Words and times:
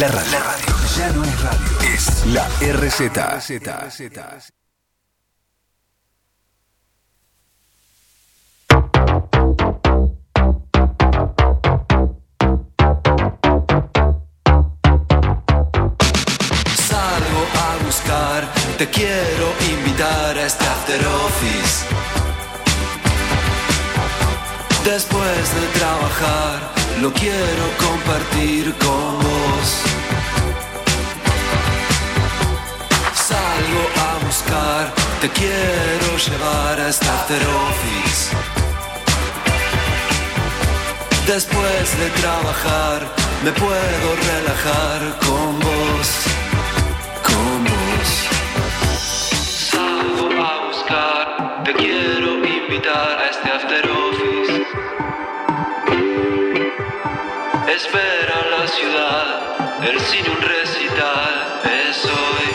La 0.00 0.08
radio. 0.08 0.30
La 0.32 0.38
radio 0.40 0.74
ya 0.96 1.12
no 1.12 1.22
es 1.22 1.42
radio, 1.42 1.94
es 1.94 2.26
la 2.28 2.48
RZ. 2.62 3.12
Salgo 16.74 17.46
a 17.54 17.84
buscar, 17.84 18.48
te 18.78 18.88
quiero 18.88 19.52
invitar 19.60 20.38
a 20.38 20.46
este 20.46 20.64
after 20.64 21.06
office. 21.06 21.91
Después 24.84 25.54
de 25.54 25.66
trabajar, 25.78 26.58
lo 27.00 27.12
quiero 27.12 27.64
compartir 27.78 28.74
con 28.78 29.18
vos. 29.18 29.68
Salgo 33.14 33.82
a 34.06 34.26
buscar, 34.26 34.92
te 35.20 35.28
quiero 35.30 36.18
llevar 36.26 36.80
a 36.80 36.88
este 36.88 37.08
after 37.08 37.40
office. 37.68 38.36
Después 41.28 41.98
de 42.00 42.10
trabajar, 42.20 43.06
me 43.44 43.52
puedo 43.52 44.08
relajar 44.32 45.00
con 45.24 45.60
vos, 45.60 46.08
con 47.22 47.64
vos. 47.70 48.08
Salgo 49.70 50.26
a 50.44 50.66
buscar, 50.66 51.62
te 51.64 51.72
quiero 51.72 52.44
invitar 52.44 53.18
a 53.20 53.30
este 53.30 53.48
after 53.48 53.88
office. 53.88 54.51
Espera 57.74 58.36
la 58.50 58.68
ciudad, 58.68 59.26
el 59.80 59.98
cine 59.98 60.28
un 60.28 60.42
recital, 60.42 61.32
es 61.64 62.04
hoy. 62.04 62.48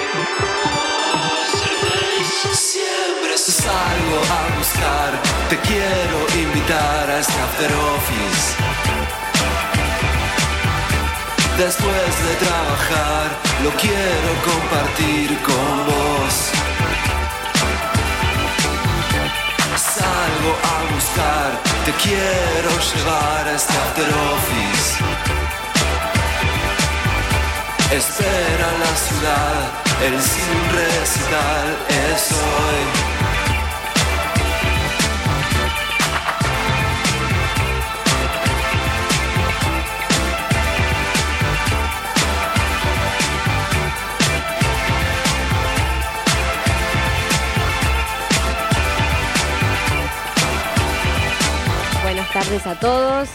Siempre 2.54 3.36
salgo 3.36 4.20
a 4.30 4.58
buscar, 4.60 5.20
te 5.50 5.58
quiero 5.62 6.18
invitar 6.40 7.10
a 7.10 7.20
este 7.20 7.34
after 7.34 7.72
office. 7.96 8.56
Después 11.58 12.14
de 12.28 12.36
trabajar, 12.46 13.28
lo 13.64 13.72
quiero 13.72 14.32
compartir 14.46 15.36
con 15.42 15.86
vos. 15.88 16.57
Salgo 20.08 20.52
a 20.74 20.94
buscar, 20.94 21.50
te 21.86 21.92
quiero 22.04 22.70
llevar 22.90 23.48
a 23.48 23.56
este 23.56 23.74
office. 24.36 25.04
Espera 27.92 28.68
la 28.84 28.94
ciudad, 29.06 29.60
el 30.08 30.22
sin 30.22 30.60
recital 30.80 31.68
es 32.12 32.32
hoy. 32.32 33.17
A 52.66 52.76
todos. 52.80 53.30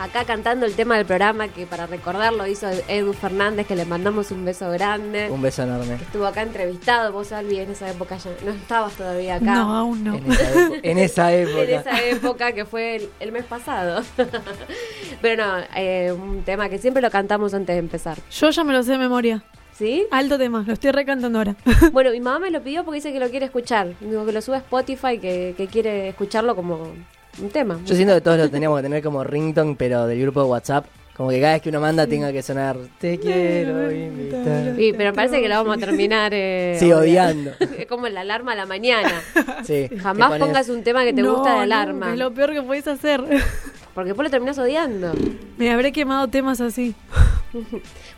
Acá 0.00 0.24
cantando 0.24 0.64
el 0.64 0.74
tema 0.74 0.96
del 0.96 1.04
programa 1.04 1.48
que 1.48 1.66
para 1.66 1.86
recordarlo 1.86 2.46
hizo 2.46 2.68
Edu 2.86 3.12
Fernández, 3.12 3.66
que 3.66 3.74
le 3.74 3.84
mandamos 3.84 4.30
un 4.30 4.44
beso 4.44 4.70
grande. 4.70 5.28
Un 5.30 5.42
beso 5.42 5.64
enorme. 5.64 5.94
Estuvo 5.96 6.24
acá 6.26 6.42
entrevistado, 6.42 7.12
vos 7.12 7.32
Albi, 7.32 7.58
en 7.58 7.72
esa 7.72 7.90
época 7.90 8.16
ya 8.16 8.30
no 8.44 8.52
estabas 8.52 8.92
todavía 8.94 9.34
acá. 9.36 9.44
No, 9.56 9.76
aún 9.76 10.04
no. 10.04 10.14
En 10.14 10.30
esa, 10.30 10.52
epo- 10.54 10.80
en 10.82 10.98
esa 10.98 11.32
época. 11.34 11.62
En 11.62 11.70
esa 11.80 12.02
época 12.04 12.52
que 12.52 12.64
fue 12.64 12.96
el, 12.96 13.08
el 13.20 13.32
mes 13.32 13.44
pasado. 13.44 14.02
Pero 15.20 15.44
no, 15.44 15.58
eh, 15.74 16.12
un 16.12 16.42
tema 16.44 16.68
que 16.68 16.78
siempre 16.78 17.02
lo 17.02 17.10
cantamos 17.10 17.52
antes 17.54 17.74
de 17.74 17.80
empezar. 17.80 18.18
Yo 18.30 18.50
ya 18.50 18.64
me 18.64 18.72
lo 18.72 18.82
sé 18.84 18.92
de 18.92 18.98
memoria. 18.98 19.42
¿Sí? 19.76 20.06
Alto 20.10 20.38
tema, 20.38 20.64
lo 20.66 20.72
estoy 20.72 20.92
recantando 20.92 21.38
ahora. 21.38 21.56
Bueno, 21.92 22.10
mi 22.12 22.20
mamá 22.20 22.38
me 22.38 22.50
lo 22.50 22.62
pidió 22.62 22.84
porque 22.84 22.96
dice 22.96 23.12
que 23.12 23.20
lo 23.20 23.28
quiere 23.30 23.46
escuchar. 23.46 23.88
Digo 24.00 24.24
que 24.24 24.32
lo 24.32 24.40
sube 24.40 24.56
a 24.56 24.60
Spotify, 24.60 25.18
que, 25.18 25.54
que 25.56 25.66
quiere 25.66 26.08
escucharlo 26.08 26.54
como 26.56 26.92
un 27.40 27.50
tema. 27.50 27.78
Yo 27.84 27.94
siento 27.94 28.14
que 28.14 28.20
todos 28.20 28.38
lo 28.38 28.50
teníamos 28.50 28.78
que 28.78 28.82
tener 28.82 29.02
como 29.02 29.22
ringtone, 29.24 29.74
pero 29.78 30.06
del 30.06 30.20
grupo 30.20 30.42
de 30.42 30.48
WhatsApp. 30.48 30.86
Como 31.16 31.30
que 31.30 31.40
cada 31.40 31.54
vez 31.54 31.62
que 31.62 31.70
uno 31.70 31.80
manda 31.80 32.06
tenga 32.06 32.30
que 32.30 32.42
sonar 32.42 32.76
Te 33.00 33.18
quiero 33.18 33.90
invitar. 33.90 34.76
Sí, 34.76 34.92
pero 34.96 35.10
me 35.10 35.14
parece 35.16 35.40
que 35.40 35.48
lo 35.48 35.56
vamos 35.56 35.76
a 35.76 35.80
terminar. 35.80 36.30
Eh, 36.32 36.76
Sí, 36.78 36.92
odiando. 36.92 37.50
Es 37.76 37.86
como 37.88 38.06
la 38.08 38.20
alarma 38.20 38.52
a 38.52 38.54
la 38.54 38.66
mañana. 38.66 39.20
Sí, 39.64 39.88
Jamás 40.00 40.30
pones- 40.30 40.46
pongas 40.46 40.68
un 40.68 40.84
tema 40.84 41.02
que 41.04 41.12
te 41.12 41.22
No, 41.22 41.34
gusta 41.34 41.54
de 41.56 41.60
alarma. 41.62 42.12
Es 42.12 42.18
lo 42.20 42.32
peor 42.32 42.52
que 42.52 42.62
podéis 42.62 42.86
hacer. 42.86 43.20
Porque 43.94 44.10
después 44.10 44.26
lo 44.26 44.30
terminas 44.30 44.56
odiando. 44.58 45.12
Me 45.56 45.72
habré 45.72 45.90
quemado 45.90 46.28
temas 46.28 46.60
así. 46.60 46.94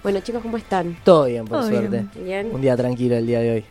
Bueno, 0.02 0.20
chicos, 0.20 0.42
¿cómo 0.42 0.58
están? 0.58 0.94
Todo 1.02 1.24
bien, 1.24 1.46
por 1.46 1.60
Todo 1.60 1.70
suerte. 1.70 1.88
bien. 1.88 2.10
¿Bien? 2.22 2.50
Un 2.52 2.60
día 2.60 2.76
tranquilo 2.76 3.16
el 3.16 3.26
día 3.26 3.40
de 3.40 3.50
hoy. 3.50 3.64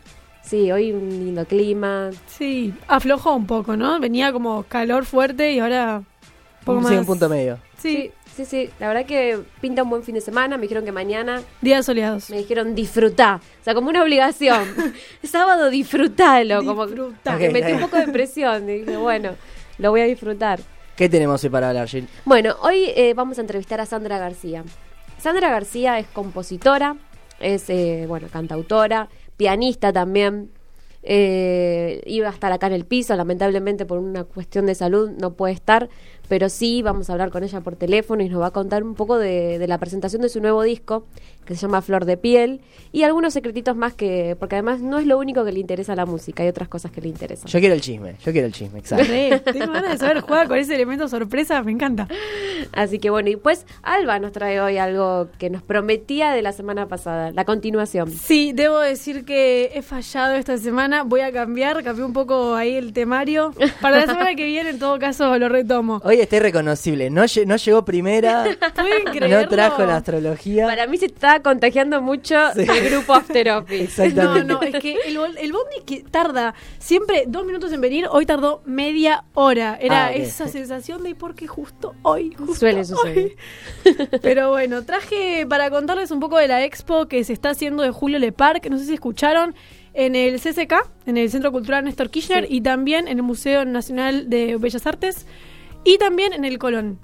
Sí, 0.49 0.71
hoy 0.71 0.91
un 0.91 1.09
lindo 1.09 1.45
clima. 1.45 2.09
Sí, 2.27 2.73
aflojó 2.87 3.35
un 3.35 3.45
poco, 3.45 3.77
¿no? 3.77 3.99
Venía 3.99 4.31
como 4.33 4.63
calor 4.63 5.05
fuerte 5.05 5.51
y 5.53 5.59
ahora 5.59 5.97
un 5.99 6.65
poco 6.65 6.79
Sí, 6.79 6.85
más. 6.95 6.99
un 7.01 7.05
punto 7.05 7.29
medio. 7.29 7.59
Sí, 7.77 8.11
Sí, 8.35 8.45
sí, 8.45 8.45
sí. 8.45 8.69
La 8.79 8.87
verdad 8.87 9.05
que 9.05 9.39
pinta 9.61 9.83
un 9.83 9.89
buen 9.89 10.01
fin 10.03 10.15
de 10.15 10.21
semana. 10.21 10.55
Me 10.57 10.63
dijeron 10.63 10.85
que 10.85 10.91
mañana 10.91 11.41
días 11.61 11.85
soleados. 11.85 12.29
me 12.29 12.37
dijeron 12.37 12.73
disfrutá. 12.73 13.41
O 13.61 13.63
sea, 13.63 13.73
como 13.75 13.89
una 13.89 14.01
obligación. 14.01 14.63
Sábado 15.23 15.69
disfrutalo. 15.69 16.63
Como 16.63 16.85
Disfrutá. 16.87 17.35
me 17.35 17.49
metí 17.49 17.71
un 17.73 17.81
poco 17.81 17.97
de 17.97 18.07
presión. 18.07 18.69
Y 18.69 18.79
dije, 18.79 18.97
bueno, 18.97 19.31
lo 19.77 19.91
voy 19.91 20.01
a 20.01 20.05
disfrutar. 20.05 20.59
¿Qué 20.95 21.09
tenemos 21.09 21.43
hoy 21.43 21.49
para 21.49 21.69
hablar, 21.69 21.87
Jill? 21.87 22.07
Bueno, 22.25 22.55
hoy 22.61 22.85
eh, 22.95 23.13
vamos 23.13 23.37
a 23.37 23.41
entrevistar 23.41 23.79
a 23.81 23.85
Sandra 23.85 24.17
García. 24.17 24.63
Sandra 25.17 25.49
García 25.49 25.99
es 25.99 26.07
compositora, 26.07 26.95
es, 27.39 27.69
eh, 27.69 28.05
bueno, 28.07 28.27
cantautora, 28.31 29.07
pianista 29.39 29.94
también. 29.94 30.51
Eh, 31.01 32.01
iba 32.05 32.27
a 32.27 32.31
estar 32.31 32.51
acá 32.51 32.67
en 32.67 32.73
el 32.73 32.83
piso, 32.85 33.16
lamentablemente 33.16 33.85
por 33.85 34.00
una 34.00 34.25
cuestión 34.25 34.66
de 34.66 34.75
salud 34.75 35.11
no 35.11 35.31
puede 35.31 35.53
estar, 35.53 35.88
pero 36.27 36.50
sí 36.50 36.81
vamos 36.81 37.09
a 37.09 37.13
hablar 37.13 37.31
con 37.31 37.45
ella 37.45 37.61
por 37.61 37.78
teléfono 37.78 38.22
y 38.22 38.28
nos 38.28 38.41
va 38.41 38.47
a 38.47 38.51
contar 38.51 38.83
un 38.83 38.95
poco 38.95 39.17
de, 39.17 39.59
de 39.59 39.67
la 39.67 39.78
presentación 39.78 40.22
de 40.22 40.28
su 40.28 40.41
nuevo 40.41 40.61
disco, 40.61 41.05
que 41.49 41.55
se 41.55 41.61
llama 41.61 41.81
Flor 41.81 42.05
de 42.05 42.15
Piel, 42.15 42.61
y 42.91 43.01
algunos 43.01 43.33
secretitos 43.33 43.75
más 43.75 43.95
que, 43.95 44.37
porque 44.39 44.53
además 44.53 44.81
no 44.81 44.99
es 44.99 45.07
lo 45.07 45.17
único 45.17 45.43
que 45.43 45.51
le 45.51 45.59
interesa 45.59 45.93
a 45.93 45.95
la 45.95 46.05
música, 46.05 46.43
hay 46.43 46.49
otras 46.49 46.67
cosas 46.67 46.91
que 46.91 47.01
le 47.01 47.07
interesan. 47.07 47.49
Yo 47.49 47.59
quiero 47.59 47.73
el 47.73 47.81
chisme, 47.81 48.17
yo 48.23 48.31
quiero 48.31 48.45
el 48.45 48.53
chisme, 48.53 48.77
exacto. 48.77 49.07
Tengo 49.51 49.73
ganas 49.73 49.93
de 49.93 49.97
saber, 49.97 50.21
juega 50.21 50.47
con 50.47 50.59
ese 50.59 50.75
elemento 50.75 51.07
sorpresa, 51.07 51.63
me 51.63 51.71
encanta. 51.71 52.07
Así 52.71 52.99
que 52.99 53.09
bueno, 53.09 53.29
y 53.31 53.35
pues 53.35 53.65
Alba 53.81 54.19
nos 54.19 54.31
trae 54.31 54.61
hoy 54.61 54.77
algo 54.77 55.27
que 55.39 55.49
nos 55.49 55.63
prometía 55.63 56.29
de 56.31 56.43
la 56.43 56.51
semana 56.51 56.87
pasada, 56.87 57.31
la 57.31 57.45
continuación. 57.45 58.11
Sí, 58.11 58.51
debo 58.53 58.77
decir 58.77 59.25
que 59.25 59.71
he 59.73 59.81
fallado 59.81 60.35
esta 60.35 60.55
semana. 60.59 61.01
Voy 61.01 61.21
a 61.21 61.31
cambiar, 61.31 61.83
cambié 61.83 62.05
un 62.05 62.13
poco 62.13 62.53
ahí 62.53 62.75
el 62.75 62.93
temario. 62.93 63.55
Para 63.81 63.97
la 63.97 64.05
semana 64.05 64.35
que 64.35 64.45
viene, 64.45 64.69
en 64.69 64.77
todo 64.77 64.99
caso, 64.99 65.35
lo 65.39 65.49
retomo. 65.49 65.99
Hoy 66.03 66.21
está 66.21 66.35
irreconocible. 66.35 67.09
No, 67.09 67.23
no 67.47 67.55
llegó 67.55 67.85
primera, 67.85 68.45
no 69.29 69.47
trajo 69.47 69.83
la 69.83 69.97
astrología. 69.97 70.67
Para 70.67 70.85
mí 70.85 70.97
se 70.97 71.07
está 71.07 71.38
contagiando 71.41 72.01
mucho 72.01 72.35
Sí. 72.53 72.66
del 72.66 72.89
grupo 72.89 73.13
After 73.13 73.50
Office. 73.51 73.79
No, 74.00 74.05
Exactamente. 74.05 74.44
no, 74.53 74.61
es 74.61 74.81
que 74.81 74.94
el, 75.05 75.17
el 75.38 75.51
bondi 75.51 75.81
que 75.85 76.03
tarda 76.03 76.53
siempre 76.79 77.23
dos 77.27 77.45
minutos 77.45 77.72
en 77.73 77.81
venir, 77.81 78.07
hoy 78.11 78.25
tardó 78.25 78.61
media 78.66 79.23
hora. 79.33 79.78
Era 79.81 80.07
Ah, 80.07 80.13
esa 80.13 80.47
sensación 80.47 81.03
de 81.03 81.16
por 81.16 81.35
qué 81.35 81.47
justo 81.47 81.95
hoy, 82.03 82.33
justo 82.38 82.55
Suele 82.55 82.83
suceder. 82.85 83.17
hoy. 83.85 83.97
Pero 84.22 84.49
bueno, 84.49 84.83
traje 84.83 85.45
para 85.47 85.69
contarles 85.69 86.11
un 86.11 86.19
poco 86.19 86.38
de 86.38 86.47
la 86.47 86.63
expo 86.63 87.07
que 87.07 87.23
se 87.23 87.34
está 87.34 87.49
haciendo 87.52 87.84
de 87.84 87.91
Julio 87.91 88.19
Le 88.19 88.31
Parc. 88.31 88.69
No 88.69 88.78
sé 88.78 88.85
si 88.85 88.93
escucharon 88.93 89.55
en 89.93 90.16
el 90.16 90.40
CCK, 90.40 90.73
en 91.08 91.17
el 91.17 91.29
Centro 91.29 91.52
Cultural 91.52 91.84
Néstor 91.84 92.09
Kirchner, 92.09 92.46
Sí. 92.47 92.55
y 92.58 92.61
también 92.61 93.08
en 93.08 93.17
el 93.17 93.23
Museo 93.23 93.66
Nacional 93.66 94.29
de 94.29 94.55
Bellas 94.58 94.85
Artes, 94.85 95.25
y 95.84 95.97
también 95.97 96.34
en 96.34 96.46
el 96.46 96.58
Colón. 96.59 96.99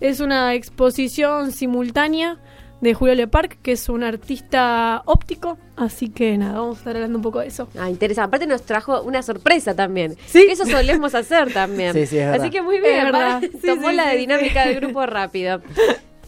Es 0.00 0.20
una 0.20 0.54
exposición 0.54 1.52
simultánea 1.52 2.38
de 2.80 2.94
Julio 2.94 3.14
Le 3.14 3.26
Parc, 3.26 3.58
que 3.62 3.72
es 3.72 3.88
un 3.88 4.02
artista 4.02 5.02
óptico. 5.04 5.58
Así 5.76 6.08
que 6.08 6.36
nada, 6.38 6.58
vamos 6.60 6.76
a 6.76 6.78
estar 6.80 6.96
hablando 6.96 7.18
un 7.18 7.22
poco 7.22 7.40
de 7.40 7.46
eso. 7.48 7.68
Ah, 7.78 7.90
interesante. 7.90 8.26
Aparte 8.28 8.46
nos 8.46 8.62
trajo 8.62 9.02
una 9.02 9.22
sorpresa 9.22 9.74
también. 9.74 10.16
Sí. 10.26 10.46
Eso 10.50 10.64
solemos 10.66 11.14
hacer 11.14 11.52
también. 11.52 11.92
Sí, 11.94 12.06
sí, 12.06 12.18
es 12.18 12.26
verdad. 12.26 12.40
Así 12.40 12.50
que 12.50 12.62
muy 12.62 12.80
bien. 12.80 12.98
Es 12.98 13.04
verdad. 13.04 13.40
Sí, 13.40 13.66
Tomó 13.66 13.90
sí, 13.90 13.96
la 13.96 14.10
sí, 14.12 14.16
dinámica 14.18 14.62
sí. 14.64 14.68
del 14.70 14.80
grupo 14.80 15.06
rápido. 15.06 15.60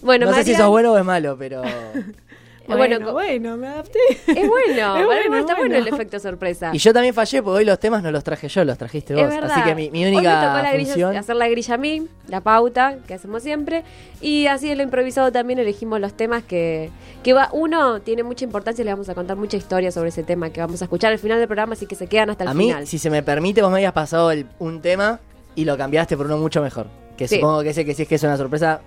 Bueno, 0.02 0.26
no 0.26 0.34
sé 0.34 0.44
si 0.44 0.50
Marian- 0.52 0.56
sos 0.58 0.68
bueno 0.68 0.92
o 0.92 0.98
es 0.98 1.04
malo, 1.04 1.36
pero 1.38 1.62
Bueno, 2.76 2.96
Bueno, 2.98 3.12
bueno, 3.12 3.56
me 3.56 3.66
adapté. 3.68 3.98
Es 4.26 4.48
bueno, 4.48 4.96
Es 4.96 5.00
mí 5.00 5.04
bueno, 5.06 5.36
está 5.38 5.54
bueno 5.54 5.74
bueno. 5.74 5.76
el 5.76 5.88
efecto 5.88 6.18
sorpresa. 6.18 6.70
Y 6.72 6.78
yo 6.78 6.92
también 6.92 7.14
fallé 7.14 7.42
porque 7.42 7.58
hoy 7.58 7.64
los 7.64 7.78
temas 7.78 8.02
no 8.02 8.10
los 8.10 8.24
traje 8.24 8.48
yo, 8.48 8.64
los 8.64 8.78
trajiste 8.78 9.14
vos. 9.14 9.22
Es 9.24 9.28
verdad. 9.30 9.50
Así 9.52 9.62
que 9.62 9.74
mi, 9.74 9.90
mi 9.90 10.04
Hoy 10.04 10.10
me 10.10 10.16
tocó 10.16 10.28
única 10.28 10.62
la 10.62 10.72
grilla- 10.72 11.18
hacer 11.18 11.36
la 11.36 11.48
grilla 11.48 11.74
a 11.74 11.78
mí, 11.78 12.06
la 12.28 12.40
pauta 12.40 12.96
que 13.06 13.14
hacemos 13.14 13.42
siempre. 13.42 13.84
Y 14.20 14.46
así 14.46 14.70
en 14.70 14.78
lo 14.78 14.84
improvisado 14.84 15.32
también 15.32 15.58
elegimos 15.58 16.00
los 16.00 16.14
temas 16.14 16.42
que, 16.42 16.90
que 17.22 17.32
va, 17.32 17.48
uno 17.52 18.00
tiene 18.00 18.22
mucha 18.22 18.44
importancia 18.44 18.82
y 18.82 18.84
le 18.84 18.92
vamos 18.92 19.08
a 19.08 19.14
contar 19.14 19.36
mucha 19.36 19.56
historia 19.56 19.90
sobre 19.92 20.08
ese 20.10 20.22
tema 20.22 20.50
que 20.50 20.60
vamos 20.60 20.80
a 20.82 20.84
escuchar 20.86 21.12
al 21.12 21.18
final 21.18 21.38
del 21.38 21.48
programa, 21.48 21.72
así 21.74 21.86
que 21.86 21.94
se 21.94 22.06
quedan 22.06 22.30
hasta 22.30 22.44
el 22.44 22.50
A 22.50 22.54
mí, 22.54 22.66
final. 22.68 22.86
si 22.86 22.98
se 22.98 23.10
me 23.10 23.22
permite, 23.22 23.62
vos 23.62 23.70
me 23.70 23.78
habías 23.78 23.92
pasado 23.92 24.30
el- 24.30 24.46
un 24.58 24.80
tema 24.80 25.20
y 25.54 25.64
lo 25.64 25.76
cambiaste 25.76 26.16
por 26.16 26.26
uno 26.26 26.38
mucho 26.38 26.62
mejor. 26.62 26.86
Que 27.16 27.28
Sí. 27.28 27.36
supongo 27.36 27.62
que 27.62 27.70
ese 27.70 27.84
que 27.84 27.94
si 27.94 28.02
es 28.02 28.08
que 28.08 28.14
es 28.14 28.22
una 28.22 28.36
sorpresa, 28.36 28.80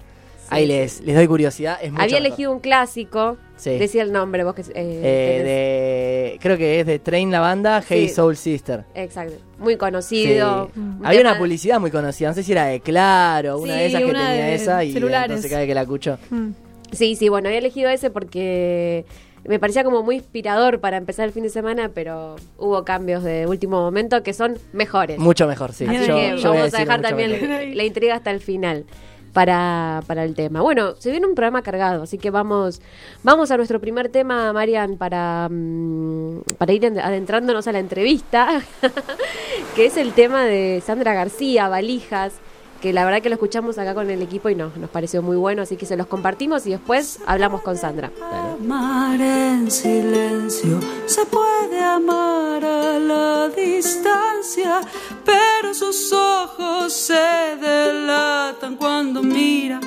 ahí 0.49 0.63
sí. 0.63 0.67
les, 0.67 1.01
les 1.01 1.15
doy 1.15 1.27
curiosidad. 1.27 1.77
Es 1.81 1.91
mucho 1.91 2.03
Había 2.03 2.15
mejor. 2.17 2.27
elegido 2.27 2.51
un 2.51 2.59
clásico, 2.59 3.37
Sí. 3.57 3.77
decía 3.77 4.03
el 4.03 4.11
nombre 4.11 4.43
vos 4.43 4.53
que 4.55 4.61
eh, 4.61 4.65
Eh, 4.75 6.31
de, 6.33 6.39
creo 6.41 6.57
que 6.57 6.79
es 6.81 6.85
de 6.85 6.99
Train 6.99 7.31
la 7.31 7.39
banda, 7.39 7.83
Hey 7.87 8.07
Sí. 8.09 8.15
Soul 8.15 8.35
Sister. 8.35 8.83
Exacto, 8.95 9.35
muy 9.59 9.77
conocido. 9.77 10.69
Sí. 10.73 10.79
un 10.79 11.01
Había 11.05 11.21
una 11.21 11.37
publicidad 11.37 11.79
muy 11.79 11.91
conocida, 11.91 12.29
no 12.29 12.35
sé 12.35 12.43
si 12.43 12.51
era 12.51 12.65
de 12.65 12.79
Claro, 12.81 13.59
una 13.59 13.75
de 13.75 13.85
esas 13.87 14.01
que 14.01 14.07
tenía 14.07 14.29
de 14.29 14.55
esa 14.55 14.83
y 14.83 14.91
celulares. 14.93 15.25
entonces 15.29 15.49
cada 15.49 15.61
vez 15.61 15.67
que 15.69 15.75
la 15.75 15.81
escucho. 15.81 16.17
Mm. 16.29 16.49
Sí, 16.91 17.15
sí, 17.15 17.29
bueno, 17.29 17.47
había 17.47 17.59
elegido 17.59 17.89
ese 17.89 18.09
porque 18.09 19.05
me 19.47 19.59
parecía 19.59 19.83
como 19.83 20.01
muy 20.03 20.15
inspirador 20.17 20.79
para 20.79 20.97
empezar 20.97 21.25
el 21.25 21.31
fin 21.31 21.43
de 21.43 21.49
semana, 21.49 21.91
pero 21.93 22.35
hubo 22.57 22.83
cambios 22.83 23.23
de 23.23 23.45
último 23.47 23.79
momento 23.81 24.21
que 24.23 24.33
son 24.33 24.57
mejores. 24.73 25.17
Mucho 25.19 25.47
mejor, 25.47 25.73
sí. 25.73 25.85
Así 25.85 26.07
Yo- 26.07 26.15
que 26.15 26.37
yo 26.37 26.53
vamos 26.53 26.73
a, 26.73 26.77
dejar 26.79 27.01
también 27.01 27.31
mejor. 27.31 27.75
la 27.75 27.83
intriga 27.83 28.15
hasta 28.15 28.31
el 28.31 28.39
final 28.39 28.85
para, 29.35 30.01
para 30.07 30.23
el 30.23 30.33
tema. 30.33 30.61
Bueno, 30.61 30.95
se 30.97 31.11
viene 31.11 31.27
un 31.27 31.35
programa 31.35 31.61
cargado, 31.61 32.03
así 32.03 32.17
que 32.17 32.31
vamos, 32.31 32.81
vamos 33.21 33.51
a 33.51 33.57
nuestro 33.57 33.81
primer 33.81 34.07
tema, 34.07 34.53
Marian, 34.53 34.95
para, 34.97 35.49
mm, 35.51 36.39
para 36.57 36.71
ir 36.71 36.85
en- 36.85 36.99
adentrándonos 36.99 37.67
a 37.67 37.73
la 37.73 37.79
entrevista, 37.79 38.61
que 39.75 39.87
es 39.87 39.97
el 39.97 40.13
tema 40.13 40.45
de 40.45 40.81
Sandra 40.85 41.13
García, 41.13 41.67
Valijas, 41.67 42.33
que 42.81 42.93
la 42.93 43.05
verdad 43.05 43.21
que 43.21 43.29
lo 43.29 43.35
escuchamos 43.35 43.77
acá 43.77 43.93
con 43.93 44.09
el 44.09 44.21
equipo 44.21 44.49
y 44.49 44.55
nos, 44.55 44.75
nos 44.77 44.89
pareció 44.89 45.21
muy 45.21 45.37
bueno, 45.37 45.61
así 45.61 45.77
que 45.77 45.85
se 45.85 45.97
los 45.97 46.07
compartimos 46.07 46.65
y 46.67 46.71
después 46.71 47.19
hablamos 47.25 47.61
con 47.61 47.77
Sandra. 47.77 48.11
Amar 48.31 49.19
en 49.19 49.71
silencio, 49.71 50.79
se 51.05 51.25
puede 51.25 51.79
amar 51.81 52.63
a 52.63 52.99
la 52.99 53.49
distancia, 53.49 54.81
pero 55.23 55.73
sus 55.73 56.11
ojos 56.13 56.93
se 56.93 57.57
delatan 57.59 58.75
cuando 58.75 59.23
mira 59.23 59.79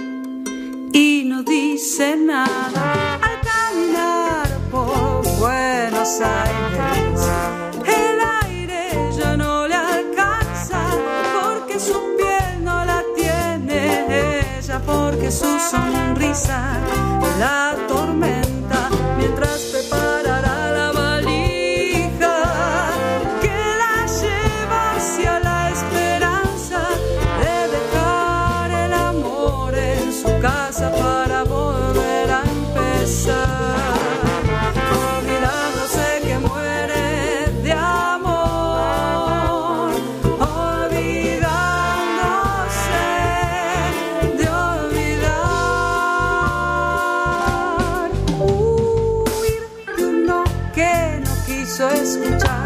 y 0.92 1.22
no 1.26 1.42
dice 1.42 2.16
nada. 2.16 3.14
Al 3.14 3.40
caminar 3.40 4.48
por 4.70 5.22
Buenos 5.38 6.20
Aires, 6.20 7.20
el 7.86 8.17
su 15.30 15.58
sonrisa 15.60 16.62
la 17.38 17.76
tormenta 17.86 18.88
mientras 19.18 19.60
no 51.78 51.88
quiso 51.88 51.88
escuchar 51.90 52.57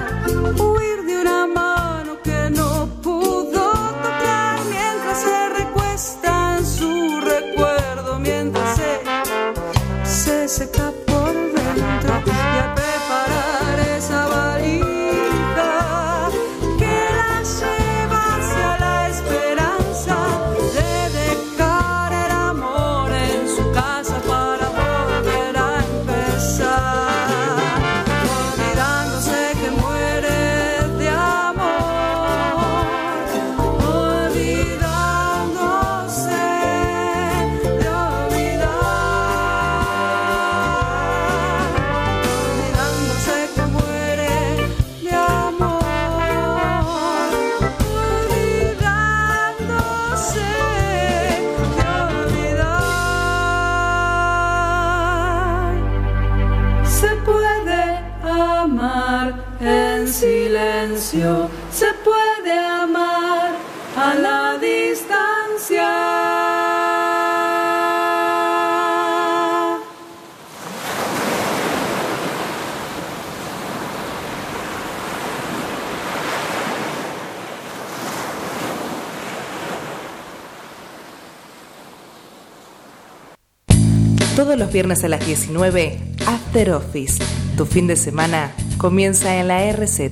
Todos 84.53 84.67
los 84.67 84.73
viernes 84.75 85.03
a 85.03 85.09
las 85.09 85.25
19, 85.25 85.99
After 86.27 86.73
Office. 86.73 87.25
Tu 87.57 87.65
fin 87.65 87.87
de 87.87 87.97
semana 87.97 88.53
comienza 88.77 89.35
en 89.37 89.49
la 89.49 89.73
RZ. 89.73 90.11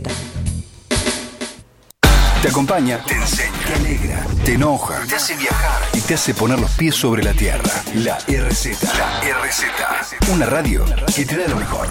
Te 2.41 2.49
acompaña, 2.49 3.05
te 3.05 3.17
enseña, 3.17 3.53
te 3.67 3.75
alegra, 3.75 4.27
te 4.43 4.55
enoja, 4.55 5.05
te 5.07 5.17
hace 5.17 5.37
viajar 5.37 5.83
y 5.93 6.01
te 6.01 6.15
hace 6.15 6.33
poner 6.33 6.59
los 6.59 6.71
pies 6.71 6.95
sobre 6.95 7.23
la 7.23 7.35
tierra. 7.35 7.71
La 7.97 8.17
RZ. 8.17 8.83
La 8.97 9.21
RZ. 9.21 10.31
Una 10.33 10.47
radio 10.47 10.87
que 11.15 11.27
te 11.27 11.37
da 11.37 11.47
lo 11.47 11.57
mejor. 11.57 11.89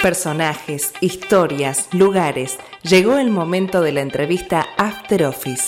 Personajes, 0.00 0.94
historias, 1.02 1.88
lugares. 1.92 2.56
Llegó 2.82 3.18
el 3.18 3.28
momento 3.28 3.82
de 3.82 3.92
la 3.92 4.00
entrevista 4.00 4.66
After 4.78 5.24
Office. 5.26 5.64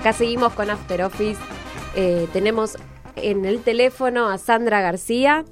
Acá 0.00 0.12
seguimos 0.12 0.52
con 0.54 0.70
After 0.70 1.02
Office. 1.02 1.40
Eh, 1.94 2.28
tenemos 2.32 2.78
en 3.16 3.44
el 3.44 3.62
teléfono 3.62 4.28
a 4.28 4.38
Sandra 4.38 4.80
García. 4.80 5.44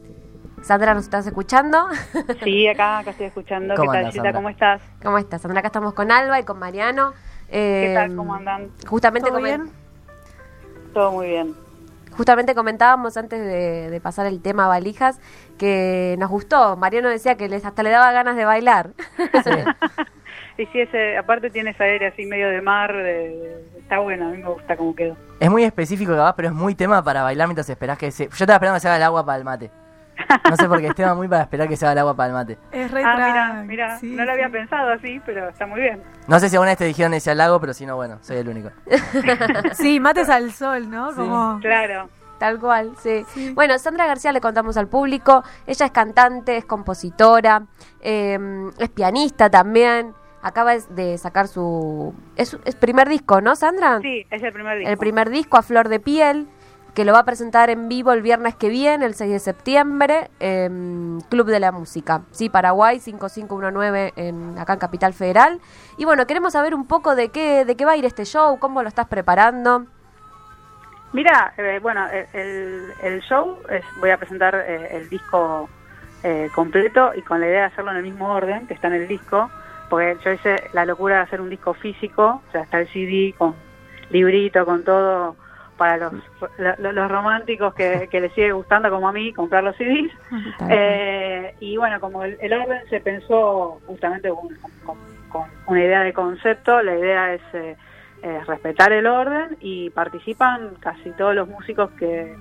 Sandra, 0.62 0.95
¿nos 0.95 1.05
estás 1.05 1.26
escuchando? 1.26 1.87
Sí, 2.43 2.67
acá, 2.67 2.99
acá 2.99 3.11
estoy 3.11 3.26
escuchando. 3.26 3.75
¿Cómo 3.75 3.93
¿Qué 3.93 4.02
tal? 4.02 4.12
Sandra? 4.12 4.33
¿Cómo 4.33 4.49
estás? 4.49 4.83
¿Cómo 5.02 5.19
estás, 5.19 5.43
Sandra? 5.43 5.61
Acá 5.61 5.69
estamos 5.69 5.95
con 5.95 6.11
Alba 6.11 6.40
y 6.40 6.45
con 6.45 6.59
Mariano. 6.59 7.12
¿Qué 7.50 7.93
Eh, 7.93 7.95
tal? 7.95 8.14
¿Cómo 8.17 8.35
andan? 8.35 8.71
Justamente, 8.87 9.31
¿Todo 9.31 9.40
bien? 9.40 9.71
Todo 10.93 11.12
muy 11.12 11.28
bien. 11.28 11.55
justamente 12.17 12.55
comentábamos 12.57 13.17
antes 13.17 13.38
de, 13.40 13.90
de 13.90 14.00
pasar 14.00 14.26
el 14.26 14.40
tema 14.43 14.67
valijas 14.67 15.21
que 15.59 16.17
nos 16.19 16.28
gustó. 16.31 16.76
Mariano 16.76 17.09
decía 17.09 17.37
que 17.37 17.49
les 17.49 17.64
hasta 17.64 17.83
le 17.83 17.90
daba 17.90 18.11
ganas 18.12 18.35
de 18.37 18.45
bailar. 18.45 18.90
Y 20.58 20.66
sí, 20.66 20.80
ese, 20.80 21.16
aparte 21.16 21.50
tiene 21.50 21.70
ese 21.70 21.84
aire 21.84 22.08
así 22.08 22.26
medio 22.26 22.48
de 22.50 22.60
mar, 22.60 22.92
de- 22.92 23.02
de- 23.02 23.78
está 23.78 24.00
bueno, 24.00 24.26
a 24.26 24.30
mí 24.32 24.38
me 24.38 24.48
gusta 24.50 24.76
cómo 24.76 24.94
quedó. 24.94 25.16
Es 25.40 25.48
muy 25.50 25.62
específico 25.64 26.12
capaz, 26.12 26.34
pero 26.34 26.48
es 26.48 26.54
muy 26.54 26.74
tema 26.74 27.02
para 27.02 27.22
bailar 27.22 27.46
mientras 27.46 27.70
esperás 27.70 27.96
que 27.96 28.10
se... 28.10 28.24
Yo 28.24 28.30
estaba 28.30 28.54
esperando 28.54 28.74
que 28.76 28.80
se 28.80 28.88
haga 28.88 28.96
el 28.96 29.02
agua 29.04 29.24
para 29.24 29.38
el 29.38 29.44
mate. 29.44 29.70
No 30.50 30.56
sé 30.56 30.66
por 30.68 30.80
qué 30.80 30.88
es 30.88 30.94
tema 30.96 31.14
muy 31.14 31.28
para 31.28 31.42
esperar 31.42 31.68
que 31.68 31.76
se 31.76 31.86
haga 31.86 31.92
el 31.92 31.98
agua 32.00 32.16
para 32.16 32.26
el 32.26 32.32
mate. 32.34 32.58
Es 32.72 32.90
re 32.90 33.04
Ah, 33.04 33.14
mira, 33.16 33.62
mira, 33.64 33.98
sí, 33.98 34.10
no 34.16 34.24
lo 34.24 34.32
había 34.32 34.46
sí. 34.46 34.52
pensado 34.52 34.90
así, 34.90 35.22
pero 35.24 35.48
está 35.48 35.64
muy 35.64 35.80
bien. 35.80 36.02
No 36.26 36.40
sé 36.40 36.48
si 36.48 36.56
alguna 36.56 36.72
vez 36.72 36.78
te 36.78 36.86
dijeron 36.86 37.14
ese 37.14 37.30
al 37.30 37.38
lago, 37.38 37.60
pero 37.60 37.72
si 37.72 37.86
no, 37.86 37.94
bueno, 37.94 38.18
soy 38.22 38.38
el 38.38 38.48
único. 38.48 38.70
Sí, 39.74 40.00
mates 40.00 40.28
al 40.28 40.50
sol, 40.50 40.90
¿no? 40.90 41.10
Sí. 41.10 41.16
Como... 41.18 41.60
Claro. 41.60 42.08
Tal 42.40 42.58
cual, 42.60 42.92
sí. 43.00 43.24
Bueno, 43.54 43.78
Sandra 43.78 44.06
García 44.06 44.32
le 44.32 44.40
contamos 44.40 44.76
al 44.76 44.86
público. 44.88 45.42
Ella 45.66 45.86
es 45.86 45.92
cantante, 45.92 46.56
es 46.56 46.64
compositora, 46.64 47.62
eh, 48.00 48.38
es 48.78 48.88
pianista 48.90 49.50
también. 49.50 50.14
Acaba 50.42 50.76
de 50.76 51.18
sacar 51.18 51.49
su. 51.49 52.14
Es, 52.37 52.57
es 52.64 52.75
primer 52.76 53.09
disco, 53.09 53.40
¿no, 53.40 53.57
Sandra? 53.57 53.99
Sí, 54.00 54.26
es 54.30 54.42
el 54.42 54.52
primer 54.52 54.78
disco. 54.78 54.90
El 54.92 54.99
primer 54.99 55.30
disco 55.30 55.57
a 55.57 55.62
flor 55.62 55.88
de 55.88 55.99
piel, 56.00 56.47
que 56.95 57.04
lo 57.04 57.12
va 57.12 57.21
a 57.21 57.25
presentar 57.25 57.71
en 57.71 57.88
vivo 57.88 58.12
el 58.12 58.23
viernes 58.23 58.54
que 58.54 58.68
viene, 58.68 59.04
el 59.04 59.14
6 59.14 59.30
de 59.33 59.38
septiembre, 59.40 60.30
en 60.40 61.21
Club 61.28 61.47
de 61.49 61.59
la 61.61 61.73
Música. 61.73 62.23
Sí, 62.30 62.49
Paraguay 62.49 63.00
5519 63.00 64.12
en, 64.16 64.59
acá 64.59 64.75
en 64.75 64.78
Capital 64.78 65.12
Federal. 65.12 65.61
Y 65.97 66.04
bueno, 66.04 66.26
queremos 66.26 66.52
saber 66.52 66.75
un 66.75 66.87
poco 66.87 67.14
de 67.16 67.30
qué, 67.30 67.64
de 67.64 67.76
qué 67.76 67.85
va 67.85 67.92
a 67.92 67.97
ir 67.97 68.04
este 68.04 68.25
show, 68.25 68.59
cómo 68.59 68.83
lo 68.83 68.88
estás 68.88 69.07
preparando. 69.09 69.87
Mira, 71.12 71.54
eh, 71.57 71.78
bueno, 71.83 72.07
el, 72.09 72.26
el- 72.40 72.92
el 73.02 73.21
show, 73.23 73.59
es, 73.71 73.83
voy 74.00 74.11
a 74.11 74.18
presentar 74.18 74.54
eh, 74.54 74.97
el 74.97 75.09
disco 75.09 75.68
eh, 76.23 76.50
completo 76.54 77.12
y 77.14 77.23
con 77.23 77.40
la 77.40 77.47
idea 77.47 77.61
de 77.61 77.66
hacerlo 77.66 77.92
en 77.92 77.97
el 77.99 78.02
mismo 78.02 78.33
orden 78.33 78.66
que 78.66 78.75
está 78.75 78.88
en 78.88 78.95
el 78.95 79.09
disco, 79.09 79.50
porque 79.88 80.16
yo 80.25 80.33
hice 80.33 80.57
la 80.73 80.85
locura 80.85 81.16
de 81.16 81.23
hacer 81.23 81.40
un 81.40 81.50
disco 81.50 81.75
físico, 81.75 82.42
o 82.49 82.52
sea, 82.52 82.62
está 82.62 82.80
el 82.80 82.88
CD 82.88 83.35
con 83.37 83.54
librito, 84.11 84.64
con 84.64 84.85
todo, 84.85 85.37
para 85.76 85.97
los, 85.97 86.12
lo- 86.78 86.92
los 86.92 87.11
románticos 87.11 87.75
que, 87.75 88.09
que 88.11 88.21
les 88.21 88.33
sigue 88.33 88.52
gustando 88.52 88.90
como 88.90 89.09
a 89.09 89.12
mí 89.12 89.33
comprar 89.33 89.62
los 89.64 89.76
CDs. 89.76 90.11
Eh, 90.71 91.54
y 91.61 91.76
bueno, 91.76 92.00
como 92.00 92.25
el, 92.25 92.37
el 92.40 92.52
orden 92.52 92.80
se 92.90 93.00
pensó 93.00 93.80
justamente 93.87 94.28
con, 94.28 94.49
con- 94.85 94.99
con 95.28 95.45
una 95.66 95.80
idea 95.85 96.02
de 96.02 96.12
concepto, 96.12 96.83
la 96.83 96.97
idea 96.97 97.35
es 97.35 97.42
eh, 97.52 97.76
eh, 98.23 98.40
respetar 98.47 98.92
el 98.92 99.07
orden 99.07 99.57
y 99.61 99.90
participan 99.90 100.75
casi 100.80 101.11
todos 101.12 101.35
los 101.35 101.47
músicos 101.49 101.90
que, 101.99 102.35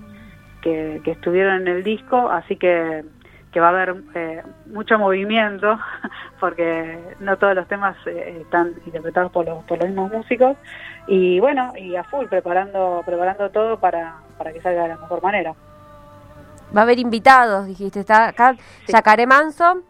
que, 0.61 1.01
que 1.03 1.11
estuvieron 1.11 1.61
en 1.61 1.67
el 1.67 1.83
disco, 1.83 2.29
así 2.29 2.55
que, 2.55 3.03
que 3.51 3.59
va 3.59 3.67
a 3.67 3.69
haber 3.69 3.95
eh, 4.15 4.43
mucho 4.67 4.99
movimiento, 4.99 5.79
porque 6.39 6.99
no 7.19 7.37
todos 7.37 7.55
los 7.55 7.67
temas 7.67 7.95
eh, 8.05 8.39
están 8.41 8.73
interpretados 8.85 9.31
por 9.31 9.45
los, 9.45 9.63
por 9.65 9.77
los 9.79 9.87
mismos 9.87 10.11
músicos, 10.11 10.57
y 11.07 11.39
bueno, 11.39 11.73
y 11.77 11.95
a 11.95 12.03
full, 12.03 12.25
preparando, 12.27 13.01
preparando 13.05 13.49
todo 13.49 13.79
para, 13.79 14.15
para 14.37 14.51
que 14.53 14.61
salga 14.61 14.83
de 14.83 14.89
la 14.89 14.97
mejor 14.97 15.21
manera. 15.23 15.53
Va 16.75 16.81
a 16.81 16.83
haber 16.83 16.99
invitados, 16.99 17.65
dijiste. 17.65 18.01
Está 18.01 18.27
acá 18.27 18.53
Sí. 18.85 18.91
Yacaré 18.91 19.25
Manso. 19.25 19.81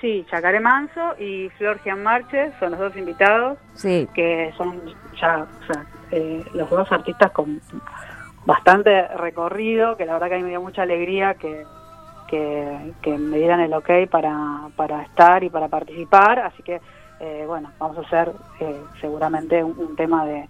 Sí, 0.00 0.26
Chacaré 0.28 0.58
Manso 0.58 1.14
y 1.18 1.48
Flor 1.50 1.78
Marche 1.96 2.50
son 2.58 2.72
los 2.72 2.80
dos 2.80 2.96
invitados, 2.96 3.56
Sí. 3.74 4.08
que 4.14 4.52
son 4.56 4.80
ya 5.20 5.46
o 5.46 5.72
sea, 5.72 5.84
eh, 6.10 6.44
los 6.54 6.68
dos 6.70 6.90
artistas 6.90 7.30
con 7.30 7.60
bastante 8.44 9.06
recorrido, 9.08 9.96
que 9.96 10.04
la 10.04 10.14
verdad 10.14 10.28
que 10.28 10.34
a 10.34 10.38
mí 10.38 10.42
me 10.42 10.48
dio 10.48 10.60
mucha 10.60 10.82
alegría 10.82 11.34
que, 11.34 11.64
que, 13.02 13.18
me 13.18 13.36
dieran 13.36 13.60
el 13.60 13.74
ok 13.74 13.90
para, 14.10 14.70
para 14.74 15.02
estar 15.02 15.44
y 15.44 15.50
para 15.50 15.68
participar, 15.68 16.38
así 16.38 16.62
que 16.62 16.80
eh, 17.20 17.44
bueno, 17.46 17.72
vamos 17.78 17.98
a 17.98 18.00
hacer 18.00 18.32
eh, 18.58 18.86
seguramente 19.00 19.62
un, 19.62 19.94
tema 19.96 20.24
de 20.24 20.48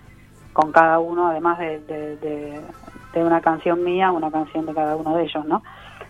con 0.52 0.70
cada 0.70 1.00
uno, 1.00 1.28
además 1.28 1.58
de, 1.58 1.80
de, 1.80 3.20
una 3.22 3.40
canción 3.40 3.82
mía, 3.82 4.12
una 4.12 4.30
canción 4.30 4.64
de 4.66 4.74
cada 4.74 4.96
uno 4.96 5.16
de 5.16 5.24
ellos, 5.24 5.44
¿no? 5.44 5.62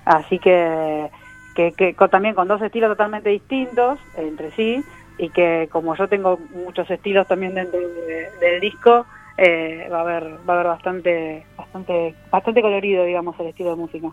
Así 0.05 0.39
que, 0.39 1.11
que, 1.55 1.97
también 2.11 2.35
con 2.35 2.49
dos 2.49 2.61
estilos 2.61 2.91
totalmente 2.91 3.31
distintos 3.31 3.99
entre 4.15 4.53
sí 4.53 4.85
y 5.17 5.31
que 5.31 5.69
como 5.73 5.95
yo 5.97 6.09
tengo 6.09 6.39
muchos 6.51 6.91
estilos 6.91 7.27
también 7.27 7.55
dentro 7.55 7.79
de- 7.81 8.33
del 8.41 8.61
disco, 8.61 9.07
eh, 9.37 9.89
va 9.91 9.99
a 9.99 10.01
haber 10.03 10.25
va 10.49 10.55
a 10.55 10.57
haber 10.57 10.67
bastante 10.67 11.47
bastante 11.57 12.17
bastante 12.31 12.61
colorido, 12.63 13.05
digamos, 13.05 13.39
el 13.41 13.47
estilo 13.47 13.71
de 13.71 13.77
música. 13.77 14.13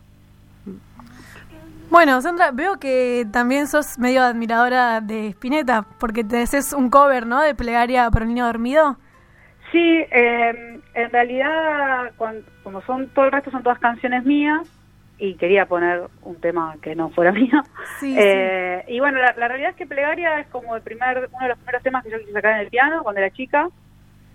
Bueno, 1.89 2.21
Sandra, 2.21 2.51
veo 2.51 2.77
que 2.79 3.25
también 3.31 3.67
sos 3.67 3.97
medio 3.97 4.21
admiradora 4.21 5.01
de 5.01 5.27
Spinetta, 5.29 5.85
porque 5.99 6.23
te 6.23 6.41
haces 6.41 6.71
un 6.73 6.89
cover, 6.89 7.25
¿no? 7.25 7.41
De 7.41 7.55
Plegaria 7.55 8.09
para 8.11 8.25
un 8.25 8.29
niño 8.33 8.45
dormido. 8.45 8.97
Sí, 9.71 10.05
eh, 10.11 10.79
en 10.93 11.09
realidad, 11.11 12.11
cuan- 12.17 12.43
como 12.63 12.81
son 12.83 13.07
todo 13.09 13.25
el 13.25 13.31
resto 13.31 13.51
son 13.51 13.63
todas 13.63 13.79
canciones 13.79 14.23
mías 14.23 14.61
y 15.17 15.35
quería 15.35 15.65
poner 15.65 16.03
un 16.21 16.39
tema 16.39 16.75
que 16.81 16.95
no 16.95 17.09
fuera 17.09 17.31
mío. 17.41 17.61
Sí, 17.99 18.15
Eh, 18.17 18.85
Y 18.87 18.99
bueno, 18.99 19.19
la, 19.19 19.33
la 19.37 19.47
realidad 19.47 19.71
es 19.71 19.75
que 19.75 19.87
Plegaria 19.87 20.39
es 20.39 20.47
como 20.47 20.75
el 20.75 20.81
primer 20.83 21.27
uno 21.31 21.39
de 21.43 21.49
los 21.49 21.57
primeros 21.57 21.81
temas 21.83 22.03
que 22.03 22.11
yo 22.11 22.19
quise 22.19 22.31
sacar 22.33 22.53
en 22.53 22.59
el 22.61 22.69
piano 22.69 23.01
cuando 23.03 23.19
era 23.21 23.31
chica, 23.31 23.67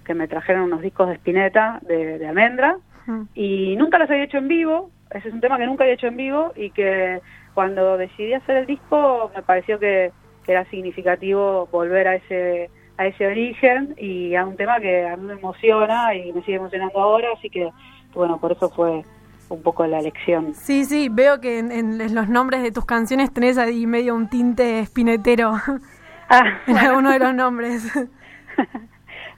que 0.05 0.15
me 0.15 0.29
trajeron 0.29 0.63
unos 0.65 0.83
discos 0.83 1.09
de 1.09 1.15
Spinetta 1.15 1.79
de, 1.83 2.19
de 2.19 2.27
Almendra 2.29 2.77
y 3.35 3.77
nunca 3.77 3.99
los 3.99 4.11
había 4.11 4.25
hecho 4.25 4.39
en 4.39 4.49
vivo. 4.49 4.91
Ese 5.11 5.29
es 5.29 5.35
un 5.35 5.41
tema 5.41 5.57
que 5.59 5.67
nunca 5.67 5.85
había 5.85 5.95
hecho 5.95 6.07
en 6.09 6.17
vivo 6.17 6.53
y 6.57 6.71
que 6.71 7.21
cuando 7.55 7.97
decidí 7.97 8.35
hacer 8.35 8.59
el 8.59 8.67
disco 8.67 9.31
me 9.35 9.43
pareció 9.43 9.79
que, 9.79 10.13
que 10.45 10.53
era 10.53 10.65
significativo 10.67 11.69
volver 11.71 12.09
a 12.09 12.15
ese 12.17 12.71
a 12.97 13.07
ese 13.07 13.27
origen 13.27 13.95
y 13.99 14.37
a 14.37 14.45
un 14.45 14.57
tema 14.57 14.79
que 14.79 15.07
a 15.07 15.17
mí 15.17 15.25
me 15.27 15.33
emociona 15.33 16.15
y 16.15 16.33
me 16.33 16.43
sigue 16.43 16.59
emocionando 16.59 17.01
ahora, 17.01 17.29
así 17.37 17.51
que 17.51 17.69
bueno, 18.15 18.39
por 18.39 18.53
eso 18.53 18.71
fue 18.71 19.03
un 19.49 19.63
poco 19.63 19.85
la 19.87 19.99
elección. 19.99 20.55
Sí, 20.55 20.85
sí, 20.85 21.09
veo 21.11 21.41
que 21.41 21.59
en, 21.59 21.73
en 21.73 22.15
los 22.15 22.29
nombres 22.29 22.63
de 22.63 22.71
tus 22.71 22.85
canciones 22.85 23.33
tenés 23.33 23.59
ahí 23.59 23.87
medio 23.87 24.15
un 24.15 24.29
tinte 24.29 24.85
spinetero 24.87 25.55
Ah, 26.29 26.59
en 26.67 26.77
alguno 26.77 27.11
de 27.11 27.19
los 27.19 27.35
nombres. 27.35 27.83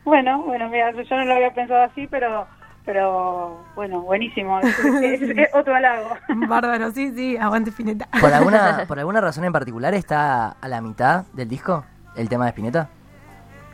Bueno, 0.05 0.41
bueno, 0.45 0.69
mira, 0.69 0.93
yo 0.93 1.17
no 1.17 1.25
lo 1.25 1.35
había 1.35 1.53
pensado 1.53 1.83
así, 1.83 2.07
pero 2.07 2.47
pero 2.87 3.63
bueno, 3.75 4.01
buenísimo. 4.01 4.59
Es, 4.61 4.79
es- 5.03 5.23
es 5.39 5.55
otro 5.55 5.75
halago. 5.75 6.17
Bárbaro, 6.49 6.91
sí, 6.93 7.13
sí, 7.15 7.37
aguante 7.37 7.69
Spinetta. 7.71 8.09
¿Por 8.21 8.33
alguna, 8.33 8.85
¿Por 8.89 8.99
alguna 8.99 9.21
razón 9.21 9.45
en 9.45 9.53
particular 9.53 9.93
está 9.93 10.51
a 10.53 10.69
la 10.69 10.81
mitad 10.81 11.27
del 11.35 11.49
disco 11.49 11.85
el 12.17 12.29
tema 12.31 12.45
de 12.45 12.51
Spinetta? 12.51 12.89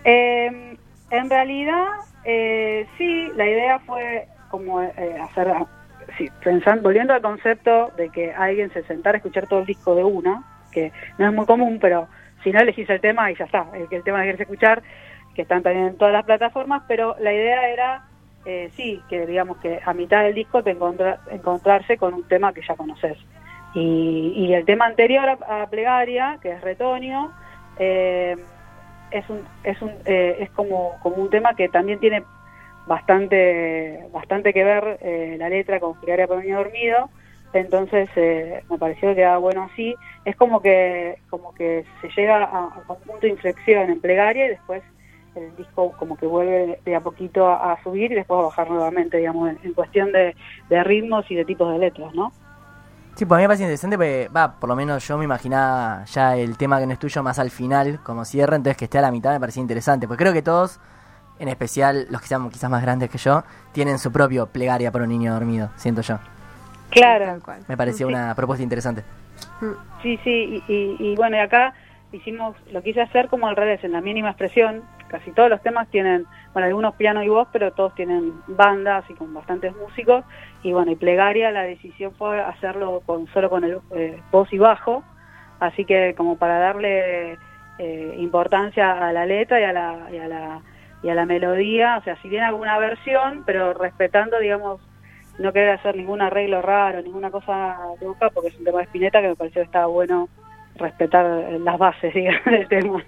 Eh, 0.05 0.77
en 1.11 1.31
realidad, 1.31 1.85
eh, 2.25 2.89
sí, 2.99 3.31
la 3.37 3.47
idea 3.47 3.79
fue 3.81 4.27
como 4.51 4.83
eh, 4.83 4.93
hacer, 5.23 5.53
sí, 6.19 6.29
pensando, 6.43 6.83
volviendo 6.83 7.13
al 7.15 7.23
concepto 7.23 7.93
de 7.97 8.09
que 8.09 8.33
alguien 8.33 8.73
se 8.73 8.83
sentara 8.85 9.17
a 9.17 9.19
escuchar 9.19 9.47
todo 9.47 9.61
el 9.61 9.67
disco 9.67 9.95
de 9.95 10.05
una, 10.05 10.43
que 10.73 10.91
no 11.19 11.27
es 11.29 11.33
muy 11.35 11.47
común, 11.47 11.79
pero 11.81 12.09
si 12.43 12.51
no 12.51 12.61
elegís 12.61 12.89
el 12.91 13.01
tema 13.01 13.31
y 13.31 13.37
ya 13.37 13.45
está, 13.45 13.67
el 13.75 13.89
que 13.89 13.97
el 13.97 14.03
tema 14.03 14.19
que 14.19 14.25
quieres 14.25 14.41
escuchar, 14.41 14.83
que 15.35 15.43
están 15.43 15.63
también 15.63 15.87
en 15.87 15.97
todas 15.97 16.13
las 16.13 16.25
plataformas, 16.25 16.83
pero 16.89 17.15
la 17.21 17.33
idea 17.33 17.69
era, 17.69 18.03
eh, 18.45 18.71
sí, 18.77 19.01
que 19.09 19.27
digamos 19.27 19.59
que 19.59 19.81
a 19.85 19.93
mitad 19.95 20.23
del 20.25 20.35
disco 20.35 20.63
te 20.63 20.71
encontra- 20.71 21.19
encontrarse 21.31 21.97
con 21.97 22.15
un 22.15 22.25
tema 22.25 22.53
que 22.53 22.63
ya 22.67 22.75
conoces. 22.75 23.17
Y, 23.75 24.35
y 24.37 24.53
el 24.55 24.65
tema 24.65 24.87
anterior 24.87 25.39
a, 25.49 25.67
Plegaria, 25.69 26.39
que 26.43 26.51
es 26.53 26.61
Retoño, 26.61 27.33
eh, 27.79 28.37
es 29.11 29.29
un, 29.31 29.41
es 29.65 29.81
un, 29.81 29.93
eh, 30.05 30.37
es 30.41 30.51
como, 30.51 30.99
como 31.03 31.17
un 31.17 31.31
tema 31.31 31.55
que 31.55 31.69
también 31.69 31.99
tiene 31.99 32.23
bastante, 32.87 34.07
bastante 34.13 34.53
que 34.53 34.65
ver 34.65 34.99
eh, 35.01 35.37
la 35.39 35.49
letra 35.49 35.81
con 35.81 35.99
Plegaria 36.01 36.27
para 36.27 36.41
niño 36.41 36.59
dormido, 36.59 37.09
entonces 37.53 38.09
eh, 38.17 38.63
me 38.71 38.79
pareció 38.79 39.11
que 39.11 39.17
quedaba 39.17 39.39
bueno 39.39 39.69
así. 39.73 39.95
Es 40.25 40.37
como 40.37 40.61
que, 40.61 41.19
como 41.31 41.55
que 41.55 41.85
se 42.01 42.09
llega 42.11 42.45
a, 42.45 42.65
a 42.65 42.83
un 42.89 43.01
punto 43.01 43.21
de 43.21 43.29
inflexión 43.29 43.91
en 43.91 44.01
Plegaria 44.01 44.47
y 44.47 44.51
después 44.51 44.83
el 45.35 45.57
disco 45.57 45.93
como 45.99 46.17
que 46.17 46.27
vuelve 46.27 46.81
de 46.85 46.95
a 46.97 47.01
poquito 47.01 47.47
a, 47.49 47.73
a 47.73 47.83
subir 47.83 48.13
y 48.13 48.15
después 48.17 48.39
a 48.41 48.43
bajar 48.45 48.71
nuevamente, 48.71 49.17
digamos, 49.17 49.49
en, 49.51 49.59
en 49.63 49.73
cuestión 49.73 50.13
de, 50.13 50.37
de 50.69 50.85
ritmos 50.85 51.31
y 51.31 51.35
de 51.35 51.45
tipos 51.45 51.73
de 51.73 51.79
letras, 51.79 52.15
¿no? 52.15 52.33
Sí, 53.15 53.27
pues 53.27 53.37
a 53.37 53.39
mí 53.39 53.43
me 53.43 53.49
parece 53.49 53.65
interesante 53.65 53.97
porque, 53.97 54.29
va, 54.35 54.53
por 54.59 54.69
lo 54.71 54.77
menos 54.77 55.07
yo 55.07 55.19
me 55.19 55.25
imaginaba 55.25 56.05
ya 56.07 56.37
el 56.37 56.57
tema 56.57 56.81
que 56.81 56.87
no 56.87 56.93
es 56.95 56.99
tuyo 56.99 57.23
más 57.23 57.39
al 57.39 57.51
final, 57.51 58.01
como 58.03 58.25
cierre, 58.25 58.57
entonces 58.57 58.77
que 58.77 58.85
esté 58.87 58.99
a 58.99 59.03
la 59.03 59.11
mitad 59.11 59.33
me 59.33 59.41
parecía 59.41 59.61
interesante. 59.61 60.07
Pues 60.07 60.19
creo 60.19 60.33
que 60.33 60.41
todos 60.43 60.81
en 61.39 61.49
especial 61.49 62.07
los 62.11 62.21
que 62.21 62.29
sean 62.29 62.49
quizás 62.51 62.71
más 62.71 62.83
grandes 62.83 63.11
que 63.11 63.19
yo, 63.19 63.43
tienen 63.73 63.99
su 63.99 64.13
propio 64.13 64.47
plegaria 64.47 64.93
para 64.93 65.05
un 65.05 65.11
niño 65.11 65.33
dormido, 65.35 65.71
siento 65.77 66.01
yo. 66.03 66.19
Claro. 66.91 67.25
Tal 67.27 67.43
cual. 67.43 67.61
Me 67.69 67.77
pareció 67.77 68.07
Sí. 68.07 68.13
una 68.13 68.35
propuesta 68.35 68.63
interesante. 68.63 69.03
Sí, 70.03 70.19
sí, 70.23 70.63
y, 70.69 70.73
y- 70.73 70.97
y 71.13 71.17
bueno, 71.17 71.37
y 71.37 71.41
acá 71.41 71.75
hicimos, 72.13 72.57
lo 72.71 72.83
quise 72.83 73.01
hacer 73.01 73.29
como 73.29 73.49
al 73.49 73.57
revés, 73.57 73.83
en 73.85 73.93
la 73.93 74.01
mínima 74.01 74.31
expresión. 74.31 74.83
Casi 75.09 75.33
todos 75.33 75.51
los 75.51 75.63
temas 75.63 75.89
tienen, 75.89 76.27
bueno, 76.53 76.67
algunos 76.67 76.95
piano 76.95 77.23
y 77.23 77.29
voz, 77.29 77.49
pero 77.53 77.73
todos 77.73 77.95
tienen 77.95 78.33
bandas 78.47 79.05
y 79.11 79.15
con 79.15 79.33
bastantes 79.35 79.75
músicos. 79.77 80.25
Y 80.63 80.73
bueno, 80.73 80.93
y 80.93 80.97
plegaria, 80.97 81.51
la 81.51 81.63
decisión 81.63 82.13
fue 82.15 82.41
hacerlo 82.41 83.03
con 83.05 83.27
solo 83.29 83.51
con 83.51 83.65
el 83.65 83.79
eh, 83.95 84.21
voz 84.31 84.53
y 84.53 84.59
bajo. 84.59 85.03
Así 85.61 85.85
que 85.85 86.15
como 86.17 86.37
para 86.37 86.59
darle 86.59 87.39
eh, 87.79 88.15
importancia 88.19 88.93
a 89.07 89.13
la 89.13 89.27
letra 89.27 89.61
y 89.61 89.65
a 89.65 89.73
la, 89.73 90.09
y 90.11 90.19
a 90.19 90.29
la 90.29 90.63
y 91.03 91.09
a 91.09 91.15
la 91.15 91.27
melodía, 91.27 91.97
o 91.99 92.05
sea, 92.05 92.17
si 92.23 92.29
bien 92.29 92.45
alguna 92.45 92.79
versión, 92.79 93.43
pero 93.45 93.75
respetando, 93.75 94.39
digamos, 94.39 94.81
no 95.39 95.53
querer 95.53 95.71
hacer 95.71 95.97
ningún 95.97 96.23
arreglo 96.23 96.63
raro, 96.63 97.03
ninguna 97.03 97.31
cosa 97.31 97.77
loca, 98.01 98.31
porque 98.31 98.49
es 98.49 98.59
un 98.59 98.65
tema 98.65 98.79
de 98.79 98.85
Spinetta 98.85 99.21
que 99.21 99.29
me 99.29 99.37
pareció 99.37 99.63
que 99.63 99.67
estaba 99.67 99.87
bueno 99.87 100.29
respetar 100.77 101.25
las 101.61 101.79
bases, 101.79 102.13
digamos, 102.15 102.45
del 102.45 102.69
tema. 102.69 103.03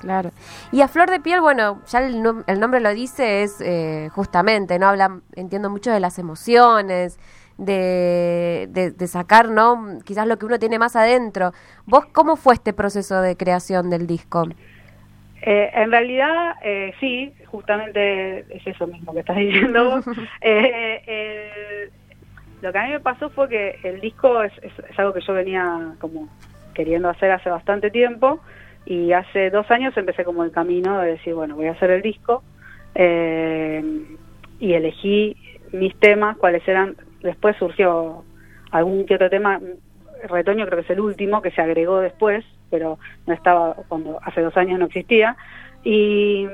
Claro. 0.00 0.30
Y 0.72 0.80
a 0.80 0.88
flor 0.88 1.10
de 1.10 1.20
piel, 1.20 1.40
bueno, 1.42 1.82
ya 1.86 1.98
el, 2.06 2.22
nom- 2.22 2.42
el 2.46 2.58
nombre 2.58 2.80
lo 2.80 2.90
dice, 2.94 3.42
es 3.42 3.60
eh, 3.60 4.08
justamente, 4.12 4.78
¿no? 4.78 4.88
Habla, 4.88 5.20
entiendo 5.36 5.68
mucho 5.68 5.90
de 5.92 6.00
las 6.00 6.18
emociones, 6.18 7.18
de, 7.58 8.66
de, 8.70 8.92
de 8.92 9.06
sacar, 9.06 9.50
¿no? 9.50 9.98
Quizás 10.04 10.26
lo 10.26 10.38
que 10.38 10.46
uno 10.46 10.58
tiene 10.58 10.78
más 10.78 10.96
adentro. 10.96 11.52
¿Vos 11.84 12.06
cómo 12.12 12.36
fue 12.36 12.54
este 12.54 12.72
proceso 12.72 13.20
de 13.20 13.36
creación 13.36 13.90
del 13.90 14.06
disco? 14.06 14.46
Eh, 15.42 15.70
en 15.74 15.90
realidad, 15.90 16.54
eh, 16.62 16.94
sí, 17.00 17.34
justamente 17.46 18.40
es 18.56 18.66
eso 18.66 18.86
mismo 18.86 19.12
que 19.12 19.20
estás 19.20 19.36
diciendo 19.36 19.84
vos. 19.90 20.04
Eh, 20.40 21.02
eh, 21.06 21.90
lo 22.62 22.72
que 22.72 22.78
a 22.78 22.84
mí 22.84 22.90
me 22.92 23.00
pasó 23.00 23.28
fue 23.30 23.48
que 23.50 23.78
el 23.84 24.00
disco 24.00 24.42
es, 24.42 24.52
es- 24.62 24.78
es 24.90 24.98
algo 24.98 25.12
que 25.12 25.20
yo 25.20 25.34
venía 25.34 25.92
como 26.00 26.26
queriendo 26.74 27.08
hacer 27.08 27.30
hace 27.30 27.50
bastante 27.50 27.90
tiempo 27.90 28.40
y 28.86 29.12
hace 29.12 29.50
dos 29.50 29.70
años 29.70 29.96
empecé 29.96 30.24
como 30.24 30.44
el 30.44 30.50
camino 30.52 30.98
de 31.00 31.12
decir, 31.12 31.34
bueno, 31.34 31.56
voy 31.56 31.66
a 31.66 31.72
hacer 31.72 31.90
el 31.90 32.02
disco 32.02 32.42
eh, 32.94 33.82
y 34.58 34.72
elegí 34.72 35.36
mis 35.72 35.94
temas, 35.98 36.36
cuáles 36.36 36.66
eran, 36.66 36.96
después 37.22 37.56
surgió 37.56 38.24
algún 38.70 39.06
que 39.06 39.14
otro 39.14 39.30
tema, 39.30 39.60
Retoño 40.28 40.66
creo 40.66 40.78
que 40.78 40.84
es 40.84 40.90
el 40.90 41.00
último 41.00 41.40
que 41.40 41.50
se 41.50 41.62
agregó 41.62 42.00
después, 42.00 42.44
pero 42.70 42.98
no 43.26 43.34
estaba 43.34 43.74
cuando 43.88 44.18
hace 44.22 44.40
dos 44.42 44.56
años 44.56 44.78
no 44.78 44.86
existía 44.86 45.36
y 45.82 46.46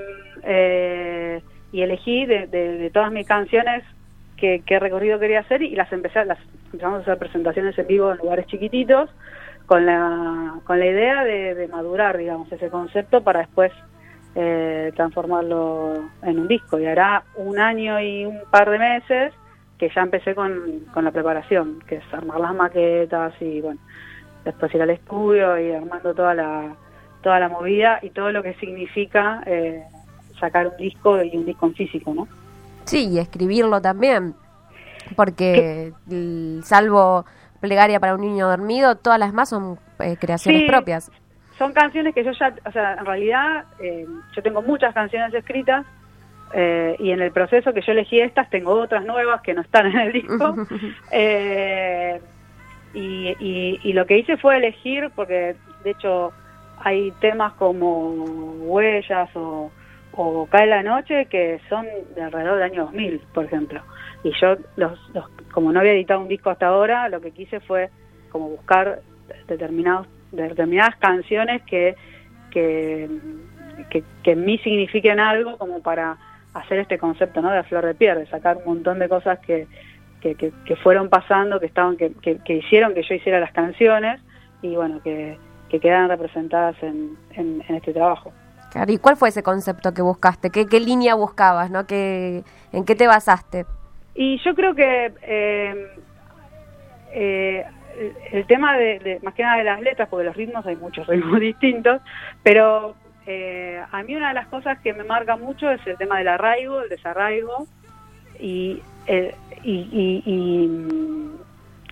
eh, 0.45 1.41
y 1.73 1.83
elegí 1.83 2.27
de, 2.27 2.47
de- 2.47 2.91
todas 2.91 3.11
mis 3.11 3.27
canciones 3.27 3.83
qué 4.37 4.79
recorrido 4.79 5.19
quería 5.19 5.41
hacer 5.41 5.63
y 5.63 5.75
las 5.75 5.91
empecé 5.93 6.25
las 6.25 6.39
empezamos 6.67 6.99
a 6.99 7.03
hacer 7.03 7.19
presentaciones 7.19 7.77
en 7.79 7.87
vivo 7.87 8.13
en 8.13 8.19
lugares 8.19 8.47
chiquititos 8.47 9.11
con 9.67 9.85
la 9.85 10.55
con 10.65 10.79
la 10.79 10.87
idea 10.87 11.25
de, 11.25 11.55
de 11.55 11.69
madurar 11.69 12.17
digamos 12.17 12.51
ese 12.51 12.71
concepto 12.71 13.23
para 13.23 13.41
después 13.41 13.73
eh, 14.35 14.93
transformarlo 14.95 15.95
en 16.23 16.39
un 16.39 16.49
disco 16.49 16.79
y 16.79 16.87
hará 16.87 17.25
un 17.37 17.59
año 17.59 18.01
y 18.01 18.25
un 18.25 18.41
par 18.51 18.71
de 18.71 18.79
meses 18.79 19.35
que 19.79 19.91
ya 19.95 20.03
empecé 20.03 20.35
con, 20.35 20.85
con 20.93 21.05
la 21.05 21.11
preparación 21.11 21.81
que 21.87 21.97
es 21.97 22.15
armar 22.15 22.41
las 22.41 22.55
maquetas 22.55 23.35
y 23.41 23.61
bueno 23.61 23.81
después 24.45 24.75
ir 24.75 24.83
al 24.83 24.91
estudio 24.91 25.59
y 25.59 25.73
armando 25.73 26.15
toda 26.15 26.35
la 26.35 26.75
toda 27.23 27.41
la 27.41 27.49
movida 27.49 27.99
y 28.03 28.11
todo 28.11 28.31
lo 28.31 28.43
que 28.43 28.55
significa 28.55 29.43
eh, 29.47 29.83
sacar 30.39 30.69
un 30.69 30.77
disco 30.77 31.23
y 31.23 31.37
un 31.37 31.45
disco 31.45 31.67
en 31.67 31.75
físico, 31.75 32.15
¿no? 32.15 32.29
Sí, 32.85 33.09
y 33.09 33.19
escribirlo 33.19 33.81
también. 33.81 34.35
Porque, 35.15 35.93
salvo 36.63 37.25
Plegaria 37.61 38.01
para 38.01 38.15
un 38.15 38.21
niño 38.21 38.49
dormido, 38.49 38.97
todas 38.97 39.19
las 39.19 39.33
más 39.33 39.49
son 39.49 39.79
eh, 40.01 40.17
creaciones 40.19 40.63
Sí. 40.63 40.67
propias. 40.69 41.11
Son 41.59 41.73
canciones 41.73 42.15
que 42.15 42.23
yo 42.23 42.33
ya, 42.33 42.55
o 42.67 42.73
sea, 42.73 42.95
en 42.95 43.07
realidad 43.07 43.65
eh, 43.81 44.07
yo 44.35 44.43
tengo 44.43 44.61
muchas 44.63 44.93
canciones 44.93 45.33
escritas 45.33 45.87
eh, 46.53 46.97
y 46.99 47.11
en 47.13 47.21
el 47.23 47.33
proceso 47.33 47.73
que 47.73 47.81
yo 47.81 47.93
elegí 47.93 48.21
estas 48.21 48.49
tengo 48.51 48.73
otras 48.73 49.05
nuevas 49.05 49.41
que 49.41 49.55
no 49.55 49.63
están 49.63 49.87
en 49.87 49.99
el 49.99 50.13
disco. 50.13 50.55
Eh, 51.13 52.21
y, 52.95 53.29
y- 53.41 53.81
y 53.83 53.93
lo 53.93 54.07
que 54.07 54.19
hice 54.19 54.37
fue 54.37 54.57
elegir, 54.57 55.11
porque 55.15 55.57
de 55.85 55.91
hecho 55.91 56.33
hay 56.79 57.11
temas 57.21 57.53
como 57.55 58.15
Huellas 58.61 59.29
o, 59.35 59.71
o 60.17 60.47
Cae 60.47 60.67
la 60.67 60.83
Noche 60.83 61.27
que 61.27 61.61
son 61.69 61.87
de 62.15 62.23
alrededor 62.23 62.55
del 62.55 62.63
año 62.73 62.85
2000, 62.87 63.21
por 63.35 63.45
ejemplo. 63.45 63.83
Y 64.25 64.33
yo, 64.41 64.57
los, 64.77 64.99
los- 65.15 65.29
como 65.53 65.73
no 65.73 65.81
había 65.81 65.93
editado 65.93 66.21
un 66.21 66.29
disco 66.29 66.51
hasta 66.51 66.67
ahora, 66.69 67.09
lo 67.09 67.21
que 67.21 67.31
quise 67.33 67.61
fue 67.61 67.91
como 68.31 68.49
buscar 68.49 69.01
determinados, 69.47 70.07
determinadas 70.33 70.97
canciones 70.97 71.63
que, 71.63 71.95
que, 72.51 73.09
que, 73.91 74.03
que 74.23 74.31
en 74.33 74.45
mí 74.45 74.59
signifiquen 74.59 75.21
algo 75.21 75.57
como 75.59 75.81
para 75.83 76.17
hacer 76.55 76.79
este 76.79 76.99
concepto 76.99 77.43
¿no? 77.43 77.51
de 77.51 77.63
flor 77.65 77.85
de 77.85 77.95
piel, 77.95 78.19
de 78.19 78.27
sacar 78.27 78.57
un 78.57 78.65
montón 78.65 78.99
de 78.99 79.09
cosas 79.09 79.39
que, 79.41 79.67
que, 80.21 80.35
que, 80.35 80.77
fueron 80.77 81.09
pasando, 81.09 81.61
que 81.61 81.67
estaban, 81.67 81.97
que, 81.97 82.13
que, 82.15 82.55
hicieron 82.55 82.95
que 82.95 83.03
yo 83.03 83.15
hiciera 83.15 83.39
las 83.39 83.53
canciones 83.53 84.21
y 84.63 84.75
bueno, 84.75 85.01
que, 85.03 85.39
que 85.69 85.79
quedan 85.79 86.09
representadas 86.09 86.83
en, 86.83 87.17
en, 87.35 87.63
en 87.69 87.75
este 87.77 87.93
trabajo. 87.93 88.33
Claro, 88.71 88.93
¿y 88.93 88.99
cuál 88.99 89.17
fue 89.17 89.29
ese 89.29 89.43
concepto 89.43 89.95
que 89.95 90.03
buscaste? 90.03 90.51
¿Qué, 90.51 90.81
línea 90.81 91.15
buscabas? 91.15 91.71
¿no? 91.71 91.87
¿Qué, 91.87 92.43
¿En 92.73 92.85
qué 92.85 92.95
te 92.95 93.07
basaste? 93.07 93.65
Y 94.15 94.39
yo 94.45 94.55
creo 94.55 94.75
que 94.75 95.13
eh, 95.23 95.89
eh, 97.13 97.65
el, 98.33 98.47
tema 98.47 98.77
de, 98.77 99.21
más 99.23 99.35
que 99.35 99.43
nada 99.43 99.59
de 99.59 99.65
las 99.65 99.81
letras, 99.81 100.09
porque 100.09 100.25
los 100.25 100.37
ritmos 100.37 100.67
hay 100.67 100.77
muchos 100.77 101.07
ritmos 101.09 101.41
distintos, 101.41 102.01
pero 102.43 102.95
eh, 103.27 103.83
a 103.91 104.03
mí 104.03 104.17
una 104.17 104.29
de 104.29 104.35
las 104.35 104.47
cosas 104.49 104.79
que 104.81 104.93
me 104.93 105.05
marca 105.05 105.37
mucho 105.37 105.71
es 105.71 105.87
el 105.87 105.97
tema 105.97 106.19
del 106.19 106.29
arraigo, 106.29 106.83
el 106.83 106.89
desarraigo 106.89 107.67
y 108.39 108.83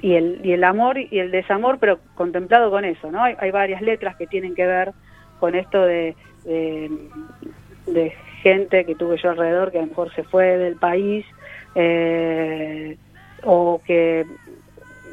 y 0.05 0.17
el, 0.53 0.65
amor 0.65 0.99
y 0.99 1.19
el 1.19 1.31
desamor, 1.31 1.79
pero 1.79 1.99
contemplado 2.15 2.71
con 2.71 2.85
eso, 2.85 3.11
¿no? 3.11 3.23
Hay 3.25 3.51
varias 3.51 3.81
letras 3.81 4.17
que 4.17 4.27
tienen 4.27 4.55
que 4.55 4.67
ver 4.67 4.93
con 5.41 5.55
esto 5.55 5.81
de, 5.81 6.15
de, 6.45 7.11
de 7.87 8.15
gente 8.43 8.87
que 8.87 8.97
tuve 8.97 9.17
yo 9.23 9.31
alrededor 9.31 9.73
que 9.73 9.79
a 9.79 9.83
lo 9.83 9.89
mejor 9.89 10.13
se 10.15 10.25
fue 10.25 10.59
del 10.59 10.79
país 10.79 11.27
eh, 11.75 12.99
o 13.43 13.83
que, 13.85 14.27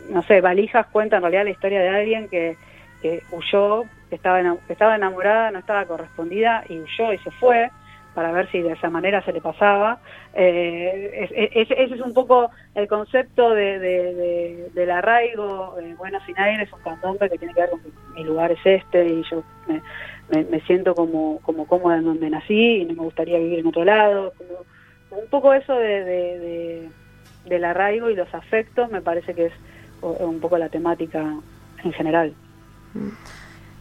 no 0.09 0.23
sé, 0.23 0.41
Valijas 0.41 0.87
cuenta 0.87 1.17
en 1.17 1.23
realidad 1.23 1.43
la 1.45 1.51
historia 1.51 1.81
de 1.81 1.89
alguien 1.89 2.29
que, 2.29 2.59
que 2.99 3.25
huyó, 3.29 3.89
que 4.09 4.15
estaba, 4.15 4.41
que 4.65 4.73
estaba 4.73 4.95
enamorada, 4.95 5.51
no 5.51 5.59
estaba 5.59 5.85
correspondida 5.85 6.63
y 6.67 6.79
huyó 6.79 7.13
y 7.13 7.19
se 7.19 7.31
fue 7.31 7.71
para 8.13 8.33
ver 8.33 8.49
si 8.51 8.61
de 8.61 8.73
esa 8.73 8.89
manera 8.89 9.23
se 9.23 9.31
le 9.31 9.39
pasaba. 9.39 10.01
Eh, 10.33 11.11
es- 11.13 11.31
es- 11.31 11.49
ese 11.71 11.83
ese 11.83 11.95
es 11.95 12.01
un 12.01 12.13
poco 12.13 12.51
el 12.73 12.87
concepto 12.87 13.51
de, 13.51 13.79
de- 13.79 14.13
de- 14.13 14.69
del 14.73 14.91
arraigo. 14.91 15.79
Eh, 15.79 15.95
bueno, 15.97 16.19
sin 16.25 16.37
aire 16.37 16.63
es 16.63 16.73
un 16.73 16.81
candombe 16.81 17.29
que 17.29 17.37
tiene 17.37 17.53
que 17.53 17.61
ver 17.61 17.69
con 17.69 17.81
que 17.81 17.91
mi 18.07 18.23
lugar 18.25 18.51
es 18.51 18.59
este 18.65 19.07
y 19.07 19.23
yo 19.29 19.45
me, 19.65 19.81
me- 20.31 20.61
siento 20.61 20.95
como, 20.95 21.39
como 21.41 21.65
cómoda 21.67 21.97
en 21.97 22.05
donde 22.05 22.29
nací 22.29 22.77
y 22.81 22.85
no 22.85 22.93
me 22.95 23.03
gustaría 23.03 23.37
vivir 23.37 23.59
en 23.59 23.67
otro 23.67 23.83
lado. 23.83 24.33
Un 25.11 25.27
poco 25.29 25.53
eso 25.53 25.73
de, 25.73 26.03
de- 26.03 26.39
de- 26.39 26.89
del 27.45 27.63
arraigo 27.65 28.09
y 28.09 28.15
los 28.15 28.33
afectos 28.33 28.89
me 28.91 29.01
parece 29.01 29.33
que 29.33 29.47
es 29.47 29.53
un 30.01 30.39
poco 30.39 30.57
la 30.57 30.69
temática 30.69 31.35
en 31.83 31.91
general. 31.93 32.33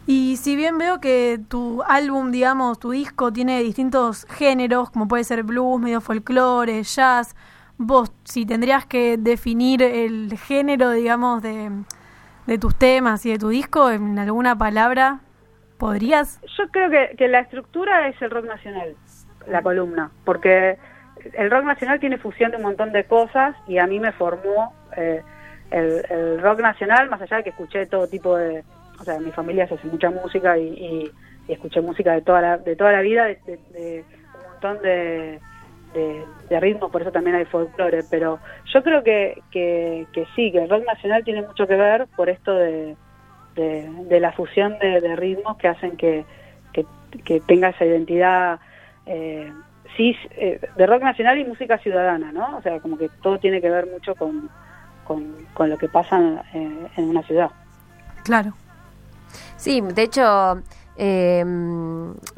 Y 0.07 0.37
si 0.37 0.55
bien 0.55 0.77
veo 0.77 0.99
que 0.99 1.39
tu 1.47 1.83
álbum, 1.83 2.31
digamos, 2.31 2.79
tu 2.79 2.91
disco 2.91 3.31
tiene 3.31 3.61
distintos 3.61 4.25
géneros, 4.29 4.89
como 4.89 5.07
puede 5.07 5.23
ser 5.23 5.43
blues, 5.43 5.79
medio 5.79 6.01
folclore, 6.01 6.81
jazz, 6.83 7.35
vos 7.77 8.11
si 8.23 8.45
tendrías 8.45 8.85
que 8.85 9.17
definir 9.17 9.81
el 9.83 10.37
género, 10.37 10.91
digamos, 10.91 11.41
de, 11.41 11.69
de 12.47 12.57
tus 12.57 12.75
temas 12.75 13.25
y 13.25 13.31
de 13.31 13.37
tu 13.39 13.49
disco 13.49 13.89
en 13.91 14.17
alguna 14.19 14.57
palabra, 14.57 15.19
¿podrías? 15.81 16.39
Yo 16.59 16.67
creo 16.69 16.91
que, 16.91 17.15
que 17.17 17.27
la 17.27 17.39
estructura 17.39 18.07
es 18.07 18.21
el 18.21 18.29
rock 18.29 18.45
nacional, 18.45 18.95
la 19.47 19.63
columna, 19.63 20.11
porque 20.23 20.77
el 21.33 21.49
rock 21.49 21.63
nacional 21.65 21.99
tiene 21.99 22.19
fusión 22.19 22.51
de 22.51 22.57
un 22.57 22.63
montón 22.63 22.91
de 22.91 23.03
cosas 23.05 23.55
y 23.67 23.79
a 23.79 23.87
mí 23.87 23.99
me 23.99 24.11
formó 24.11 24.75
eh, 24.95 25.23
el, 25.71 26.39
rock 26.39 26.59
nacional, 26.61 27.09
más 27.09 27.19
allá 27.23 27.37
de 27.37 27.43
que 27.45 27.49
escuché 27.49 27.87
todo 27.87 28.07
tipo 28.07 28.37
de... 28.37 28.63
O 28.99 29.03
sea, 29.03 29.17
mi 29.19 29.31
familia 29.31 29.67
se 29.67 29.73
hace 29.73 29.87
mucha 29.87 30.11
música 30.11 30.55
y, 30.55 30.67
y- 30.67 31.11
escuché 31.47 31.81
música 31.81 32.11
de 32.13 32.21
toda 32.21 32.41
la, 32.41 32.57
de 32.59 32.75
toda 32.75 32.91
la 32.91 33.01
vida, 33.01 33.25
de, 33.25 33.39
de- 33.47 34.05
un 34.35 34.51
montón 34.51 34.83
de, 34.83 35.39
de, 35.95 36.23
de 36.47 36.59
ritmos, 36.59 36.91
por 36.91 37.01
eso 37.01 37.11
también 37.11 37.35
hay 37.37 37.45
folclore, 37.45 38.03
pero 38.09 38.39
yo 38.71 38.83
creo 38.83 39.03
que, 39.03 39.41
que 39.51 40.27
sí, 40.35 40.51
que 40.51 40.59
el 40.59 40.69
rock 40.69 40.85
nacional 40.85 41.23
tiene 41.23 41.41
mucho 41.41 41.65
que 41.65 41.75
ver 41.75 42.05
por 42.15 42.29
esto 42.29 42.53
de, 42.53 42.95
de, 43.55 43.89
de 44.09 44.19
la 44.19 44.31
fusión 44.31 44.77
de, 44.79 45.01
de 45.01 45.15
ritmos 45.15 45.57
que 45.57 45.67
hacen 45.67 45.97
que, 45.97 46.25
que, 46.73 46.85
que 47.23 47.39
tenga 47.41 47.69
esa 47.69 47.85
identidad 47.85 48.59
eh, 49.05 49.51
sí, 49.97 50.15
eh, 50.31 50.59
de 50.75 50.85
rock 50.87 51.03
nacional 51.03 51.37
y 51.37 51.45
música 51.45 51.77
ciudadana, 51.79 52.31
¿no? 52.31 52.57
O 52.57 52.61
sea, 52.61 52.79
como 52.79 52.97
que 52.97 53.09
todo 53.21 53.39
tiene 53.39 53.61
que 53.61 53.69
ver 53.69 53.87
mucho 53.87 54.15
con, 54.15 54.49
con, 55.03 55.69
lo 55.69 55.77
que 55.77 55.89
pasa 55.89 56.17
en, 56.53 56.87
en 56.95 57.09
una 57.09 57.23
ciudad. 57.23 57.51
Claro. 58.23 58.53
Sí, 59.57 59.81
de 59.81 60.03
hecho, 60.03 60.61
eh, 60.97 61.43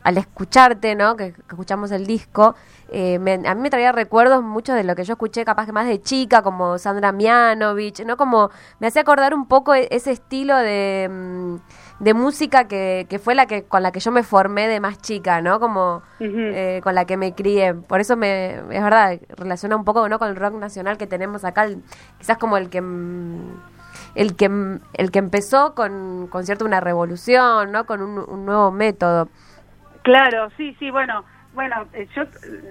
al 0.03 0.17
escucharte, 0.17 0.95
¿no? 0.95 1.15
Que, 1.15 1.33
que 1.33 1.41
escuchamos 1.49 1.91
el 1.91 2.05
disco, 2.05 2.55
eh, 2.89 3.17
me- 3.19 3.41
a 3.47 3.55
mí 3.55 3.61
me 3.61 3.69
traía 3.69 3.91
recuerdos 3.91 4.43
muchos 4.43 4.75
de 4.75 4.83
lo 4.83 4.95
que 4.95 5.03
yo 5.03 5.13
escuché 5.13 5.43
capaz 5.45 5.65
que 5.65 5.71
más 5.71 5.87
de 5.87 6.01
chica, 6.01 6.41
como 6.43 6.77
Sandra 6.77 7.11
Mianovich, 7.11 8.05
¿no? 8.05 8.17
Como 8.17 8.49
me 8.79 8.87
hacía 8.87 9.01
acordar 9.01 9.33
un 9.33 9.47
poco 9.47 9.73
e- 9.73 9.87
ese 9.91 10.11
estilo 10.11 10.55
de, 10.57 11.09
mm, 11.11 11.55
de 12.03 12.13
música 12.13 12.67
que, 12.67 13.07
que 13.09 13.19
fue 13.19 13.33
la 13.35 13.45
que 13.47 13.63
con 13.63 13.81
la 13.83 13.91
que 13.91 13.99
yo 13.99 14.11
me 14.11 14.23
formé 14.23 14.67
de 14.67 14.79
más 14.79 14.99
chica, 14.99 15.41
¿no? 15.41 15.59
Como 15.59 16.01
eh, 16.55 16.81
con 16.83 16.93
la 16.95 17.05
que 17.05 17.17
me 17.17 17.33
crié. 17.33 17.73
Por 17.73 17.99
eso 17.99 18.15
me, 18.15 18.55
es 18.55 18.67
verdad, 18.83 19.19
relaciona 19.29 19.75
un 19.75 19.83
poco, 19.85 20.07
¿no? 20.09 20.19
Con 20.19 20.29
el 20.29 20.35
rock 20.35 20.53
nacional 20.55 20.97
que 20.97 21.07
tenemos 21.07 21.43
acá, 21.45 21.63
el- 21.65 21.83
quizás 22.19 22.37
como 22.37 22.57
el 22.57 22.69
que... 22.69 22.81
mm, 22.81 23.72
el 24.15 24.35
que 24.35 24.45
el 24.93 25.11
que 25.11 25.19
empezó 25.19 25.75
con, 25.75 26.27
con 26.27 26.45
cierta 26.45 26.65
una 26.65 26.79
revolución, 26.79 27.71
¿no? 27.71 27.85
Con 27.85 28.01
un, 28.01 28.19
un 28.19 28.45
nuevo 28.45 28.71
método. 28.71 29.29
Claro, 30.03 30.49
sí, 30.57 30.75
sí, 30.79 30.91
bueno, 30.91 31.23
bueno, 31.53 31.85
eh, 31.93 32.07
yo 32.15 32.23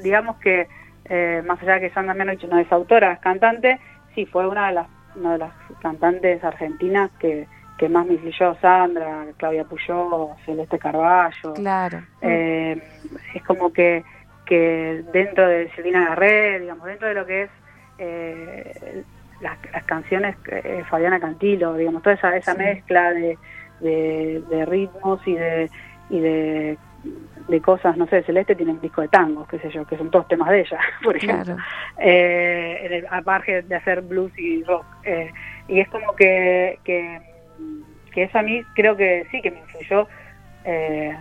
digamos 0.02 0.36
que 0.36 0.68
eh, 1.06 1.42
más 1.46 1.60
allá 1.62 1.74
de 1.74 1.80
que 1.80 1.90
Sandra 1.90 2.14
Mianovich 2.14 2.44
no 2.44 2.58
es 2.58 2.70
autora, 2.70 3.12
es 3.12 3.20
cantante, 3.20 3.80
sí 4.14 4.26
fue 4.26 4.46
una 4.46 4.68
de 4.68 4.74
las 4.74 4.86
una 5.14 5.32
de 5.32 5.38
las 5.38 5.52
cantantes 5.80 6.42
argentinas 6.42 7.10
que, 7.18 7.46
que 7.78 7.88
más 7.88 8.06
me 8.06 8.14
influyó, 8.14 8.56
Sandra, 8.60 9.26
Claudia 9.36 9.64
Puyó, 9.64 10.30
Celeste 10.46 10.78
Carballo. 10.78 11.52
Claro. 11.54 12.02
Eh, 12.22 12.82
es 13.34 13.42
como 13.42 13.72
que, 13.72 14.04
que 14.46 15.04
dentro 15.12 15.46
de 15.46 15.70
Silvina 15.74 16.08
Garré, 16.08 16.60
digamos, 16.60 16.86
dentro 16.86 17.08
de 17.08 17.14
lo 17.14 17.26
que 17.26 17.42
es 17.42 17.50
eh, 17.98 19.04
las, 19.42 19.58
las 19.72 19.84
canciones 19.84 20.36
eh, 20.50 20.82
Fabiana 20.88 21.20
Cantilo, 21.20 21.74
digamos, 21.74 22.02
toda 22.02 22.14
esa, 22.14 22.36
esa 22.36 22.54
mezcla 22.54 23.12
de, 23.12 23.36
de, 23.80 24.42
de 24.48 24.64
ritmos 24.66 25.20
y 25.26 25.34
de 25.34 25.70
y 26.10 26.20
de, 26.20 26.78
de 27.48 27.60
cosas, 27.62 27.96
no 27.96 28.06
sé, 28.06 28.22
Celeste 28.22 28.54
tiene 28.54 28.72
un 28.72 28.80
disco 28.80 29.00
de 29.00 29.08
tangos, 29.08 29.48
qué 29.48 29.58
sé 29.60 29.70
yo, 29.70 29.84
que 29.86 29.96
son 29.96 30.10
todos 30.10 30.28
temas 30.28 30.50
de 30.50 30.60
ella, 30.60 30.78
por 31.02 31.16
ejemplo, 31.16 31.44
Claro. 31.54 31.62
eh, 31.98 32.78
en 32.82 32.92
el- 32.92 33.06
aparte 33.10 33.62
de 33.62 33.74
hacer 33.74 34.02
blues 34.02 34.32
y 34.38 34.62
rock. 34.64 34.84
eh, 35.04 35.30
y 35.68 35.80
es 35.80 35.88
como 35.88 36.14
que, 36.14 36.78
que, 36.84 37.18
que 38.12 38.24
eso 38.24 38.38
a 38.38 38.42
mí 38.42 38.62
creo 38.74 38.94
que 38.96 39.26
sí, 39.30 39.40
que 39.40 39.50
me 39.50 39.60
influyó 39.60 40.06
eh, 40.64 41.16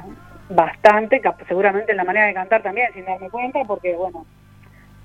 bastante, 0.50 1.22
seguramente 1.48 1.92
en 1.92 1.98
la 1.98 2.04
manera 2.04 2.26
de 2.28 2.34
cantar 2.34 2.62
también, 2.62 2.92
sin 2.94 3.06
darme 3.06 3.30
cuenta, 3.30 3.60
porque 3.66 3.96
bueno, 3.96 4.26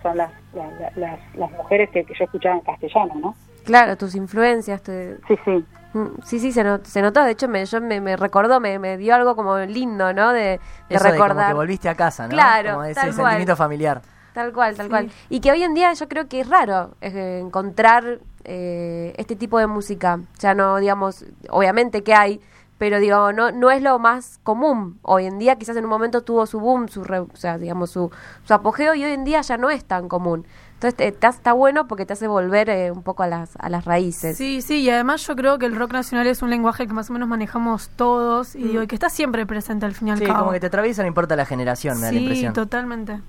son 0.03 0.17
las, 0.17 0.31
las, 0.55 0.97
las, 0.97 1.19
las 1.35 1.51
mujeres 1.53 1.91
que, 1.91 2.05
que 2.05 2.15
yo 2.19 2.25
escuchaba 2.25 2.57
en 2.57 2.61
castellano, 2.63 3.15
¿no? 3.17 3.35
Claro, 3.65 3.97
tus 3.97 4.15
influencias. 4.15 4.83
te- 4.83 5.17
Sí, 5.29 5.35
sí. 5.45 5.65
Mm, 5.95 6.07
Sí, 6.25 6.39
sí, 6.39 6.53
se, 6.53 6.63
not- 6.63 6.85
se 6.85 7.03
notó. 7.03 7.25
De 7.25 7.33
hecho, 7.33 7.49
me, 7.49 7.65
yo 7.65 7.81
me, 7.81 8.01
me 8.01 8.17
recordó, 8.17 8.61
me, 8.61 8.79
me 8.79 8.97
dio 8.97 9.15
algo 9.15 9.35
como 9.35 9.59
lindo, 9.59 10.13
¿no? 10.13 10.33
De, 10.33 10.41
de 10.41 10.61
Eso 10.91 11.05
de 11.05 11.11
como 11.11 11.23
recordar. 11.25 11.49
que 11.49 11.55
volviste 11.55 11.89
a 11.89 11.95
casa, 11.95 12.25
¿no? 12.25 12.31
Claro, 12.31 12.71
Como 12.73 12.85
ese 12.85 12.95
tal 12.95 13.05
cual. 13.15 13.17
sentimiento 13.27 13.57
familiar. 13.57 14.03
Tal 14.33 14.53
cual, 14.53 14.77
tal 14.77 14.89
cual. 14.91 15.11
Y 15.31 15.41
que 15.41 15.51
hoy 15.51 15.63
en 15.63 15.73
día 15.73 15.93
yo 15.95 16.09
creo 16.09 16.29
que 16.29 16.41
es 16.41 16.49
raro 16.51 16.91
eh, 17.01 17.41
encontrar 17.43 18.19
eh, 18.45 19.15
este 19.17 19.35
tipo 19.35 19.59
de 19.59 19.67
música. 19.67 20.21
Ya 20.39 20.55
no, 20.55 20.77
digamos, 20.77 21.25
obviamente 21.49 22.03
que 22.05 22.15
hay, 22.15 22.41
pero 22.79 22.99
digo, 23.01 23.33
no, 23.33 23.51
no 23.53 23.71
es 23.71 23.83
lo 23.83 23.99
más 23.99 24.39
común. 24.43 24.99
Hoy 25.03 25.27
en 25.27 25.39
día 25.39 25.57
quizás 25.57 25.77
en 25.77 25.85
un 25.85 25.91
momento 25.91 26.23
tuvo 26.23 26.47
su 26.47 26.61
boom, 26.61 26.89
su, 26.89 27.05
re- 27.05 27.21
o 27.21 27.29
sea, 27.35 27.57
digamos, 27.59 27.91
su, 27.91 28.11
su 28.45 28.55
apogeo 28.55 28.95
y 28.95 29.05
hoy 29.05 29.13
en 29.13 29.25
día 29.25 29.41
ya 29.43 29.57
no 29.57 29.71
es 29.71 29.85
tan 29.85 30.09
común. 30.09 30.47
Entonces 30.75 30.95
te- 30.95 31.11
te 31.11 31.27
hace- 31.27 31.39
está 31.39 31.55
bueno 31.55 31.89
porque 31.89 32.05
te 32.05 32.13
hace 32.13 32.29
volver 32.29 32.69
eh, 32.69 32.91
un 32.91 33.03
poco 33.03 33.23
a 33.23 33.27
las, 33.29 33.57
a 33.59 33.71
las 33.71 33.87
raíces. 33.87 34.37
Sí, 34.37 34.61
sí, 34.61 34.83
y 34.83 34.91
además 34.91 35.27
yo 35.27 35.35
creo 35.35 35.59
que 35.59 35.65
el 35.65 35.75
rock 35.75 35.95
nacional 35.95 36.27
es 36.27 36.43
un 36.43 36.51
lenguaje 36.51 36.87
que 36.87 36.93
más 36.93 37.09
o 37.09 37.15
menos 37.15 37.29
manejamos 37.31 37.89
todos 37.97 38.55
y 38.55 38.63
digo, 38.65 38.83
y 38.83 38.87
que 38.87 38.95
está 38.95 39.09
siempre 39.09 39.47
presente 39.47 39.87
al 39.87 39.95
fin 39.95 40.09
y 40.09 40.11
al 40.11 40.19
Sí, 40.19 40.27
cabo. 40.27 40.41
como 40.41 40.53
que 40.53 40.61
te 40.61 40.67
atraviesa, 40.67 41.01
no 41.01 41.09
importa 41.09 41.35
la 41.35 41.47
generación, 41.47 41.97
me 41.97 42.03
da 42.03 42.13
la 42.13 42.19
sí, 42.19 42.25
impresión. 42.25 42.53
totalmente. 42.53 43.21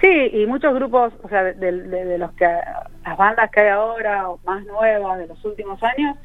Sí, 0.00 0.30
y 0.32 0.46
muchos 0.46 0.74
grupos, 0.74 1.12
o 1.22 1.28
sea, 1.28 1.44
de, 1.44 1.52
de- 1.54 2.04
de 2.06 2.18
los 2.18 2.32
que 2.32 2.46
las 3.06 3.16
bandas 3.16 3.50
que 3.52 3.60
hay 3.60 3.68
ahora, 3.68 4.28
o 4.28 4.40
más 4.44 4.64
nuevas 4.66 5.18
de 5.18 5.28
los 5.28 5.44
últimos 5.44 5.80
años, 5.84 6.16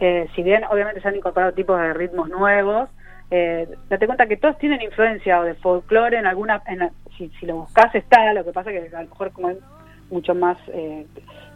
eh, 0.00 0.28
si 0.34 0.42
bien 0.42 0.64
obviamente 0.64 1.00
se 1.00 1.08
han 1.08 1.16
incorporado 1.16 1.52
tipos 1.52 1.78
de 1.78 1.92
ritmos 1.92 2.28
nuevos, 2.28 2.88
eh, 3.30 3.68
date 3.88 4.06
cuenta 4.06 4.26
que 4.26 4.36
todos 4.36 4.58
tienen 4.58 4.82
influencia 4.82 5.40
o 5.40 5.44
de 5.44 5.54
folclore 5.54 6.18
en 6.18 6.26
alguna, 6.26 6.62
en 6.66 6.90
si, 7.16 7.28
si 7.38 7.46
lo 7.46 7.58
buscas 7.58 7.94
está, 7.94 8.32
lo 8.32 8.44
que 8.44 8.52
pasa 8.52 8.70
que 8.70 8.90
a 8.92 9.02
lo 9.02 9.08
mejor 9.08 9.30
como 9.32 9.48
hay 9.48 9.58
mucho 10.10 10.34
más 10.34 10.58
eh, 10.68 11.06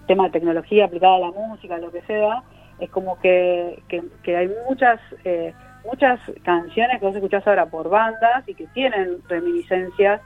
tema 0.06 0.24
de 0.24 0.30
tecnología 0.30 0.84
aplicada 0.84 1.16
a 1.16 1.20
la 1.20 1.30
música, 1.32 1.78
lo 1.78 1.90
que 1.90 2.02
sea, 2.02 2.42
es 2.78 2.90
como 2.90 3.18
que, 3.20 3.82
que, 3.88 4.02
que 4.22 4.36
hay 4.36 4.50
muchas 4.68 5.00
eh, 5.24 5.52
muchas 5.84 6.20
canciones 6.44 6.98
que 7.00 7.06
vos 7.06 7.14
escuchás 7.14 7.46
ahora 7.46 7.66
por 7.66 7.88
bandas 7.88 8.48
y 8.48 8.54
que 8.54 8.66
tienen 8.68 9.18
reminiscencias 9.28 10.20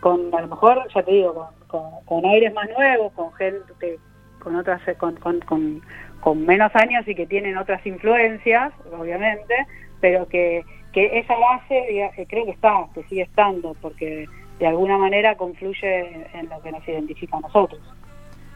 con 0.00 0.34
a 0.34 0.40
lo 0.40 0.48
mejor 0.48 0.86
ya 0.94 1.02
te 1.02 1.12
digo 1.12 1.34
con, 1.34 1.68
con, 1.68 2.04
con 2.04 2.30
aires 2.30 2.52
más 2.52 2.68
nuevos 2.70 3.12
con 3.12 3.32
gente 3.34 3.98
con 4.40 4.56
otras 4.56 4.80
con, 4.98 5.14
con, 5.16 5.40
con, 5.40 5.82
con 6.20 6.44
menos 6.46 6.70
años 6.74 7.06
y 7.08 7.14
que 7.14 7.26
tienen 7.26 7.56
otras 7.56 7.84
influencias 7.86 8.72
obviamente 8.92 9.54
pero 10.00 10.26
que, 10.28 10.64
que 10.92 11.18
esa 11.18 11.34
base 11.36 12.10
creo 12.28 12.44
que 12.44 12.50
está 12.52 12.74
que 12.94 13.02
sigue 13.04 13.22
estando 13.22 13.74
porque 13.80 14.26
de 14.58 14.66
alguna 14.66 14.98
manera 14.98 15.34
confluye 15.36 16.26
en, 16.34 16.48
lo 16.48 16.60
que 16.62 16.72
nos 16.72 16.86
identifica 16.86 17.36
a 17.38 17.40
nosotros 17.40 17.80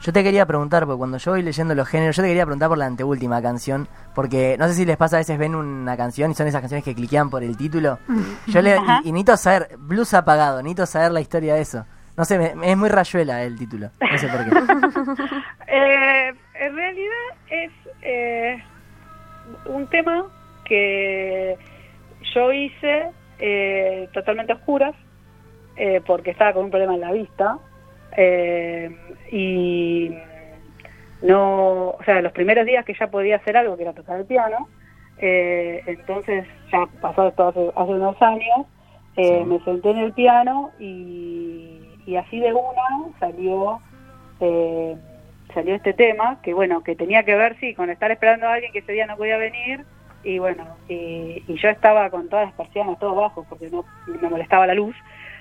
Yo 0.02 0.12
te 0.12 0.22
quería 0.22 0.44
preguntar, 0.44 0.84
porque 0.84 0.98
cuando 0.98 1.16
yo 1.16 1.30
voy 1.32 1.42
leyendo 1.42 1.74
los 1.74 1.88
géneros, 1.88 2.14
yo 2.16 2.22
te 2.22 2.28
quería 2.28 2.44
preguntar 2.44 2.68
por 2.68 2.76
la 2.76 2.84
anteúltima 2.84 3.40
canción, 3.40 3.88
porque 4.14 4.56
no 4.58 4.68
sé 4.68 4.74
si 4.74 4.84
les 4.84 4.98
pasa 4.98 5.16
a 5.16 5.20
veces 5.20 5.38
ven 5.38 5.54
una 5.54 5.96
canción 5.96 6.30
y 6.30 6.34
son 6.34 6.46
esas 6.46 6.60
canciones 6.60 6.84
que 6.84 6.94
cliquean 6.94 7.30
por 7.30 7.42
el 7.42 7.56
título. 7.56 7.98
Yo 8.48 8.60
le, 8.60 8.76
y, 9.02 9.08
y 9.08 9.12
necesito 9.12 9.36
saber, 9.38 9.68
blues 9.78 10.12
apagado, 10.12 10.58
necesito 10.60 10.84
saber 10.84 11.10
la 11.12 11.22
historia 11.22 11.54
de 11.54 11.62
eso. 11.62 11.86
No 12.18 12.24
sé, 12.26 12.38
me- 12.38 12.54
me- 12.54 12.70
es 12.72 12.76
muy 12.76 12.90
rayuela 12.90 13.42
el 13.44 13.56
título, 13.58 13.88
no 13.98 14.18
sé 14.18 14.28
por 14.28 14.44
qué. 14.44 14.50
Eh, 15.68 16.32
en 16.54 16.76
realidad 16.76 17.28
es 17.50 17.72
eh, 18.02 18.62
un 19.66 19.86
tema 19.88 20.26
que 20.64 21.56
yo 22.34 22.52
hice 22.52 23.10
eh, 23.38 24.08
totalmente 24.12 24.52
a 24.52 24.56
oscuras 24.56 24.94
eh, 25.76 26.00
porque 26.06 26.30
estaba 26.30 26.52
con 26.52 26.64
un 26.66 26.70
problema 26.70 26.94
en 26.94 27.00
la 27.00 27.12
vista 27.12 27.58
y 29.32 30.16
no, 31.22 31.88
o 31.90 31.98
sea, 32.04 32.20
los 32.20 32.30
primeros 32.30 32.64
días 32.64 32.84
que 32.84 32.94
ya 32.94 33.08
podía 33.08 33.36
hacer 33.36 33.56
algo 33.56 33.76
que 33.76 33.82
era 33.82 33.92
tocar 33.92 34.20
el 34.20 34.26
piano, 34.26 34.68
entonces 35.18 36.46
ya 36.70 36.86
pasado 37.00 37.28
esto 37.28 37.48
hace, 37.48 37.70
hace 37.74 37.90
unos 37.92 38.22
años, 38.22 38.66
Sí. 39.16 39.30
me 39.46 39.60
senté 39.60 39.90
en 39.90 39.98
el 39.98 40.12
piano 40.12 40.72
y, 40.80 41.88
y 42.04 42.16
así 42.16 42.40
de 42.40 42.52
una 42.52 43.18
salió 43.20 43.80
salió 45.54 45.74
este 45.74 45.92
tema 45.94 46.38
que 46.42 46.52
bueno 46.52 46.82
que 46.82 46.94
tenía 46.96 47.22
que 47.24 47.34
ver 47.36 47.56
sí 47.60 47.74
con 47.74 47.88
estar 47.90 48.10
esperando 48.10 48.46
a 48.48 48.54
alguien 48.54 48.72
que 48.72 48.80
ese 48.80 48.92
día 48.92 49.06
no 49.06 49.16
podía 49.16 49.36
venir 49.38 49.84
y 50.22 50.38
bueno 50.38 50.66
y, 50.88 51.42
y 51.46 51.58
yo 51.62 51.68
estaba 51.68 52.10
con 52.10 52.28
todas 52.28 52.46
las 52.46 52.54
persianas 52.54 52.98
todo 52.98 53.14
bajo 53.14 53.44
porque 53.48 53.70
no 53.70 53.84
me 54.20 54.28
molestaba 54.28 54.66
la 54.66 54.74
luz. 54.74 54.96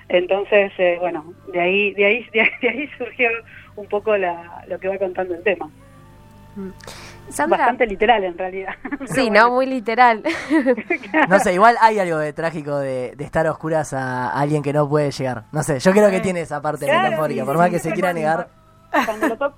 Entonces 0.09 0.71
eh, 0.77 0.97
bueno 0.99 1.33
de 1.51 1.59
ahí 1.59 1.93
de 1.93 2.05
ahí 2.05 2.27
de 2.33 2.41
ahí, 2.41 2.49
de 2.61 2.69
ahí 2.69 2.89
surgió 2.97 3.29
un 3.75 3.87
poco 3.87 4.15
la, 4.17 4.63
lo 4.67 4.77
que 4.79 4.87
va 4.87 4.97
contando 4.97 5.33
el 5.35 5.43
tema. 5.43 5.69
Sandra, 7.29 7.57
bastante 7.57 7.87
literal 7.87 8.23
en 8.23 8.37
realidad. 8.37 8.75
Sí, 9.05 9.29
no, 9.29 9.49
muy 9.51 9.65
literal. 9.65 10.21
No 11.29 11.39
sé, 11.39 11.53
igual 11.53 11.77
hay 11.81 11.97
algo 11.99 12.17
de 12.17 12.33
trágico 12.33 12.77
de, 12.77 13.13
de 13.15 13.23
estar 13.23 13.47
a 13.47 13.51
oscuras 13.51 13.93
a 13.93 14.29
alguien 14.31 14.61
que 14.61 14.73
no 14.73 14.87
puede 14.89 15.09
llegar. 15.11 15.43
No 15.51 15.63
sé, 15.63 15.79
yo 15.79 15.91
creo 15.91 16.09
que 16.11 16.19
tiene 16.19 16.41
esa 16.41 16.61
parte 16.61 16.85
Claro, 16.85 17.03
metafórica, 17.09 17.41
sí, 17.41 17.45
por 17.45 17.55
sí, 17.55 17.59
más 17.59 17.67
sí, 17.67 17.73
que 17.73 17.79
se 17.79 17.93
quiera 17.93 18.13
negar. 18.13 18.47
cuando 19.05 19.27
lo, 19.29 19.37
to- 19.37 19.53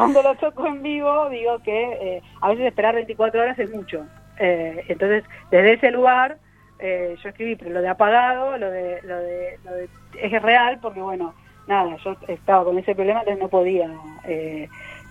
cuando 0.00 0.22
lo 0.22 0.34
toco 0.36 0.66
en 0.66 0.82
vivo 0.82 1.28
digo 1.30 1.58
que 1.60 1.92
eh, 1.92 2.22
a 2.40 2.48
veces 2.50 2.66
esperar 2.66 2.94
24 2.94 3.40
horas 3.42 3.58
es 3.58 3.70
mucho. 3.70 4.06
Eh, 4.38 4.84
entonces, 4.88 5.24
desde 5.50 5.74
ese 5.74 5.90
lugar 5.90 6.38
eh, 6.78 7.16
yo 7.22 7.28
escribí, 7.28 7.56
pero 7.56 7.70
lo 7.72 7.82
de 7.82 7.88
apagado, 7.88 8.56
lo 8.56 8.70
de, 8.70 9.00
lo 9.02 9.18
de, 9.18 9.58
lo 9.64 9.72
de 9.74 9.90
es 10.14 10.42
real 10.42 10.78
porque 10.80 11.00
bueno, 11.02 11.34
nada, 11.66 11.96
yo 12.04 12.16
estaba 12.28 12.64
con 12.64 12.78
ese 12.78 12.94
problema, 12.94 13.20
entonces 13.20 13.42
no 13.42 13.48
podía 13.50 13.90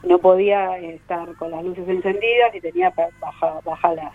no 0.03 0.19
podía 0.19 0.77
estar 0.79 1.35
con 1.35 1.51
las 1.51 1.63
luces 1.63 1.87
encendidas 1.87 2.55
y 2.55 2.61
tenía 2.61 2.91
pa- 2.91 3.09
baja, 3.65 3.93
las 3.95 4.13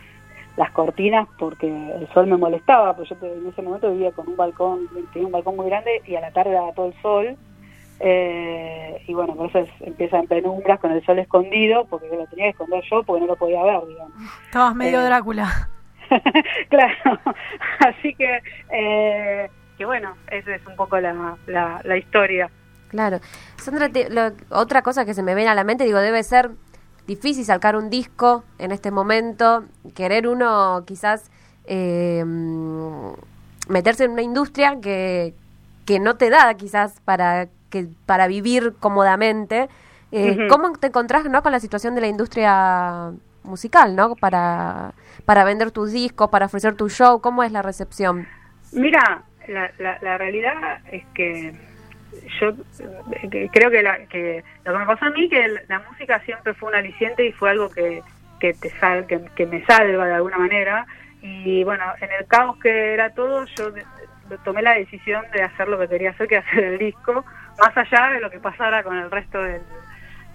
las 0.57 0.71
cortinas 0.73 1.29
porque 1.39 1.67
el 1.67 2.09
sol 2.15 2.27
me 2.29 2.37
molestaba, 2.37 2.95
pues 2.97 3.09
yo 3.09 3.17
en 3.23 3.49
ese 3.49 3.63
momento 3.63 3.91
vivía 3.93 4.13
con 4.13 4.29
un 4.29 4.37
balcón, 4.37 4.89
tenía 5.13 5.27
un 5.27 5.33
balcón 5.33 5.57
muy 5.57 5.67
grande 5.67 6.03
y 6.07 6.17
a 6.17 6.21
la 6.21 6.33
tarde 6.33 6.53
daba 6.53 6.73
todo 6.73 6.87
el 6.87 6.95
sol 7.03 7.39
eh, 8.01 9.03
y 9.07 9.15
bueno, 9.15 9.35
por 9.35 9.49
eso 9.49 9.61
es- 9.61 9.71
empieza 9.81 10.19
en 10.19 10.27
penumbras 10.27 10.81
con 10.81 10.93
el 10.93 11.05
sol 11.05 11.19
escondido, 11.19 11.87
porque 11.87 12.09
lo 12.09 12.27
tenía 12.27 12.47
que 12.47 12.51
esconder 12.51 12.83
yo 12.91 13.03
porque 13.05 13.21
no 13.21 13.27
lo 13.29 13.37
podía 13.37 13.63
ver, 13.63 13.81
digamos. 13.87 14.13
Estabas 14.45 14.75
medio 14.75 15.01
Eh, 15.01 15.05
Drácula. 15.05 15.69
claro, 16.69 16.95
así 17.81 18.15
que, 18.15 18.41
eh, 18.71 19.51
que 19.79 19.85
bueno, 19.85 20.15
esa 20.31 20.55
es 20.55 20.67
un 20.67 20.77
poco 20.77 20.99
la, 21.01 21.37
la, 21.47 21.81
la 21.85 21.97
historia. 21.97 22.51
Claro. 22.89 23.19
Sandra, 23.57 23.89
te- 23.89 24.11
lo- 24.11 24.33
otra 24.51 24.83
cosa 24.83 25.05
que 25.05 25.15
se 25.15 25.23
me 25.23 25.35
viene 25.35 25.51
a 25.51 25.55
la 25.55 25.65
mente, 25.65 25.85
digo, 25.85 25.99
debe 25.99 26.23
ser 26.23 26.51
difícil 27.07 27.45
sacar 27.45 27.77
un 27.77 27.91
disco 27.91 28.45
en 28.59 28.71
este 28.73 28.91
momento, 28.91 29.65
querer 29.95 30.29
uno 30.29 30.85
quizás 30.87 31.31
eh, 31.67 32.23
mm, 32.25 33.09
meterse 33.69 34.05
en 34.05 34.13
una 34.13 34.23
industria 34.23 34.79
que, 34.81 35.35
que 35.87 35.99
no 35.99 36.17
te 36.17 36.31
da 36.31 36.55
quizás 36.55 37.01
para, 37.05 37.49
que, 37.75 37.87
para 38.07 38.27
vivir 38.29 38.73
cómodamente. 38.81 39.69
Eh. 40.13 40.47
¿Cómo 40.49 40.73
te 40.79 40.87
encontrás 40.87 41.25
¿no? 41.27 41.43
con 41.43 41.51
la 41.53 41.59
situación 41.59 41.95
de 41.97 42.01
la 42.01 42.07
industria 42.07 43.11
musical, 43.43 43.97
¿no? 43.97 44.15
Para, 44.15 44.93
para 45.27 45.43
vender 45.45 45.73
tus 45.73 45.91
discos, 45.93 46.31
para 46.31 46.47
ofrecer 46.47 46.77
tu 46.77 46.89
show, 46.89 47.21
¿cómo 47.21 47.43
es 47.43 47.51
la 47.53 47.63
recepción? 47.63 48.27
Mira, 48.73 49.23
la, 49.49 49.71
la, 49.79 49.99
la 50.01 50.17
realidad 50.17 50.79
es 50.93 51.05
que 51.15 51.53
yo 52.41 52.53
que 53.31 53.51
creo 53.53 53.71
que, 53.73 53.83
la- 53.83 54.07
que 54.07 54.45
lo 54.65 54.73
que 54.73 54.79
me 54.79 54.87
pasó 54.87 55.05
a 55.07 55.11
mí 55.11 55.29
que 55.29 55.49
la 55.69 55.81
música 55.91 56.21
siempre 56.21 56.55
fue 56.55 56.69
un 56.69 56.77
aliciente 56.77 57.27
y 57.27 57.33
fue 57.33 57.51
algo 57.51 57.69
que, 57.71 58.03
que 58.39 58.55
te 58.55 58.71
sal, 58.79 59.07
que, 59.09 59.21
que 59.35 59.47
me 59.47 59.65
salva 59.67 60.07
de 60.07 60.15
alguna 60.15 60.39
manera 60.39 60.87
y 61.21 61.65
bueno 61.65 61.85
en 62.01 62.11
el 62.19 62.27
caos 62.27 62.57
que 62.59 62.95
era 62.95 63.11
todo 63.15 63.45
yo 63.57 63.73
tomé 64.45 64.63
la 64.63 64.75
decisión 64.75 65.25
de 65.33 65.43
hacer 65.43 65.69
lo 65.69 65.79
que 65.79 65.89
quería 65.89 66.11
hacer 66.11 66.29
que 66.29 66.37
hacer 66.39 66.63
el 66.65 66.79
disco 66.79 67.25
más 67.59 67.77
allá 67.77 68.11
de 68.12 68.21
lo 68.21 68.31
que 68.31 68.40
pasara 68.40 68.83
con 68.83 68.97
el 68.97 69.11
resto 69.11 69.43
del, 69.43 69.62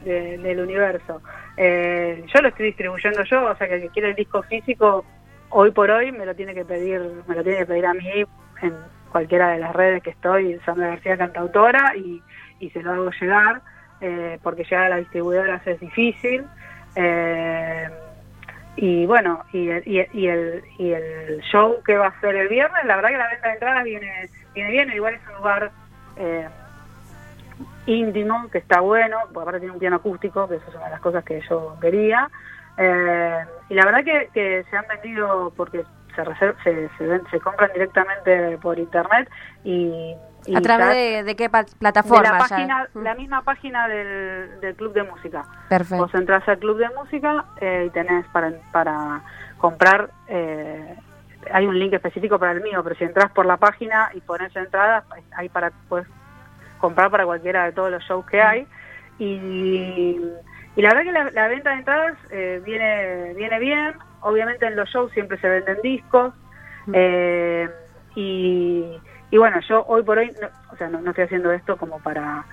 de- 0.04 0.38
del 0.38 0.60
universo. 0.60 1.22
Eh, 1.58 2.24
yo 2.34 2.42
lo 2.42 2.48
estoy 2.50 2.68
distribuyendo 2.68 3.24
yo 3.24 3.46
o 3.46 3.56
sea 3.56 3.68
que 3.68 3.76
el 3.76 3.82
que 3.82 3.90
quiere 3.90 4.10
el 4.10 4.16
disco 4.16 4.42
físico 4.44 5.04
hoy 5.50 5.72
por 5.72 5.92
hoy 5.92 6.12
me 6.12 6.26
lo 6.26 6.34
tiene 6.36 6.54
que 6.54 6.64
pedir 6.64 7.02
me 7.28 7.36
lo 7.36 7.44
tiene 7.44 7.60
que 7.60 7.66
pedir 7.66 7.86
a 7.86 7.94
mí 7.94 8.24
en 8.62 8.74
cualquiera 9.12 9.50
de 9.50 9.60
las 9.60 9.76
redes 9.76 10.02
que 10.04 10.12
estoy. 10.12 10.60
Sandra 10.66 10.90
García 10.90 11.18
cantautora 11.18 11.94
y, 11.96 12.22
y 12.60 12.70
se 12.70 12.82
lo 12.82 12.92
hago 12.94 13.10
llegar 13.20 13.62
eh, 14.02 14.40
porque 14.44 14.64
llegar 14.64 14.86
a 14.86 14.90
las 14.90 15.00
distribuidoras 15.00 15.66
es 15.68 15.80
difícil. 15.80 16.46
Eh, 16.96 17.90
y 18.76 19.06
bueno 19.06 19.44
y, 19.52 19.70
y, 19.72 20.06
y 20.14 20.28
el 20.28 20.64
y 20.78 20.92
el 20.92 21.42
show 21.52 21.82
que 21.84 21.98
va 21.98 22.08
a 22.08 22.20
ser 22.22 22.36
el 22.36 22.48
viernes 22.48 22.86
la 22.86 22.96
verdad 22.96 23.10
que 23.10 23.18
la 23.18 23.28
venta 23.28 23.48
de 23.48 23.54
entradas 23.56 23.84
viene 23.84 24.30
viene 24.54 24.72
bien 24.72 24.92
igual 24.94 25.16
es 25.16 25.22
un 25.28 25.36
lugar 25.36 25.72
eh, 26.18 26.48
íntimo, 27.90 28.50
que 28.52 28.58
está 28.60 28.80
bueno, 28.82 29.18
porque 29.34 29.42
aparte 29.42 29.60
tiene 29.60 29.74
un 29.74 29.80
piano 29.80 29.96
acústico, 29.98 30.48
que 30.48 30.56
eso 30.56 30.66
es 30.70 30.76
una 30.76 30.86
de 30.86 30.92
las 30.92 31.02
cosas 31.02 31.24
que 31.24 31.42
yo 31.42 31.76
quería. 31.82 32.30
Eh, 32.78 33.40
y 33.70 33.74
la 33.74 33.86
verdad 33.86 34.04
que, 34.04 34.30
que 34.34 34.64
se 34.70 34.78
han 34.78 34.86
vendido 34.88 35.52
porque 35.58 35.84
se, 36.16 36.24
se, 36.64 36.90
se, 36.98 37.08
ven- 37.08 37.24
se 37.30 37.40
compran 37.40 37.70
directamente 37.74 38.58
por 38.60 38.80
internet 38.80 39.30
y, 39.64 40.16
y 40.46 40.56
¿A 40.56 40.62
través 40.62 40.90
de, 40.90 41.24
de 41.24 41.36
qué 41.36 41.50
plataforma? 41.50 42.24
de 42.24 42.30
la 42.30 42.38
página, 42.38 42.88
Mm. 42.94 43.04
la 43.04 43.16
misma 43.16 43.42
página 43.44 43.88
del, 43.88 44.60
del 44.62 44.76
club 44.76 44.94
de 44.94 45.04
música. 45.04 45.44
Perfecto. 45.68 46.04
Vos 46.04 46.14
entras 46.16 46.48
al 46.48 46.58
club 46.60 46.78
de 46.78 46.90
música 46.90 47.46
eh, 47.60 47.86
y 47.88 47.90
tenés 47.92 48.26
para, 48.28 48.52
para 48.72 49.22
comprar, 49.58 50.10
eh, 50.28 50.96
hay 51.52 51.66
un 51.66 51.78
link 51.78 51.94
específico 51.94 52.40
para 52.40 52.54
el 52.54 52.62
mío, 52.62 52.82
pero 52.84 52.96
si 52.96 53.04
entras 53.04 53.32
por 53.32 53.46
la 53.46 53.58
página 53.58 54.10
y 54.14 54.22
pones 54.22 54.56
entradas, 54.56 55.04
hay 55.36 55.50
para 55.50 55.72
puedes 55.90 56.08
comprar 56.80 57.12
para 57.12 57.26
cualquiera 57.26 57.66
de 57.66 57.72
todos 57.74 57.92
los 57.92 58.04
shows 58.04 58.26
que 58.26 58.42
hay. 58.42 58.68
Y, 59.20 60.18
y 60.76 60.82
la 60.82 60.90
verdad 60.90 61.04
que 61.04 61.12
la, 61.12 61.32
la 61.32 61.48
venta 61.48 61.72
de 61.72 61.76
entradas 61.78 62.18
eh, 62.32 62.62
viene, 62.66 63.34
viene 63.36 63.60
bien. 63.60 63.94
Obviamente 64.22 64.66
en 64.66 64.76
los 64.76 64.90
shows 64.90 65.12
siempre 65.12 65.38
se 65.40 65.50
venden 65.50 65.78
discos. 65.84 66.34
eh, 66.94 67.70
y, 68.16 69.00
y 69.32 69.38
bueno, 69.38 69.60
yo 69.62 69.86
hoy 69.88 70.04
por 70.04 70.18
hoy, 70.18 70.32
no, 70.42 70.48
o 70.72 70.76
sea, 70.78 70.90
no, 70.90 71.00
no 71.02 71.12
estoy 71.12 71.26
haciendo 71.26 71.52
esto 71.52 71.78
como 71.78 72.00
para... 72.00 72.44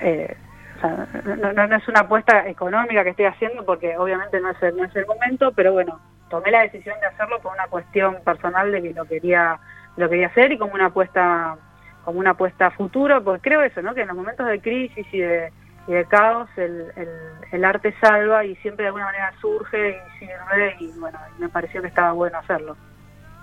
eh, 0.00 0.36
o 0.76 0.80
sea, 0.80 1.06
no, 1.24 1.52
no- 1.52 1.66
no 1.66 1.76
es 1.76 1.88
una 1.88 2.00
apuesta 2.00 2.46
económica 2.48 3.04
que 3.04 3.10
estoy 3.10 3.26
haciendo 3.26 3.64
porque 3.64 3.96
obviamente 3.96 4.40
no 4.40 4.50
es, 4.50 4.62
el, 4.62 4.76
no 4.76 4.84
es 4.84 4.94
el 4.96 5.06
momento, 5.06 5.52
pero 5.52 5.72
bueno, 5.72 6.00
tomé 6.28 6.50
la 6.50 6.62
decisión 6.62 6.98
de 7.00 7.06
hacerlo 7.06 7.38
por 7.40 7.52
una 7.52 7.66
cuestión 7.68 8.16
personal 8.24 8.70
de 8.72 8.82
que 8.82 8.92
lo 8.94 9.04
quería 9.04 9.58
lo 9.96 10.08
quería 10.08 10.28
hacer 10.28 10.50
y 10.52 10.58
como 10.58 10.74
una 10.74 10.86
apuesta 10.86 11.56
como 12.04 12.18
una 12.18 12.30
apuesta 12.30 12.66
a 12.66 12.70
futuro, 12.70 13.22
porque 13.22 13.50
creo 13.50 13.62
eso, 13.62 13.82
¿no? 13.82 13.94
Que 13.94 14.02
en 14.02 14.08
los 14.08 14.16
momentos 14.16 14.46
de 14.46 14.60
crisis 14.60 15.06
y 15.12 15.18
de, 15.18 15.52
y 15.86 15.92
de 15.92 16.04
caos 16.06 16.48
el, 16.56 16.86
el, 16.96 17.08
el 17.52 17.64
arte 17.64 17.94
salva 18.00 18.44
y 18.44 18.56
siempre 18.56 18.84
de 18.84 18.88
alguna 18.88 19.06
manera 19.06 19.32
surge 19.40 19.90
y 19.90 20.18
sirve 20.18 20.76
y 20.80 20.92
bueno, 20.98 21.18
me 21.38 21.48
pareció 21.48 21.80
que 21.82 21.88
estaba 21.88 22.12
bueno 22.12 22.38
hacerlo. 22.38 22.76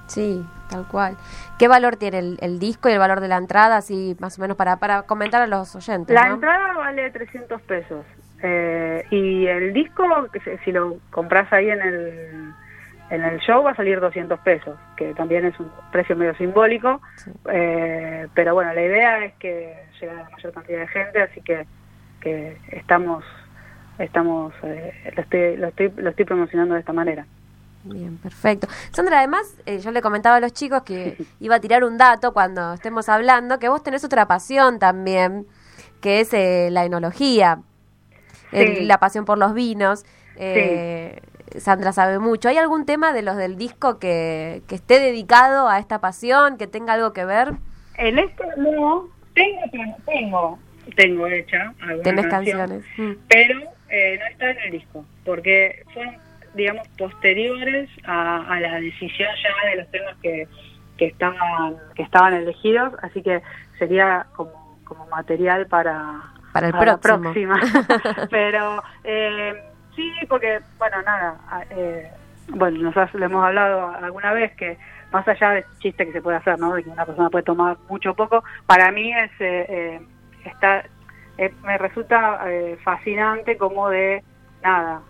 Sí, 0.07 0.43
tal 0.69 0.87
cual. 0.87 1.17
¿Qué 1.59 1.67
valor 1.67 1.95
tiene 1.95 2.17
el, 2.17 2.37
el 2.41 2.57
disco 2.59 2.89
y 2.89 2.93
el 2.93 2.99
valor 2.99 3.19
de 3.19 3.27
la 3.27 3.37
entrada? 3.37 3.77
Así, 3.77 4.17
más 4.19 4.39
o 4.39 4.41
menos, 4.41 4.57
para, 4.57 4.77
para 4.77 5.03
comentar 5.03 5.41
a 5.41 5.47
los 5.47 5.75
oyentes. 5.75 6.15
La 6.15 6.29
¿no? 6.29 6.35
entrada 6.35 6.73
vale 6.73 7.11
300 7.11 7.61
pesos 7.61 8.05
eh, 8.41 9.05
y 9.11 9.45
el 9.47 9.73
disco, 9.73 10.03
si 10.63 10.71
lo 10.71 10.97
compras 11.11 11.51
ahí 11.51 11.69
en 11.69 11.81
el, 11.81 12.53
en 13.09 13.23
el 13.23 13.39
show, 13.39 13.63
va 13.63 13.71
a 13.71 13.75
salir 13.75 13.99
200 13.99 14.39
pesos, 14.41 14.77
que 14.95 15.13
también 15.15 15.45
es 15.45 15.59
un 15.59 15.71
precio 15.91 16.15
medio 16.15 16.35
simbólico, 16.35 17.01
eh, 17.51 18.27
pero 18.33 18.53
bueno, 18.53 18.73
la 18.73 18.81
idea 18.83 19.25
es 19.25 19.33
que 19.35 19.75
llegue 19.99 20.11
a 20.11 20.15
la 20.23 20.29
mayor 20.29 20.53
cantidad 20.53 20.79
de 20.79 20.87
gente, 20.87 21.21
así 21.21 21.41
que, 21.41 21.65
que 22.21 22.57
estamos, 22.71 23.23
estamos 23.97 24.53
eh, 24.63 25.11
lo, 25.15 25.21
estoy, 25.23 25.57
lo, 25.57 25.67
estoy, 25.67 25.93
lo 25.97 26.09
estoy 26.09 26.25
promocionando 26.25 26.73
de 26.75 26.81
esta 26.81 26.93
manera. 26.93 27.25
Bien, 27.83 28.17
perfecto. 28.17 28.67
Sandra, 28.91 29.19
además, 29.19 29.55
eh, 29.65 29.79
yo 29.79 29.91
le 29.91 30.01
comentaba 30.01 30.35
a 30.35 30.39
los 30.41 30.53
chicos 30.53 30.83
que 30.83 31.15
iba 31.39 31.55
a 31.55 31.59
tirar 31.59 31.83
un 31.83 31.97
dato 31.97 32.33
cuando 32.33 32.73
estemos 32.73 33.07
hablando, 33.09 33.57
que 33.57 33.69
vos 33.69 33.81
tenés 33.83 34.03
otra 34.03 34.27
pasión 34.27 34.79
también, 34.79 35.47
que 36.01 36.19
es 36.19 36.33
eh, 36.33 36.69
la 36.71 36.83
enología, 36.85 37.59
el- 38.51 38.77
Sí. 38.77 38.85
la 38.85 38.97
pasión 38.99 39.25
por 39.25 39.37
los 39.37 39.53
vinos. 39.53 40.05
Eh, 40.35 41.21
Sandra 41.57 41.91
sabe 41.93 42.19
mucho. 42.19 42.49
¿Hay 42.49 42.57
algún 42.57 42.85
tema 42.85 43.13
de 43.13 43.21
los 43.21 43.35
del 43.37 43.57
disco 43.57 43.99
que, 43.99 44.61
que 44.67 44.75
esté 44.75 44.99
dedicado 44.99 45.67
a 45.69 45.79
esta 45.79 45.99
pasión, 45.99 46.57
que 46.57 46.67
tenga 46.67 46.93
algo 46.93 47.13
que 47.13 47.25
ver? 47.25 47.53
En 47.97 48.19
este 48.19 48.43
no, 48.57 49.07
tengo, 49.33 49.61
tengo, 50.05 50.59
tengo 50.95 51.27
hecha 51.27 51.73
alguna 51.81 52.03
Tenés 52.03 52.27
canción. 52.27 52.57
canciones. 52.57 52.85
Mm. 52.97 53.11
pero 53.27 53.59
eh, 53.89 54.17
no 54.19 54.25
está 54.27 54.51
en 54.51 54.57
el 54.65 54.71
disco, 54.71 55.05
porque 55.25 55.83
fueron, 55.93 56.15
digamos, 56.55 56.87
posteriores 56.97 57.89
a, 58.05 58.45
a 58.53 58.59
la 58.59 58.79
decisión 58.79 59.29
ya 59.43 59.69
de 59.69 59.75
los 59.77 59.91
temas 59.91 60.15
que, 60.21 60.47
que 60.97 61.05
estaban 61.07 61.75
que 61.95 62.03
estaban 62.03 62.33
elegidos, 62.33 62.93
así 63.01 63.21
que 63.21 63.41
sería 63.77 64.27
como, 64.35 64.79
como 64.85 65.05
material 65.07 65.67
para, 65.67 66.21
Para 66.53 66.67
el 66.67 66.73
la 66.73 66.97
próximo. 66.97 67.21
próxima. 67.21 67.59
pero 68.29 68.81
eh, 69.03 69.53
sí, 70.01 70.25
porque, 70.27 70.59
bueno, 70.77 71.01
nada, 71.03 71.37
eh, 71.71 72.09
bueno, 72.49 72.79
nosotros 72.79 73.13
le 73.15 73.25
hemos 73.25 73.43
hablado 73.43 73.89
alguna 74.01 74.31
vez 74.33 74.53
que 74.55 74.77
más 75.11 75.27
allá 75.27 75.51
del 75.51 75.65
chiste 75.79 76.05
que 76.05 76.11
se 76.13 76.21
puede 76.21 76.37
hacer, 76.37 76.57
¿no? 76.59 76.73
De 76.73 76.83
que 76.83 76.89
una 76.89 77.05
persona 77.05 77.29
puede 77.29 77.43
tomar 77.43 77.77
mucho 77.89 78.11
o 78.11 78.13
poco, 78.15 78.43
para 78.65 78.91
mí 78.91 79.11
es 79.13 79.31
eh, 79.39 79.65
eh, 79.69 80.01
está 80.45 80.83
eh, 81.37 81.53
me 81.63 81.77
resulta 81.77 82.41
fascinante 82.83 83.57
como 83.57 83.89
de 83.89 84.23
nada 84.63 85.01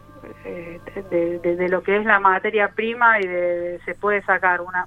de, 0.44 1.40
de- 1.40 1.56
de 1.56 1.70
lo 1.70 1.82
que 1.82 1.98
es 1.98 2.06
la 2.06 2.20
materia 2.20 2.70
prima 2.70 3.20
y 3.20 3.28
de, 3.28 3.80
se 3.86 3.96
puede 3.96 4.22
sacar 4.24 4.62
una 4.62 4.86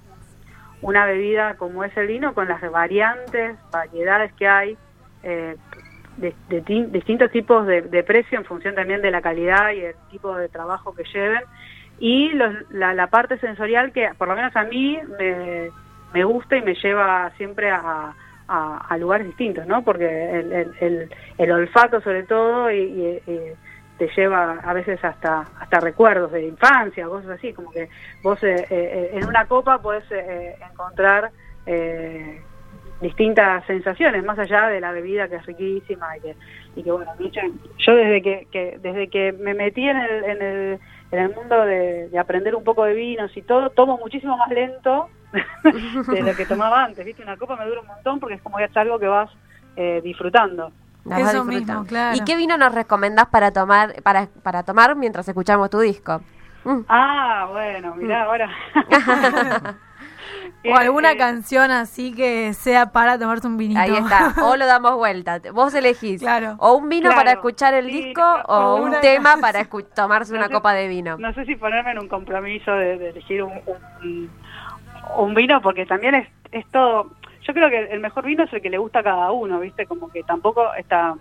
una 0.83 1.07
bebida 1.07 1.55
como 1.55 1.85
es 1.85 1.97
el 1.97 2.07
vino 2.09 2.35
con 2.35 2.49
las 2.49 2.61
variantes 2.71 3.57
variedades 3.71 4.33
que 4.35 4.47
hay 4.49 4.77
eh, 5.23 5.57
de, 6.17 6.35
de 6.49 6.61
ti- 6.63 6.87
distintos 6.91 7.31
tipos 7.31 7.67
de, 7.67 7.83
de 7.83 8.03
precio 8.03 8.39
en 8.39 8.45
función 8.45 8.75
también 8.75 9.03
de 9.03 9.11
la 9.11 9.23
calidad 9.23 9.71
y 9.73 9.81
el 9.81 9.95
tipo 10.11 10.35
de 10.37 10.49
trabajo 10.49 10.95
que 10.95 11.05
lleven 11.13 11.43
y 11.99 12.31
los- 12.31 12.55
la, 12.71 12.95
la 12.95 13.07
parte 13.09 13.39
sensorial 13.39 13.93
que 13.93 14.11
por 14.19 14.29
lo 14.29 14.35
menos 14.37 14.55
a 14.57 14.65
mí 14.65 14.99
me, 15.19 15.71
me 16.13 16.25
gusta 16.25 16.57
y 16.57 16.63
me 16.63 16.75
lleva 16.75 17.31
siempre 17.37 17.71
a, 17.71 18.15
a- 18.49 18.97
lugares 18.99 19.27
distintos, 19.27 19.67
¿no? 19.67 19.83
Porque 19.83 20.05
el, 20.07 20.53
el- 20.53 20.75
el- 20.81 21.15
el 21.39 21.53
olfato 21.53 22.01
sobre 22.01 22.25
todo 22.25 22.71
y 22.71 23.21
te 23.99 24.09
lleva 24.17 24.59
a 24.63 24.73
veces 24.73 25.03
hasta 25.05 25.47
hasta 25.61 25.81
recuerdos 25.81 26.33
de 26.33 26.47
infancia, 26.47 27.07
cosas 27.07 27.31
así, 27.31 27.53
como 27.53 27.71
que 27.73 27.89
vos 28.23 28.43
eh, 28.43 28.67
eh, 28.69 29.11
en 29.15 29.27
una 29.27 29.47
copa 29.47 29.81
podés 29.81 30.05
eh, 30.11 30.57
encontrar 30.71 31.31
eh, 31.67 32.43
distintas 33.03 33.65
sensaciones 33.67 34.25
más 34.25 34.39
allá 34.39 34.69
de 34.69 34.81
la 34.81 34.93
bebida 34.93 35.29
que 35.29 35.37
es 35.37 35.47
riquísima 35.47 36.17
y 36.17 36.21
que, 36.21 36.37
y 36.77 36.83
que 36.85 36.91
bueno, 36.93 37.11
yo 37.79 37.95
desde 37.97 38.23
que, 38.23 38.49
que- 38.51 38.79
desde 38.81 39.11
que 39.11 39.33
me 39.33 39.55
metí 39.55 39.89
en 39.89 39.97
el, 39.99 40.25
en 40.25 40.43
el, 40.43 40.81
en 41.11 41.19
el 41.19 41.35
mundo 41.35 41.63
de, 41.67 42.09
de 42.09 42.19
aprender 42.19 42.55
un 42.55 42.65
poco 42.65 42.85
de 42.85 42.95
vinos 42.95 43.37
y 43.37 43.43
todo, 43.43 43.71
tomo 43.71 43.99
muchísimo 43.99 44.37
más 44.37 44.49
lento 44.51 45.11
de 46.11 46.23
lo 46.23 46.35
que 46.35 46.47
tomaba 46.47 46.85
antes, 46.85 47.05
¿viste? 47.05 47.23
Una 47.23 47.37
copa 47.37 47.57
me 47.57 47.67
dura 47.67 47.81
un 47.81 47.87
montón 47.87 48.21
porque 48.21 48.37
es 48.37 48.43
como 48.43 48.59
que 48.59 48.65
es 48.65 48.77
algo 48.77 48.99
que 48.99 49.07
vas 49.09 49.31
eh, 49.77 50.01
disfrutando. 50.03 50.73
Eso 51.05 51.45
disfrutando. 51.45 51.51
mismo, 51.51 51.87
claro. 51.87 52.17
¿Y 52.17 52.25
qué 52.25 52.37
vino 52.37 52.57
nos 52.57 52.75
recomendás 52.75 53.27
para 53.27 53.53
tomar 53.53 54.01
para, 54.03 54.29
para 54.43 54.63
tomar 54.63 54.95
mientras 54.97 55.29
escuchamos 55.29 55.69
tu 55.71 55.81
disco? 55.81 56.23
Mm. 56.65 56.81
Ah, 56.89 57.49
bueno, 57.51 57.95
mirá, 57.97 58.23
ahora. 58.25 58.51
O 60.65 60.77
alguna 60.77 61.13
Eh, 61.13 61.17
canción 61.17 61.73
así 61.73 62.13
que 62.15 62.53
sea 62.55 62.93
para 62.93 63.19
tomarte 63.19 63.49
un 63.49 63.57
vinito. 63.57 63.81
Ahí 63.81 63.95
está. 63.97 64.33
O 64.45 64.57
lo 64.57 64.67
damos 64.67 64.95
vuelta. 64.95 65.41
Vos 65.53 65.75
elegís. 65.75 66.21
Claro. 66.21 66.55
O 66.59 66.75
un 66.75 66.89
vino 66.89 67.09
Claro. 67.09 67.17
para 67.17 67.33
escuchar 67.33 67.75
el 67.75 67.87
Sí, 67.87 67.91
disco 68.05 68.23
o 68.47 68.55
o 68.55 68.77
un 68.83 68.93
tema 69.01 69.37
para 69.41 69.61
escu- 69.61 69.85
tomarse 69.93 70.33
una 70.35 70.47
sé- 70.47 70.53
copa 70.53 70.73
de 70.73 70.87
vino. 70.87 71.17
No 71.19 71.33
sé 71.35 71.45
si 71.47 71.57
ponerme 71.57 71.91
en 71.91 71.99
un 71.99 72.09
compromiso 72.09 72.71
de, 72.73 72.97
de 72.97 73.09
elegir 73.11 73.43
un, 73.43 73.53
un, 74.03 74.31
un 75.17 75.35
vino, 75.35 75.61
porque 75.63 75.85
también 75.85 76.15
es, 76.15 76.29
es 76.53 76.65
todo. 76.71 77.11
Yo 77.45 77.55
creo 77.55 77.69
que 77.69 77.87
el 77.93 77.99
mejor 77.99 78.25
vino 78.25 78.45
es 78.45 78.53
el 78.53 78.63
que 78.63 78.71
le 78.71 78.79
gusta 78.79 79.01
a 79.01 79.03
cada 79.03 79.33
uno, 79.33 79.59
¿viste? 79.59 79.87
Como 79.87 80.11
que 80.13 80.23
tampoco 80.23 80.73
esta, 80.75 81.17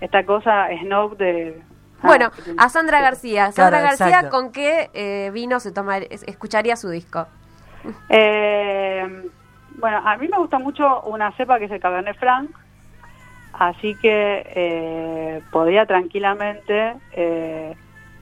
esta 0.00 0.24
cosa 0.24 0.68
snob 0.82 1.16
de. 1.16 1.60
ah, 2.00 2.06
Bueno, 2.06 2.30
a 2.58 2.68
Sandra. 2.68 3.00
García. 3.00 3.50
Sandra 3.50 3.80
Claro, 3.80 3.86
García, 3.88 4.06
exacto. 4.18 4.30
¿con 4.30 4.52
qué 4.52 4.88
eh, 4.94 5.30
vino 5.34 5.58
se 5.58 5.72
toma, 5.72 5.98
es- 5.98 6.22
escucharía 6.28 6.76
su 6.76 6.90
disco? 6.90 7.26
Eh, 8.08 9.24
bueno, 9.78 9.96
a 10.04 10.16
mí 10.16 10.28
me 10.28 10.38
gusta 10.38 10.58
mucho 10.58 11.02
una 11.02 11.32
cepa 11.32 11.58
que 11.58 11.64
es 11.66 11.70
el 11.70 11.80
Cabernet 11.80 12.16
Franc, 12.18 12.50
así 13.54 13.94
que 13.96 14.42
eh, 14.54 15.42
podría 15.50 15.86
tranquilamente 15.86 16.94
eh, 17.12 17.74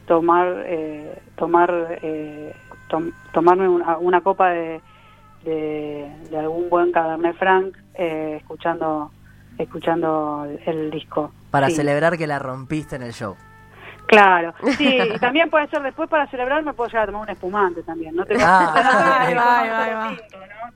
tomar 0.06 0.46
eh, 0.66 1.22
tomar 1.36 1.98
eh, 2.02 2.54
tom- 2.88 3.12
tomarme 3.32 3.68
una, 3.68 3.98
una 3.98 4.20
copa 4.20 4.50
de, 4.50 4.80
de, 5.44 6.10
de 6.30 6.38
algún 6.38 6.68
buen 6.70 6.92
Cabernet 6.92 7.36
Franc 7.36 7.76
eh, 7.94 8.36
escuchando 8.40 9.10
escuchando 9.58 10.46
el, 10.48 10.60
el 10.66 10.90
disco. 10.90 11.32
Para 11.50 11.68
Sí. 11.68 11.76
celebrar 11.76 12.16
que 12.16 12.26
la 12.26 12.38
rompiste 12.38 12.96
en 12.96 13.02
el 13.02 13.12
show. 13.12 13.36
Claro, 14.10 14.54
sí, 14.76 14.98
y 15.14 15.18
también 15.20 15.48
puede 15.50 15.68
ser 15.68 15.82
después 15.82 16.08
para 16.10 16.26
celebrar 16.26 16.64
me 16.64 16.72
puedo 16.72 16.88
llegar 16.88 17.04
a 17.04 17.06
tomar 17.06 17.22
un 17.22 17.30
espumante 17.30 17.82
también, 17.84 18.16
no 18.16 18.24
te 18.26 18.34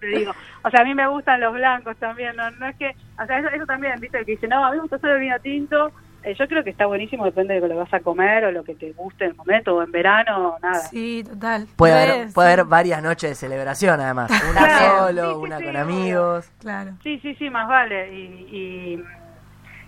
digo, 0.06 0.32
o 0.62 0.70
sea, 0.70 0.80
a 0.80 0.84
mí 0.84 0.94
me 0.94 1.06
gustan 1.08 1.40
los 1.40 1.52
blancos 1.52 1.96
también, 1.96 2.36
no, 2.36 2.50
no 2.52 2.66
es 2.66 2.76
que, 2.76 2.94
o 3.20 3.26
sea, 3.26 3.38
eso, 3.40 3.48
eso 3.48 3.66
también, 3.66 3.98
viste, 4.00 4.18
el 4.18 4.24
que 4.24 4.32
dice, 4.32 4.46
no, 4.48 4.64
a 4.64 4.70
mí 4.70 4.76
me 4.76 4.82
gusta 4.82 4.98
solo 4.98 5.14
el 5.14 5.20
vino 5.20 5.38
tinto, 5.40 5.90
eh, 6.22 6.34
yo 6.38 6.46
creo 6.46 6.62
que 6.64 6.70
está 6.70 6.86
buenísimo, 6.86 7.24
depende 7.24 7.54
de 7.54 7.60
lo 7.60 7.68
que 7.68 7.74
vas 7.74 7.92
a 7.92 8.00
comer 8.00 8.44
o 8.46 8.52
lo 8.52 8.64
que 8.64 8.74
te 8.74 8.92
guste 8.92 9.24
en 9.24 9.30
el 9.32 9.36
momento, 9.36 9.76
o 9.76 9.82
en 9.82 9.90
verano, 9.92 10.56
nada. 10.62 10.78
Sí, 10.80 11.22
total. 11.22 11.66
Puede 11.76 11.92
haber, 11.92 12.32
puede 12.32 12.52
haber 12.52 12.64
varias 12.64 13.02
noches 13.02 13.30
de 13.30 13.34
celebración 13.34 14.00
además. 14.00 14.30
Una 14.50 14.64
Claro. 14.64 14.98
solo, 15.08 15.22
Sí, 15.22 15.28
sí, 15.34 15.36
una 15.42 15.58
sí, 15.58 15.64
con 15.64 15.76
amigos. 15.76 16.50
Claro. 16.60 16.92
Sí, 17.02 17.18
sí, 17.18 17.34
sí, 17.34 17.50
más 17.50 17.68
vale. 17.68 18.14
Y, 18.14 18.22
y, 18.50 19.04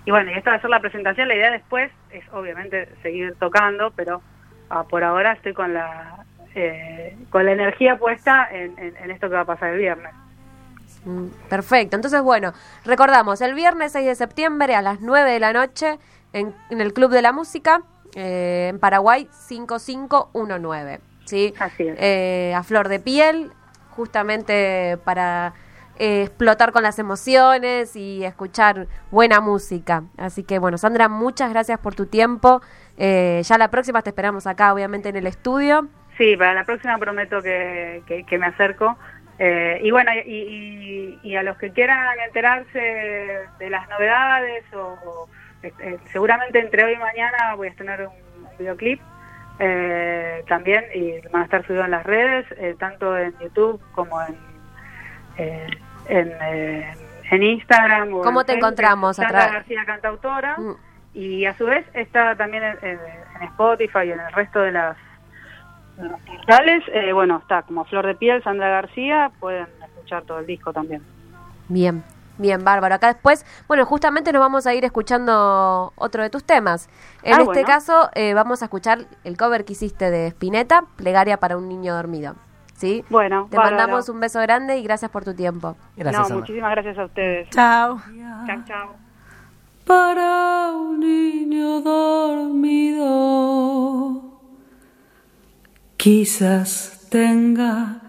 y 0.06 0.10
bueno, 0.10 0.30
y 0.30 0.34
esto 0.34 0.48
de 0.50 0.56
hacer 0.56 0.70
la 0.70 0.80
presentación, 0.80 1.28
la 1.28 1.34
idea 1.34 1.50
después 1.50 1.92
es 2.10 2.24
obviamente 2.32 2.88
seguir 3.02 3.34
tocando, 3.38 3.90
pero 3.94 4.22
ah, 4.70 4.84
por 4.84 5.04
ahora 5.04 5.32
estoy 5.32 5.52
con 5.52 5.74
la 5.74 6.24
eh, 6.54 7.14
con 7.28 7.44
la 7.44 7.52
energía 7.52 7.98
puesta 7.98 8.48
en, 8.50 8.78
en- 8.78 8.96
en 8.96 9.10
esto 9.10 9.28
que 9.28 9.34
va 9.34 9.42
a 9.42 9.44
pasar 9.44 9.70
el 9.74 9.78
viernes. 9.78 10.10
Mm, 11.04 11.26
Perfecto. 11.50 11.96
Entonces, 11.96 12.22
bueno, 12.22 12.54
recordamos, 12.86 13.42
el 13.42 13.52
viernes 13.54 13.92
6 13.92 14.06
de 14.06 14.14
septiembre 14.14 14.74
a 14.74 14.80
las 14.80 15.00
9 15.02 15.30
de 15.32 15.38
la 15.40 15.52
noche 15.52 15.98
en, 16.32 16.54
en 16.70 16.80
el 16.80 16.94
Club 16.94 17.10
de 17.10 17.20
la 17.20 17.32
Música, 17.32 17.82
eh, 18.14 18.68
en 18.70 18.78
Paraguay 18.80 19.28
5519. 19.32 21.00
¿sí? 21.26 21.52
Así 21.58 21.88
es. 21.88 21.96
Eh, 22.00 22.54
a 22.56 22.62
flor 22.62 22.88
de 22.88 23.00
piel, 23.00 23.50
justamente 23.90 24.96
para 25.04 25.52
eh, 25.98 26.22
explotar 26.22 26.72
con 26.72 26.82
las 26.82 26.98
emociones 26.98 27.96
y 27.96 28.24
escuchar 28.24 28.86
buena 29.10 29.40
música. 29.40 30.04
Así 30.16 30.44
que, 30.44 30.58
bueno, 30.58 30.78
Sandra, 30.78 31.08
muchas 31.08 31.50
gracias 31.50 31.78
por 31.78 31.94
tu 31.94 32.06
tiempo. 32.06 32.60
Eh, 32.96 33.42
ya 33.44 33.58
la 33.58 33.70
próxima 33.70 34.02
te 34.02 34.10
esperamos 34.10 34.46
acá, 34.46 34.72
obviamente, 34.72 35.08
en 35.08 35.16
el 35.16 35.26
estudio. 35.26 35.88
Sí, 36.18 36.36
para 36.36 36.54
la 36.54 36.64
próxima 36.64 36.98
prometo 36.98 37.42
que, 37.42 38.02
que, 38.06 38.24
que 38.24 38.38
me 38.38 38.46
acerco. 38.46 38.96
Eh, 39.38 39.80
y 39.82 39.90
bueno, 39.90 40.10
y, 40.24 41.36
a 41.36 41.42
los 41.42 41.58
que 41.58 41.70
quieran 41.70 42.18
enterarse 42.26 42.78
de 43.58 43.70
las 43.70 43.88
novedades, 43.88 44.64
o, 44.74 45.28
eh, 45.62 45.98
seguramente 46.12 46.58
entre 46.58 46.84
hoy 46.84 46.92
y 46.92 46.96
mañana 46.96 47.54
voy 47.54 47.68
a 47.68 47.74
tener 47.74 48.06
un 48.06 48.48
videoclip 48.58 49.00
eh, 49.58 50.42
también 50.48 50.84
y 50.94 51.20
van 51.28 51.42
a 51.42 51.44
estar 51.44 51.66
subidos 51.66 51.84
en 51.84 51.90
las 51.90 52.04
redes, 52.04 52.46
tanto 52.78 53.16
en 53.18 53.34
YouTube 53.38 53.80
como 53.92 54.20
en, 54.22 54.36
eh, 55.38 55.66
en, 56.08 56.32
eh, 56.42 56.94
en 57.30 57.42
Instagram. 57.42 58.14
o 58.14 58.22
¿Cómo 58.22 58.40
en 58.40 58.46
te 58.46 58.52
Facebook, 58.52 58.66
encontramos? 58.68 59.16
Sandra 59.16 59.48
García, 59.52 59.84
cantautora. 59.84 60.56
Mm. 60.58 60.74
Y 61.14 61.46
a 61.46 61.56
su 61.56 61.64
vez 61.64 61.86
está 61.94 62.36
también 62.36 62.62
en, 62.82 62.98
Spotify 63.42 64.00
y 64.06 64.10
en 64.12 64.20
el 64.20 64.32
resto 64.32 64.60
de 64.60 64.72
las 64.72 64.96
portales. 66.26 66.82
Eh, 66.92 67.12
bueno, 67.12 67.38
está 67.38 67.62
como 67.62 67.84
Flor 67.86 68.06
de 68.06 68.14
Piel, 68.14 68.42
Sandra 68.42 68.68
García. 68.68 69.30
Pueden 69.40 69.66
escuchar 69.82 70.24
todo 70.24 70.40
el 70.40 70.46
disco 70.46 70.72
también. 70.72 71.02
Bien, 71.68 72.04
bien, 72.38 72.62
bárbaro. 72.64 72.94
Acá 72.94 73.08
después, 73.14 73.46
bueno, 73.66 73.86
justamente 73.86 74.32
nos 74.32 74.40
vamos 74.40 74.66
a 74.66 74.74
ir 74.74 74.84
escuchando 74.84 75.92
otro 75.96 76.22
de 76.22 76.28
tus 76.30 76.44
temas. 76.44 76.88
En 77.22 77.32
Ah, 77.34 77.38
este 77.38 77.44
bueno. 77.46 77.66
caso, 77.66 78.10
eh, 78.14 78.34
vamos 78.34 78.60
a 78.62 78.66
escuchar 78.66 79.06
el 79.24 79.36
cover 79.38 79.64
que 79.64 79.72
hiciste 79.72 80.10
de 80.10 80.26
Spinetta, 80.28 80.84
Plegaria 80.96 81.38
para 81.38 81.56
un 81.56 81.66
niño 81.68 81.94
dormido. 81.94 82.34
¿Sí? 82.76 83.04
Bueno, 83.08 83.46
Te 83.50 83.56
bárbaro. 83.56 83.76
mandamos 83.76 84.08
un 84.10 84.20
beso 84.20 84.38
grande 84.40 84.76
y 84.78 84.82
gracias 84.82 85.10
por 85.10 85.24
tu 85.24 85.32
tiempo. 85.34 85.76
Gracias, 85.96 86.28
no, 86.30 86.36
muchísimas 86.40 86.70
gracias 86.72 86.98
a 86.98 87.04
ustedes. 87.06 87.48
Chao. 87.50 88.00
Chao, 88.46 88.62
chao. 88.66 88.94
para 89.86 90.72
un 90.72 91.00
niño 91.00 91.80
dormido. 91.80 93.16
Quizás 95.96 97.06
tenga 97.10 98.00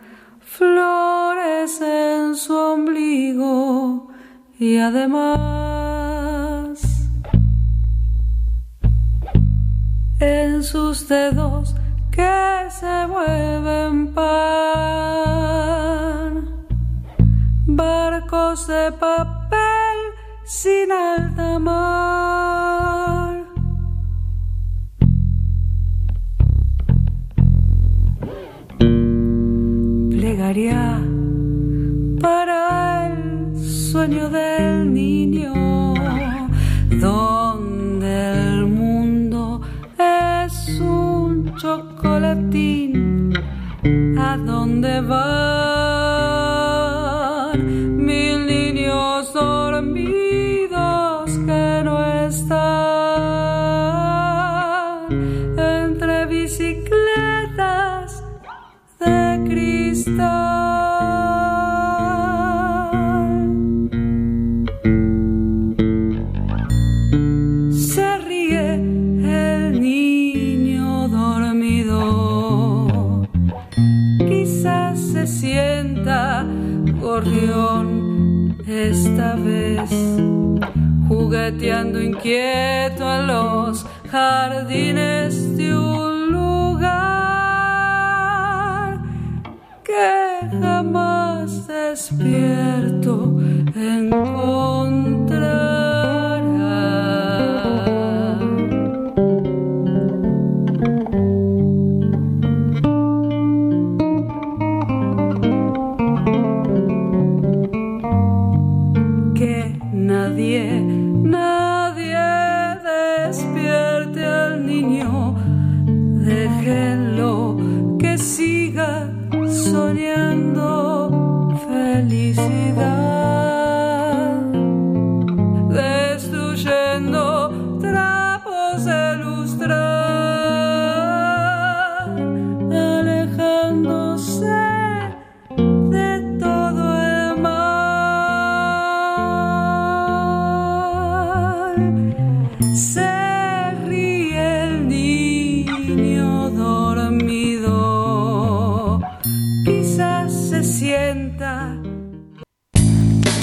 flores 0.42 1.80
en 1.82 2.36
su 2.36 2.54
ombligo 2.56 4.10
y 4.60 4.78
además 4.80 5.48
en 10.20 10.64
sus 10.64 11.08
dedos 11.08 11.76
que 12.18 12.72
se 12.72 13.06
vuelven 13.06 14.12
pan 14.16 14.28
barcos 17.68 18.68
de 18.68 18.92
papel 18.94 19.98
sin 20.44 20.92
alta 20.92 21.60
mar. 21.60 22.77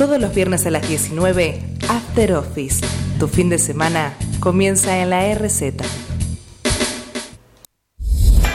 Todos 0.04 0.20
los 0.20 0.34
viernes 0.34 0.66
a 0.66 0.70
las 0.70 0.86
19, 0.86 1.62
After 1.88 2.34
Office. 2.34 2.84
Tu 3.18 3.26
fin 3.26 3.48
de 3.48 3.56
semana 3.56 4.12
comienza 4.38 4.98
en 4.98 5.08
la 5.08 5.34
RZ. 5.34 5.72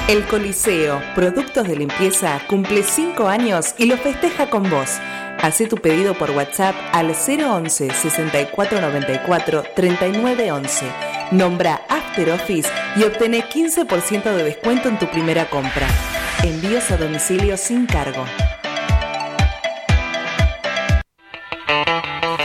El 0.07 0.27
Coliseo, 0.27 1.01
productos 1.15 1.67
de 1.67 1.75
limpieza, 1.75 2.39
cumple 2.47 2.83
5 2.83 3.27
años 3.27 3.73
y 3.79 3.87
lo 3.87 3.97
festeja 3.97 4.51
con 4.51 4.69
vos. 4.69 4.99
Hacé 5.41 5.65
tu 5.65 5.77
pedido 5.77 6.13
por 6.13 6.29
WhatsApp 6.29 6.75
al 6.91 7.15
011 7.15 7.89
6494 7.95 9.63
3911. 9.75 10.85
Nombra 11.31 11.81
After 11.89 12.29
Office 12.29 12.69
y 12.95 13.05
obtené 13.05 13.43
15% 13.43 14.23
de 14.35 14.43
descuento 14.43 14.87
en 14.87 14.99
tu 14.99 15.09
primera 15.09 15.49
compra. 15.49 15.87
Envíos 16.43 16.91
a 16.91 16.97
domicilio 16.97 17.57
sin 17.57 17.87
cargo. 17.87 18.23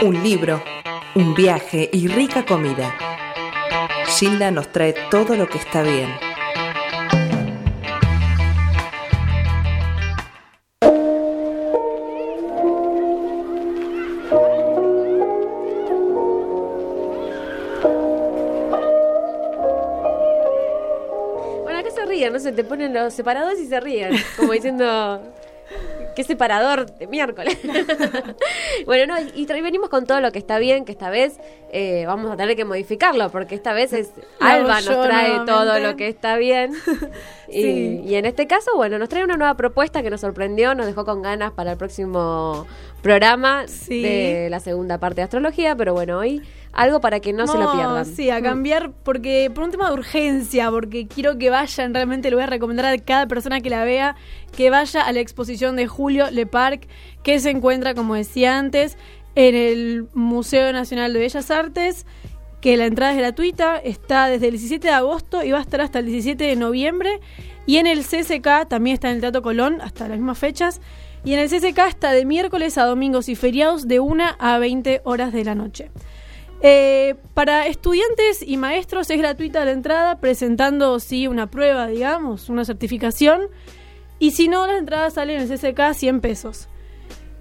Un 0.05 0.21
libro, 0.21 0.61
un 1.15 1.33
viaje 1.33 1.89
y 1.91 2.07
rica 2.07 2.45
comida. 2.45 2.95
Gilda 4.05 4.51
nos 4.51 4.71
trae 4.71 4.93
todo 5.09 5.35
lo 5.35 5.49
que 5.49 5.57
está 5.57 5.81
bien. 5.81 6.07
Bueno, 21.63 21.79
acá 21.79 21.89
se 21.89 22.05
ríen, 22.05 22.31
no 22.31 22.39
sé, 22.39 22.51
te 22.51 22.63
ponen 22.63 22.93
los 22.93 23.11
separadores 23.11 23.59
y 23.59 23.65
se 23.65 23.79
ríen, 23.79 24.11
como 24.37 24.53
diciendo, 24.53 25.33
qué 26.15 26.23
separador 26.23 26.97
de 26.97 27.07
miércoles. 27.07 27.57
bueno, 28.85 29.13
no, 29.13 29.29
y, 29.35 29.45
venimos 29.45 29.89
con 29.89 30.05
todo 30.05 30.21
lo 30.21 30.31
que 30.31 30.39
está 30.39 30.57
bien, 30.57 30.85
que 30.85 30.91
esta 30.91 31.09
vez 31.09 31.39
eh, 31.71 32.05
vamos 32.07 32.31
a 32.31 32.37
tener 32.37 32.55
que 32.55 32.65
modificarlo, 32.65 33.29
porque 33.29 33.55
esta 33.55 33.73
vez 33.73 33.93
es 33.93 34.11
Alba 34.39 34.81
nos 34.81 34.85
trae 34.85 35.27
nuevamente. 35.27 35.51
todo 35.51 35.79
lo 35.79 35.95
que 35.95 36.07
está 36.07 36.37
bien. 36.37 36.73
y 37.47 38.15
en 38.15 38.25
este 38.25 38.47
caso, 38.47 38.71
bueno, 38.75 38.97
nos 38.97 39.09
trae 39.09 39.23
una 39.23 39.37
nueva 39.37 39.55
propuesta 39.55 40.01
que 40.01 40.09
nos 40.09 40.21
sorprendió, 40.21 40.73
nos 40.73 40.85
dejó 40.85 41.05
con 41.05 41.21
ganas 41.21 41.51
para 41.51 41.73
el 41.73 41.77
próximo 41.77 42.65
programa 43.05 43.67
Sí. 43.67 44.01
de 44.01 44.47
la 44.49 44.59
segunda 44.59 44.97
parte 44.99 45.17
de 45.17 45.25
astrología, 45.25 45.75
pero 45.75 45.93
bueno, 45.93 46.17
hoy 46.17 46.41
algo 46.73 46.99
para 47.01 47.19
que 47.19 47.33
no 47.33 47.45
se 47.45 47.55
lo 47.55 47.71
pierdan. 47.71 48.03
Sí, 48.03 48.31
a 48.31 48.41
cambiar 48.41 48.91
porque 49.03 49.51
por 49.53 49.63
un 49.63 49.69
tema 49.69 49.89
de 49.89 49.93
urgencia, 49.93 50.71
porque 50.71 51.05
quiero 51.07 51.37
que 51.37 51.51
vayan, 51.51 51.93
realmente 51.93 52.31
le 52.31 52.35
voy 52.35 52.43
a 52.43 52.47
recomendar 52.47 52.85
a 52.87 52.97
cada 52.97 53.27
persona 53.27 53.61
que 53.61 53.69
la 53.69 53.83
vea 53.83 54.15
que 54.57 54.71
vaya 54.71 55.01
a 55.01 55.11
la 55.11 55.19
exposición 55.19 55.75
de 55.75 55.85
Julio 55.85 56.31
Le 56.31 56.47
Parc, 56.47 56.87
que 57.21 57.39
se 57.39 57.51
encuentra, 57.51 57.93
como 57.93 58.15
decía 58.15 58.57
antes, 58.57 58.97
en 59.35 59.53
el 59.53 60.07
Museo 60.15 60.73
Nacional 60.73 61.13
de 61.13 61.19
Bellas 61.19 61.51
Artes, 61.51 62.07
que 62.59 62.75
la 62.75 62.87
entrada 62.87 63.11
es 63.11 63.19
gratuita, 63.19 63.77
está 63.77 64.25
desde 64.29 64.47
el 64.47 64.53
17 64.53 64.87
de 64.87 64.93
agosto 64.95 65.43
y 65.43 65.51
va 65.51 65.59
a 65.59 65.61
estar 65.61 65.79
hasta 65.79 65.99
el 65.99 66.07
17 66.07 66.43
de 66.43 66.55
noviembre, 66.55 67.19
y 67.67 67.77
en 67.77 67.85
el 67.85 68.03
CCK 68.03 68.67
también 68.67 68.95
está 68.95 69.09
en 69.09 69.15
el 69.15 69.21
Teatro 69.21 69.43
Colón 69.43 69.79
hasta 69.81 70.07
las 70.07 70.17
mismas 70.17 70.39
fechas. 70.39 70.81
Y 71.25 71.33
en 71.33 71.39
el 71.39 71.49
CCK 71.49 71.79
está 71.87 72.11
de 72.11 72.23
miércoles 72.25 72.77
a 72.77 72.85
domingos 72.85 73.29
y 73.29 73.35
feriados 73.35 73.87
de 73.87 73.99
1 73.99 74.23
a 74.37 74.59
20 74.59 75.01
horas 75.05 75.33
de 75.33 75.43
la 75.43 75.55
noche. 75.55 75.89
Eh, 76.61 77.15
para 77.33 77.67
estudiantes 77.67 78.41
y 78.41 78.57
maestros 78.57 79.09
es 79.09 79.17
gratuita 79.17 79.65
la 79.65 79.71
entrada, 79.71 80.19
presentando 80.19 80.99
sí 80.99 81.27
una 81.27 81.49
prueba, 81.49 81.87
digamos, 81.87 82.47
una 82.49 82.63
certificación. 82.63 83.41
Y 84.19 84.31
si 84.31 84.47
no, 84.47 84.65
las 84.67 84.77
entradas 84.77 85.15
salen 85.15 85.41
en 85.41 85.51
el 85.51 85.59
CCK 85.59 85.93
100 85.93 86.21
pesos. 86.21 86.67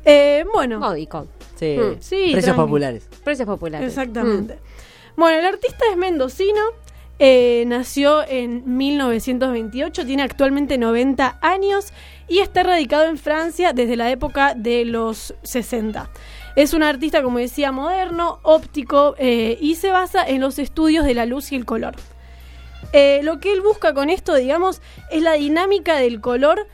Eh, 0.04 0.44
bueno, 0.52 0.80
Módico. 0.80 1.26
Sí, 1.54 1.76
Mm. 1.78 1.96
Sí, 2.00 2.16
precios 2.32 2.44
tranqui. 2.44 2.60
populares. 2.62 3.08
Precios 3.22 3.46
populares. 3.46 3.88
exactamente. 3.88 4.58
Bueno, 5.16 5.38
el 5.38 5.44
artista 5.44 5.84
es 5.90 5.96
mendocino, 5.96 6.60
eh, 7.20 7.64
nació 7.68 8.26
en 8.26 8.76
1928, 8.76 10.04
tiene 10.04 10.22
actualmente 10.24 10.76
90 10.78 11.38
años 11.40 11.92
y 12.28 12.38
está 12.40 12.62
radicado 12.62 13.04
en 13.04 13.18
Francia 13.18 13.72
desde 13.72 13.96
la 13.96 14.10
época 14.10 14.54
de 14.54 14.84
los 14.84 15.34
60. 15.42 16.08
Es 16.56 16.72
un 16.72 16.82
artista, 16.82 17.22
como 17.22 17.38
decía, 17.38 17.72
moderno, 17.72 18.38
óptico 18.42 19.14
eh, 19.18 19.58
y 19.60 19.74
se 19.74 19.90
basa 19.90 20.26
en 20.26 20.40
los 20.40 20.58
estudios 20.58 21.04
de 21.04 21.14
la 21.14 21.26
luz 21.26 21.50
y 21.52 21.56
el 21.56 21.64
color. 21.64 21.94
Eh, 22.92 23.20
lo 23.24 23.40
que 23.40 23.52
él 23.52 23.60
busca 23.60 23.92
con 23.92 24.08
esto, 24.10 24.34
digamos, 24.34 24.80
es 25.10 25.22
la 25.22 25.32
dinámica 25.32 25.96
del 25.96 26.20
color 26.20 26.66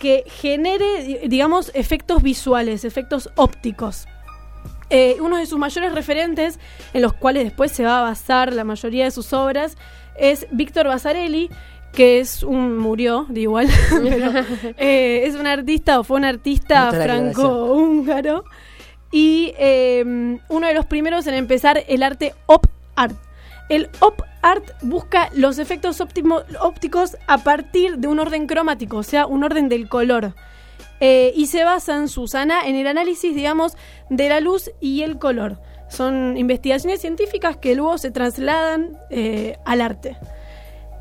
que 0.00 0.24
genere, 0.26 1.02
di- 1.04 1.18
digamos, 1.28 1.70
efectos 1.74 2.22
visuales, 2.22 2.84
efectos 2.84 3.30
ópticos. 3.36 4.06
Eh, 4.88 5.16
uno 5.20 5.36
de 5.36 5.46
sus 5.46 5.58
mayores 5.58 5.92
referentes, 5.92 6.58
en 6.94 7.02
los 7.02 7.12
cuales 7.12 7.44
después 7.44 7.72
se 7.72 7.84
va 7.84 7.98
a 7.98 8.02
basar 8.02 8.52
la 8.52 8.64
mayoría 8.64 9.04
de 9.04 9.10
sus 9.10 9.32
obras, 9.32 9.76
es 10.16 10.46
Víctor 10.50 10.86
Basarelli, 10.86 11.50
que 11.96 12.20
es 12.20 12.42
un 12.44 12.76
murió, 12.78 13.26
de 13.28 13.40
igual, 13.40 13.66
pero, 13.90 14.30
eh, 14.76 15.22
es 15.24 15.34
un 15.34 15.46
artista 15.46 15.98
o 15.98 16.04
fue 16.04 16.18
un 16.18 16.24
artista 16.26 16.90
franco-húngaro 16.92 18.44
y 19.10 19.52
eh, 19.58 20.38
uno 20.48 20.66
de 20.66 20.74
los 20.74 20.86
primeros 20.86 21.26
en 21.26 21.34
empezar 21.34 21.82
el 21.88 22.02
arte 22.02 22.34
op 22.46 22.66
art. 22.96 23.16
El 23.68 23.88
op 24.00 24.22
art 24.42 24.64
busca 24.82 25.30
los 25.34 25.58
efectos 25.58 26.00
óptimo- 26.00 26.44
ópticos 26.60 27.16
a 27.26 27.38
partir 27.38 27.98
de 27.98 28.06
un 28.08 28.20
orden 28.20 28.46
cromático, 28.46 28.98
o 28.98 29.02
sea, 29.02 29.26
un 29.26 29.42
orden 29.42 29.68
del 29.68 29.88
color. 29.88 30.34
Eh, 31.00 31.32
y 31.34 31.46
se 31.46 31.64
basa 31.64 31.96
en 31.96 32.08
Susana 32.08 32.66
en 32.66 32.76
el 32.76 32.86
análisis, 32.86 33.34
digamos, 33.34 33.76
de 34.08 34.28
la 34.28 34.40
luz 34.40 34.70
y 34.80 35.02
el 35.02 35.18
color. 35.18 35.58
Son 35.88 36.36
investigaciones 36.36 37.00
científicas 37.00 37.56
que 37.56 37.74
luego 37.74 37.98
se 37.98 38.10
trasladan 38.10 38.96
eh, 39.10 39.56
al 39.64 39.80
arte. 39.80 40.16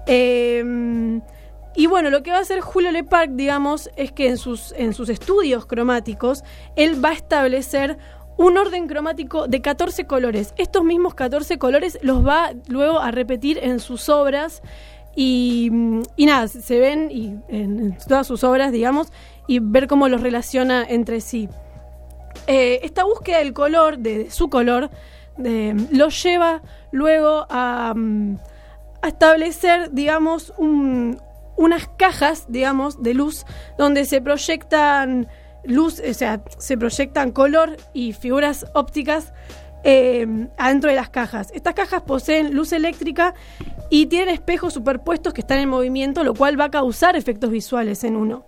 Eh, 0.08 1.22
y 1.78 1.88
bueno, 1.88 2.10
lo 2.10 2.24
que 2.24 2.32
va 2.32 2.38
a 2.38 2.42
hacer 2.42 2.62
Julio 2.62 2.92
Leparc, 2.92 3.32
digamos, 3.32 3.90
es 3.98 4.12
que 4.12 4.30
en 4.30 4.38
sus, 4.38 4.74
en 4.78 4.94
sus 4.94 5.10
estudios 5.10 5.66
cromáticos, 5.66 6.44
él 6.78 7.04
va 7.04 7.10
a 7.10 7.14
establecer 7.14 7.98
un 8.38 8.58
orden 8.58 8.88
cromático 8.88 9.48
de 9.48 9.62
14 9.62 10.06
colores. 10.08 10.54
Estos 10.58 10.84
mismos 10.84 11.16
14 11.16 11.58
colores 11.58 12.00
los 12.02 12.26
va 12.26 12.54
luego 12.68 13.00
a 13.00 13.12
repetir 13.12 13.60
en 13.62 13.80
sus 13.80 14.08
obras 14.08 14.62
y, 15.16 15.70
y 16.16 16.26
nada, 16.26 16.48
se 16.48 16.80
ven 16.80 17.10
y 17.12 17.36
en, 17.50 17.98
todas 18.08 18.28
sus 18.28 18.44
obras, 18.46 18.72
digamos, 18.72 19.12
y 19.48 19.60
ver 19.60 19.88
cómo 19.88 20.08
los 20.08 20.22
relaciona 20.22 20.86
entre 20.88 21.20
sí. 21.20 21.50
Eh, 22.48 22.80
esta 22.84 23.04
búsqueda 23.04 23.40
del 23.40 23.54
color, 23.54 23.98
de, 23.98 24.26
de 24.26 24.32
su 24.32 24.50
color, 24.50 24.90
de, 25.38 25.76
lo 25.92 26.08
lleva 26.08 26.62
luego 26.92 27.46
a, 27.50 27.94
mm, 27.96 28.38
a 29.06 29.10
establecer, 29.10 29.92
digamos, 29.92 30.54
un- 30.58 31.20
unas 31.58 31.88
cajas, 31.98 32.46
digamos, 32.50 33.02
de 33.02 33.14
luz 33.14 33.46
donde 33.78 34.06
se 34.06 34.22
proyectan 34.22 35.28
luz, 35.64 36.02
o 36.08 36.14
sea, 36.14 36.42
se 36.58 36.78
proyectan 36.78 37.32
color 37.32 37.78
y 37.94 38.14
figuras 38.14 38.66
ópticas 38.74 39.34
eh, 39.88 40.48
adentro 40.58 40.90
de 40.90 40.96
las 40.96 41.10
cajas. 41.10 41.52
Estas 41.54 41.76
cajas 41.76 42.02
poseen 42.02 42.56
luz 42.56 42.74
eléctrica 42.74 43.36
y 43.92 44.08
tienen 44.08 44.30
espejos 44.30 44.74
superpuestos 44.74 45.32
que 45.34 45.42
están 45.42 45.60
en 45.60 45.70
movimiento, 45.70 46.24
lo 46.24 46.34
cual 46.34 46.60
va 46.60 46.66
a 46.66 46.72
causar 46.72 47.16
efectos 47.16 47.52
visuales 47.52 48.04
en 48.04 48.16
uno. 48.16 48.46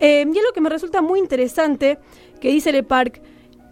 Eh, 0.00 0.24
y 0.26 0.38
algo 0.38 0.52
que 0.52 0.60
me 0.60 0.68
resulta 0.68 1.00
muy 1.02 1.20
interesante 1.20 1.98
que 2.40 2.48
dice 2.50 2.72
Le 2.72 2.82
Parc 2.82 3.22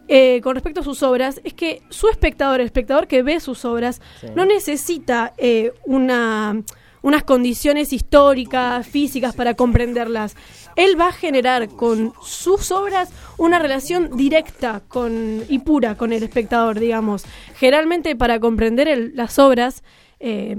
eh, 0.09 0.41
con 0.43 0.55
respecto 0.55 0.81
a 0.81 0.85
sus 0.85 1.03
obras 1.03 1.41
es 1.45 1.55
que 1.55 1.83
su 1.91 2.09
espectador, 2.09 2.61
el 2.61 2.67
espectador 2.67 3.07
que 3.07 3.23
ve 3.23 3.41
sus 3.41 3.65
obras, 3.65 4.01
Sí. 4.21 4.27
no 4.35 4.45
necesita 4.45 5.33
eh, 5.39 5.73
una, 5.87 6.63
unas 7.03 7.25
condiciones 7.25 7.93
históricas, 7.93 8.87
físicas 8.87 9.35
para 9.35 9.55
comprenderlas. 9.55 10.37
Él 10.77 10.99
va 11.01 11.09
a 11.09 11.13
generar 11.13 11.69
con 11.69 12.13
sus 12.23 12.71
obras 12.73 13.11
una 13.39 13.59
relación 13.59 14.17
directa 14.17 14.83
con, 14.89 15.43
y 15.49 15.59
pura 15.61 15.97
con 15.97 16.13
el 16.13 16.23
espectador, 16.23 16.81
digamos. 16.81 17.25
Generalmente 17.57 18.17
para 18.17 18.41
comprender 18.41 18.89
el- 18.89 19.15
las 19.15 19.39
obras, 19.39 19.83
eh, 20.21 20.57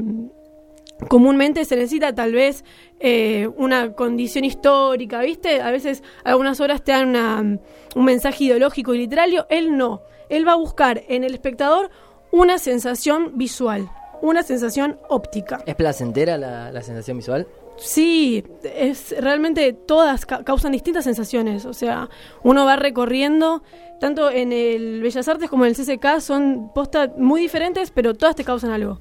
comúnmente 1.10 1.66
se 1.66 1.76
necesita 1.76 2.14
tal 2.16 2.34
vez 2.34 2.64
eh, 3.00 3.50
una 3.58 3.94
condición 3.94 4.46
histórica, 4.46 5.20
¿viste? 5.22 5.62
A 5.62 5.72
veces 5.72 6.04
algunas 6.24 6.60
obras 6.62 6.84
te 6.84 6.92
dan 6.94 7.10
una- 7.10 7.60
un 7.96 8.06
mensaje 8.06 8.46
ideológico 8.46 8.94
y 8.94 9.00
literario, 9.00 9.46
él 9.50 9.76
no. 9.78 10.02
Él 10.30 10.48
va 10.48 10.54
a 10.54 10.58
buscar 10.58 11.04
en 11.08 11.24
el 11.24 11.34
espectador 11.34 11.90
una 12.32 12.58
sensación 12.58 13.38
visual, 13.38 13.90
una 14.22 14.42
sensación 14.44 14.98
óptica. 15.10 15.62
¿Es 15.66 15.76
placentera 15.76 16.38
la, 16.38 16.72
la 16.72 16.82
sensación 16.82 17.18
visual? 17.18 17.48
Sí, 17.78 18.44
es 18.64 19.14
realmente 19.20 19.74
todas 19.74 20.26
ca- 20.26 20.44
causan 20.46 20.72
distintas 20.72 21.04
sensaciones. 21.04 21.66
O 21.66 21.74
sea, 21.74 22.10
uno 22.42 22.66
va 22.66 22.78
recorriendo, 22.78 23.64
tanto 24.00 24.32
en 24.32 24.54
el 24.54 25.02
Bellas 25.02 25.28
Artes 25.28 25.50
como 25.50 25.66
en 25.66 25.72
el 25.72 25.76
CCK, 25.76 26.22
son 26.22 26.72
postas 26.74 27.10
muy 27.18 27.42
diferentes, 27.42 27.92
pero 27.92 28.14
todas 28.14 28.36
te 28.36 28.46
causan 28.46 28.72
algo. 28.72 29.00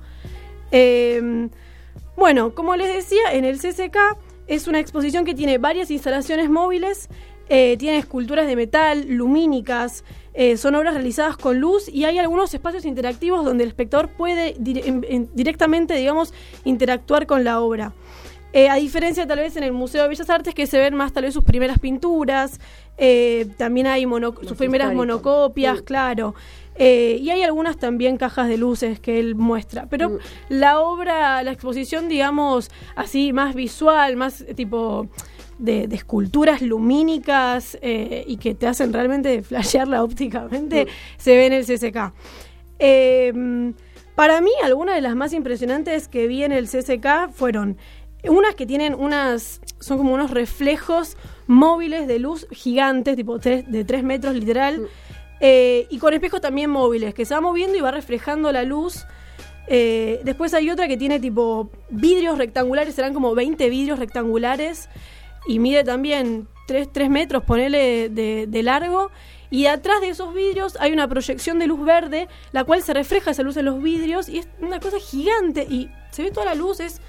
Eh, 0.72 1.48
bueno, 2.16 2.54
como 2.54 2.76
les 2.76 2.92
decía, 2.94 3.32
en 3.32 3.44
el 3.44 3.58
CCK 3.58 3.96
es 4.46 4.66
una 4.68 4.78
exposición 4.80 5.24
que 5.24 5.34
tiene 5.34 5.58
varias 5.58 5.90
instalaciones 5.90 6.48
móviles, 6.50 7.08
eh, 7.48 7.76
tiene 7.78 7.98
esculturas 7.98 8.46
de 8.46 8.56
metal, 8.56 9.04
lumínicas, 9.08 10.04
eh, 10.32 10.56
son 10.56 10.74
obras 10.74 10.94
realizadas 10.94 11.36
con 11.36 11.60
luz 11.60 11.88
y 11.88 12.04
hay 12.04 12.18
algunos 12.18 12.52
espacios 12.54 12.84
interactivos 12.84 13.44
donde 13.44 13.64
el 13.64 13.68
espectador 13.68 14.08
puede 14.08 14.54
dire- 14.58 14.82
en- 14.86 15.04
en- 15.08 15.30
directamente, 15.34 15.94
digamos, 15.94 16.32
interactuar 16.64 17.26
con 17.26 17.44
la 17.44 17.60
obra. 17.60 17.92
Eh, 18.52 18.68
a 18.68 18.76
diferencia 18.76 19.26
tal 19.26 19.40
vez 19.40 19.56
en 19.56 19.64
el 19.64 19.72
Museo 19.72 20.02
de 20.04 20.08
Bellas 20.08 20.30
Artes 20.30 20.54
que 20.54 20.66
se 20.68 20.78
ven 20.78 20.94
más 20.94 21.12
tal 21.12 21.24
vez 21.24 21.34
sus 21.34 21.42
primeras 21.42 21.78
pinturas, 21.80 22.60
eh, 22.98 23.46
también 23.58 23.88
hay 23.88 24.06
mono- 24.06 24.32
sus 24.42 24.56
primeras 24.56 24.88
monocopias, 24.96 25.82
claro. 25.82 26.34
Eh, 26.76 27.18
y 27.20 27.30
hay 27.30 27.42
algunas 27.42 27.76
también 27.76 28.16
cajas 28.16 28.48
de 28.48 28.56
luces 28.56 28.98
que 29.00 29.20
él 29.20 29.34
muestra. 29.36 29.86
Pero 29.88 30.10
Mm. 30.10 30.18
la 30.48 30.80
obra, 30.80 31.42
la 31.42 31.52
exposición, 31.52 32.08
digamos, 32.08 32.70
así 32.96 33.32
más 33.32 33.54
visual, 33.54 34.16
más 34.16 34.40
eh, 34.40 34.54
tipo 34.54 35.08
de, 35.58 35.86
de 35.86 35.94
esculturas 35.96 36.62
lumínicas 36.62 37.78
eh, 37.80 38.24
y 38.26 38.38
que 38.38 38.54
te 38.56 38.66
hacen 38.66 38.92
realmente 38.92 39.42
flashearla 39.48 40.02
ópticamente, 40.02 40.88
se 41.16 41.36
ve 41.36 41.46
en 41.46 41.52
el 41.52 41.64
CCK. 41.64 42.12
Eh, 42.78 43.72
para 44.14 44.40
mí, 44.40 44.50
algunas 44.62 44.94
de 44.94 45.00
las 45.00 45.14
más 45.16 45.32
impresionantes 45.32 46.08
que 46.08 46.26
vi 46.28 46.44
en 46.44 46.52
el 46.52 46.68
CCK 46.68 47.30
fueron 47.32 47.76
unas 48.26 48.54
que 48.54 48.64
tienen 48.64 48.94
unas, 48.94 49.60
son 49.80 49.98
como 49.98 50.14
unos 50.14 50.30
reflejos 50.30 51.16
móviles 51.46 52.06
de 52.08 52.18
luz 52.18 52.46
gigantes, 52.50 53.16
tipo 53.16 53.38
tres- 53.38 53.70
de 53.70 53.84
3 53.84 54.02
metros 54.02 54.34
literal, 54.34 54.88
eh, 55.40 55.86
y 55.90 55.98
con 55.98 56.14
espejos 56.14 56.40
también 56.40 56.70
móviles, 56.70 57.14
que 57.14 57.24
se 57.24 57.34
va 57.34 57.40
moviendo 57.40 57.76
y 57.76 57.80
va 57.80 57.90
reflejando 57.90 58.52
la 58.52 58.62
luz. 58.62 59.04
Eh, 59.66 60.20
después 60.24 60.54
hay 60.54 60.70
otra 60.70 60.88
que 60.88 60.96
tiene 60.96 61.20
tipo 61.20 61.70
vidrios 61.90 62.38
rectangulares, 62.38 62.94
serán 62.94 63.14
como 63.14 63.34
20 63.34 63.68
vidrios 63.70 63.98
rectangulares, 63.98 64.88
y 65.46 65.58
mide 65.58 65.84
también 65.84 66.48
3, 66.66 67.10
metros, 67.10 67.44
ponele 67.44 68.08
de, 68.08 68.46
de 68.46 68.62
largo. 68.62 69.10
Y 69.50 69.66
atrás 69.66 70.00
de 70.00 70.08
esos 70.08 70.34
vidrios 70.34 70.76
hay 70.80 70.92
una 70.92 71.06
proyección 71.06 71.58
de 71.58 71.66
luz 71.66 71.84
verde, 71.84 72.28
la 72.52 72.64
cual 72.64 72.82
se 72.82 72.92
refleja 72.92 73.30
esa 73.30 73.42
luz 73.42 73.56
en 73.56 73.66
los 73.66 73.82
vidrios, 73.82 74.28
y 74.28 74.38
es 74.38 74.48
una 74.60 74.80
cosa 74.80 74.98
gigante, 74.98 75.66
y 75.68 75.90
se 76.10 76.22
ve 76.22 76.30
toda 76.30 76.46
la 76.46 76.54
luz, 76.54 76.80
es 76.80 77.00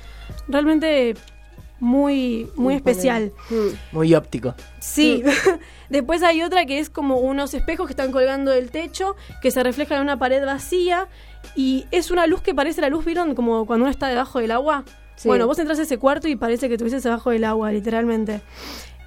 realmente 0.47 1.15
muy, 1.79 2.49
muy 2.55 2.75
especial. 2.75 3.31
Muy 3.91 4.13
óptico. 4.13 4.55
Sí. 4.79 5.23
Después 5.89 6.23
hay 6.23 6.41
otra 6.41 6.65
que 6.65 6.79
es 6.79 6.89
como 6.89 7.17
unos 7.17 7.53
espejos 7.53 7.87
que 7.87 7.93
están 7.93 8.11
colgando 8.11 8.51
del 8.51 8.71
techo, 8.71 9.15
que 9.41 9.51
se 9.51 9.63
reflejan 9.63 9.97
en 9.97 10.03
una 10.03 10.17
pared 10.17 10.45
vacía. 10.45 11.07
Y 11.55 11.85
es 11.91 12.11
una 12.11 12.27
luz 12.27 12.41
que 12.41 12.55
parece 12.55 12.81
la 12.81 12.89
luz, 12.89 13.05
¿vieron? 13.05 13.35
Como 13.35 13.65
cuando 13.65 13.85
uno 13.85 13.91
está 13.91 14.07
debajo 14.07 14.39
del 14.39 14.51
agua. 14.51 14.83
Sí. 15.15 15.27
Bueno, 15.27 15.47
vos 15.47 15.59
entras 15.59 15.79
a 15.79 15.83
ese 15.83 15.97
cuarto 15.97 16.27
y 16.27 16.35
parece 16.35 16.67
que 16.67 16.73
estuvieses 16.73 17.03
debajo 17.03 17.29
del 17.29 17.43
agua, 17.43 17.71
literalmente. 17.71 18.41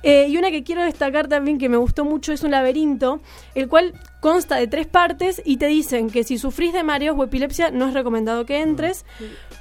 Eh, 0.02 0.28
y 0.28 0.36
una 0.36 0.50
que 0.50 0.62
quiero 0.62 0.82
destacar 0.82 1.28
también 1.28 1.58
que 1.58 1.68
me 1.68 1.76
gustó 1.76 2.04
mucho 2.04 2.32
es 2.32 2.44
un 2.44 2.52
laberinto, 2.52 3.20
el 3.54 3.68
cual 3.68 3.94
consta 4.20 4.56
de 4.56 4.68
tres 4.68 4.86
partes 4.86 5.42
y 5.44 5.56
te 5.56 5.66
dicen 5.66 6.08
que 6.08 6.22
si 6.22 6.38
sufrís 6.38 6.72
de 6.72 6.84
mareos 6.84 7.16
o 7.18 7.24
epilepsia 7.24 7.70
no 7.72 7.88
es 7.88 7.94
recomendado 7.94 8.46
que 8.46 8.60
entres, 8.60 9.04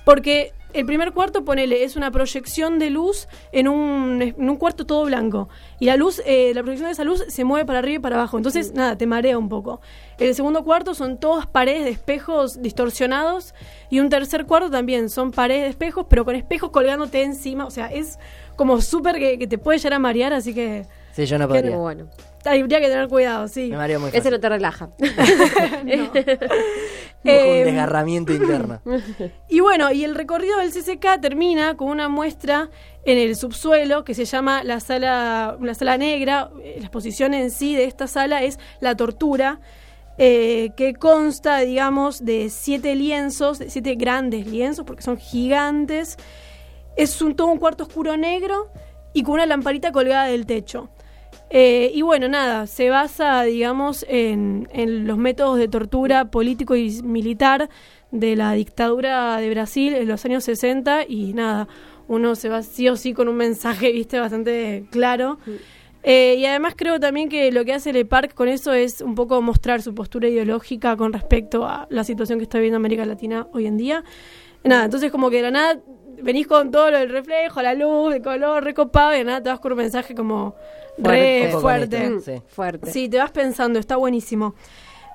porque 0.05 0.53
el 0.73 0.85
primer 0.85 1.13
cuarto, 1.13 1.43
ponele, 1.45 1.83
es 1.83 1.95
una 1.95 2.11
proyección 2.11 2.77
de 2.79 2.89
luz 2.89 3.27
en 3.51 3.67
un, 3.67 4.21
en 4.21 4.49
un 4.49 4.55
cuarto 4.57 4.85
todo 4.85 5.05
blanco. 5.05 5.49
Y 5.79 5.85
la 5.85 5.95
luz, 5.95 6.21
eh, 6.25 6.51
la 6.53 6.61
proyección 6.61 6.89
de 6.89 6.93
esa 6.93 7.03
luz 7.03 7.23
se 7.27 7.43
mueve 7.43 7.65
para 7.65 7.79
arriba 7.79 7.95
y 7.95 7.99
para 7.99 8.15
abajo. 8.17 8.37
Entonces, 8.37 8.73
nada, 8.73 8.97
te 8.97 9.07
marea 9.07 9.37
un 9.37 9.49
poco. 9.49 9.81
El 10.19 10.35
segundo 10.35 10.63
cuarto 10.63 10.93
son 10.93 11.19
todas 11.19 11.47
paredes 11.47 11.85
de 11.85 11.91
espejos 11.91 12.61
distorsionados. 12.61 13.55
Y 13.89 13.99
un 13.99 14.09
tercer 14.09 14.45
cuarto 14.45 14.69
también 14.69 15.09
son 15.09 15.31
paredes 15.31 15.63
de 15.63 15.69
espejos, 15.69 16.05
pero 16.09 16.25
con 16.25 16.35
espejos 16.35 16.69
colgándote 16.71 17.23
encima. 17.23 17.65
O 17.65 17.71
sea, 17.71 17.87
es 17.87 18.19
como 18.55 18.81
súper 18.81 19.17
que, 19.17 19.39
que 19.39 19.47
te 19.47 19.57
puede 19.57 19.79
llegar 19.79 19.93
a 19.93 19.99
marear, 19.99 20.33
así 20.33 20.53
que 20.53 20.85
Sí, 21.17 21.25
yo 21.25 21.39
no 21.39 21.47
podría. 21.47 21.75
bueno. 21.77 22.05
habría 22.45 22.79
que 22.79 22.89
tener 22.89 23.07
cuidado, 23.07 23.47
sí. 23.47 23.71
Me 23.71 23.77
mareo 23.77 23.99
muy 23.99 24.11
Ese 24.13 24.29
no 24.29 24.39
te 24.39 24.49
relaja. 24.49 24.89
Como 27.23 27.33
un 27.35 27.45
Eh, 27.45 27.65
desgarramiento 27.65 28.33
interno. 28.33 28.79
Y 29.49 29.59
bueno, 29.59 29.91
y 29.91 30.03
el 30.03 30.15
recorrido 30.15 30.57
del 30.59 30.71
CCK 30.71 31.19
termina 31.21 31.75
con 31.75 31.89
una 31.89 32.09
muestra 32.09 32.69
en 33.05 33.17
el 33.17 33.35
subsuelo 33.35 34.03
que 34.03 34.13
se 34.13 34.25
llama 34.25 34.63
la 34.63 34.79
sala, 34.79 35.57
la 35.61 35.73
sala 35.73 35.97
negra. 35.97 36.49
Eh, 36.63 36.75
La 36.79 36.85
exposición 36.85 37.33
en 37.33 37.51
sí 37.51 37.75
de 37.75 37.85
esta 37.85 38.07
sala 38.07 38.43
es 38.43 38.59
la 38.81 38.95
tortura, 38.95 39.59
eh, 40.19 40.71
que 40.75 40.93
consta, 40.93 41.59
digamos, 41.59 42.23
de 42.25 42.49
siete 42.49 42.95
lienzos, 42.95 43.59
de 43.59 43.69
siete 43.69 43.95
grandes 43.95 44.47
lienzos, 44.47 44.85
porque 44.85 45.03
son 45.03 45.17
gigantes. 45.17 46.17
Es 46.95 47.21
un, 47.21 47.35
todo 47.35 47.47
un 47.47 47.59
cuarto 47.59 47.83
oscuro 47.83 48.17
negro 48.17 48.71
y 49.13 49.23
con 49.23 49.35
una 49.35 49.45
lamparita 49.45 49.91
colgada 49.91 50.25
del 50.25 50.45
techo. 50.45 50.89
Eh, 51.49 51.91
y 51.93 52.01
bueno, 52.01 52.27
nada, 52.27 52.67
se 52.67 52.89
basa, 52.89 53.43
digamos, 53.43 54.05
en, 54.09 54.67
en 54.73 55.07
los 55.07 55.17
métodos 55.17 55.57
de 55.57 55.67
tortura 55.67 56.25
político 56.29 56.75
y 56.75 57.01
militar 57.03 57.69
de 58.11 58.35
la 58.35 58.53
dictadura 58.53 59.37
de 59.37 59.49
Brasil 59.49 59.93
en 59.93 60.07
los 60.07 60.23
años 60.25 60.43
60 60.43 61.05
y 61.07 61.33
nada, 61.33 61.67
uno 62.07 62.35
se 62.35 62.49
va 62.49 62.63
sí 62.63 62.87
o 62.89 62.95
sí 62.95 63.13
con 63.13 63.27
un 63.27 63.35
mensaje, 63.35 63.91
viste, 63.93 64.19
bastante 64.19 64.85
claro. 64.91 65.39
Eh, 66.03 66.35
y 66.37 66.45
además 66.45 66.73
creo 66.77 66.99
también 66.99 67.27
que 67.27 67.51
lo 67.51 67.65
que 67.65 67.73
hace 67.73 67.91
Le 67.91 68.05
Parc 68.05 68.33
con 68.33 68.47
eso 68.47 68.73
es 68.73 69.01
un 69.01 69.15
poco 69.15 69.41
mostrar 69.41 69.81
su 69.81 69.93
postura 69.93 70.29
ideológica 70.29 70.95
con 70.95 71.11
respecto 71.11 71.65
a 71.65 71.87
la 71.89 72.03
situación 72.03 72.39
que 72.39 72.43
está 72.43 72.59
viviendo 72.59 72.77
América 72.77 73.05
Latina 73.05 73.47
hoy 73.51 73.65
en 73.65 73.77
día. 73.77 74.03
Nada, 74.63 74.85
entonces 74.85 75.11
como 75.11 75.29
que 75.29 75.37
de 75.37 75.43
la 75.43 75.51
nada 75.51 75.79
venís 76.21 76.47
con 76.47 76.71
todo 76.71 76.91
lo 76.91 76.99
del 76.99 77.09
reflejo, 77.09 77.61
la 77.61 77.73
luz, 77.73 78.15
el 78.15 78.21
color, 78.21 78.63
recopado, 78.63 79.13
y 79.13 79.19
de 79.19 79.23
nada 79.25 79.43
te 79.43 79.49
vas 79.49 79.59
con 79.59 79.71
un 79.73 79.79
mensaje 79.79 80.15
como 80.15 80.55
re 80.97 81.51
fuerte. 81.59 82.09
Mm, 82.09 82.21
sí. 82.21 82.41
Fuerte. 82.47 82.91
Sí, 82.91 83.09
te 83.09 83.17
vas 83.17 83.31
pensando, 83.31 83.79
está 83.79 83.95
buenísimo. 83.95 84.55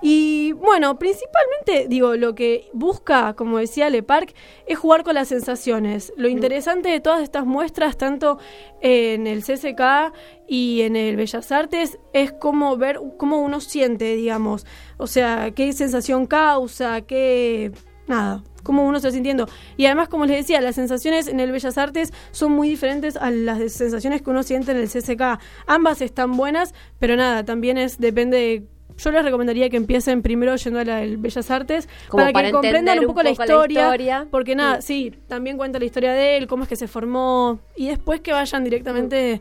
Y 0.05 0.51
bueno, 0.55 0.99
principalmente, 0.99 1.87
digo, 1.89 2.16
lo 2.16 2.35
que 2.35 2.68
busca, 2.72 3.35
como 3.35 3.59
decía 3.59 3.89
Le 3.89 4.03
Parc, 4.03 4.35
es 4.66 4.76
jugar 4.76 5.05
con 5.05 5.14
las 5.14 5.28
sensaciones. 5.28 6.12
Lo 6.16 6.28
interesante 6.28 6.89
de 6.89 6.99
todas 6.99 7.22
estas 7.22 7.47
muestras, 7.47 7.97
tanto 7.97 8.39
en 8.80 9.28
el 9.28 9.45
CCK 9.45 10.12
y 10.49 10.83
en 10.83 10.97
el 10.97 11.14
Bellas 11.14 11.53
Artes, 11.53 12.01
es 12.12 12.33
cómo 12.33 12.76
ver 12.76 12.99
cómo 13.16 13.39
uno 13.43 13.61
siente, 13.61 14.16
digamos. 14.16 14.66
O 14.97 15.07
sea, 15.07 15.53
qué 15.53 15.72
sensación 15.72 16.26
causa, 16.26 17.03
qué. 17.03 17.70
Nada, 18.09 18.43
cómo 18.63 18.85
uno 18.85 18.99
se 19.01 19.09
está 19.09 19.15
sintiendo. 19.15 19.49
Y 19.77 19.87
además, 19.87 20.09
como 20.09 20.27
les 20.27 20.37
decía, 20.37 20.61
las 20.61 20.75
sensaciones 20.75 21.29
en 21.29 21.41
el 21.41 21.53
Bellas 21.53 21.79
Artes 21.79 22.13
son 22.31 22.53
muy 22.53 22.69
diferentes 22.69 23.17
a 23.17 23.31
las 23.31 23.73
sensaciones 23.73 24.23
que 24.23 24.31
uno 24.31 24.43
siente 24.43 24.73
en 24.73 24.79
el 24.79 24.89
CCK. 24.89 25.41
Ambas 25.67 26.01
están 26.03 26.33
buenas, 26.37 26.75
pero 26.99 27.17
nada, 27.17 27.45
también 27.45 27.79
es 27.79 27.99
depende 27.99 28.37
de... 28.37 28.67
Yo 28.99 29.11
les 29.11 29.25
recomendaría 29.25 29.71
que 29.71 29.79
empiecen 29.79 30.21
primero 30.21 30.55
yendo 30.55 30.79
a 30.79 30.85
la 30.85 30.97
del 30.97 31.17
Bellas 31.17 31.51
Artes 31.51 31.89
Como 32.09 32.25
para, 32.25 32.33
para 32.33 32.49
que 32.49 32.53
comprendan 32.53 32.99
un 32.99 33.07
poco, 33.07 33.21
un 33.21 33.25
la, 33.25 33.31
poco 33.31 33.45
la 33.45 33.53
historia, 33.53 33.85
historia. 33.85 34.29
Porque 34.31 34.55
nada, 34.55 34.83
sí, 34.83 35.15
también 35.29 35.57
cuenta 35.57 35.79
la 35.79 35.87
historia 35.87 36.13
de 36.13 36.37
él, 36.37 36.47
cómo 36.47 36.65
es 36.65 36.69
que 36.69 36.77
se 36.77 36.87
formó 36.89 37.59
y 37.75 37.89
después 37.89 38.21
que 38.21 38.33
vayan 38.33 38.65
directamente 38.65 39.41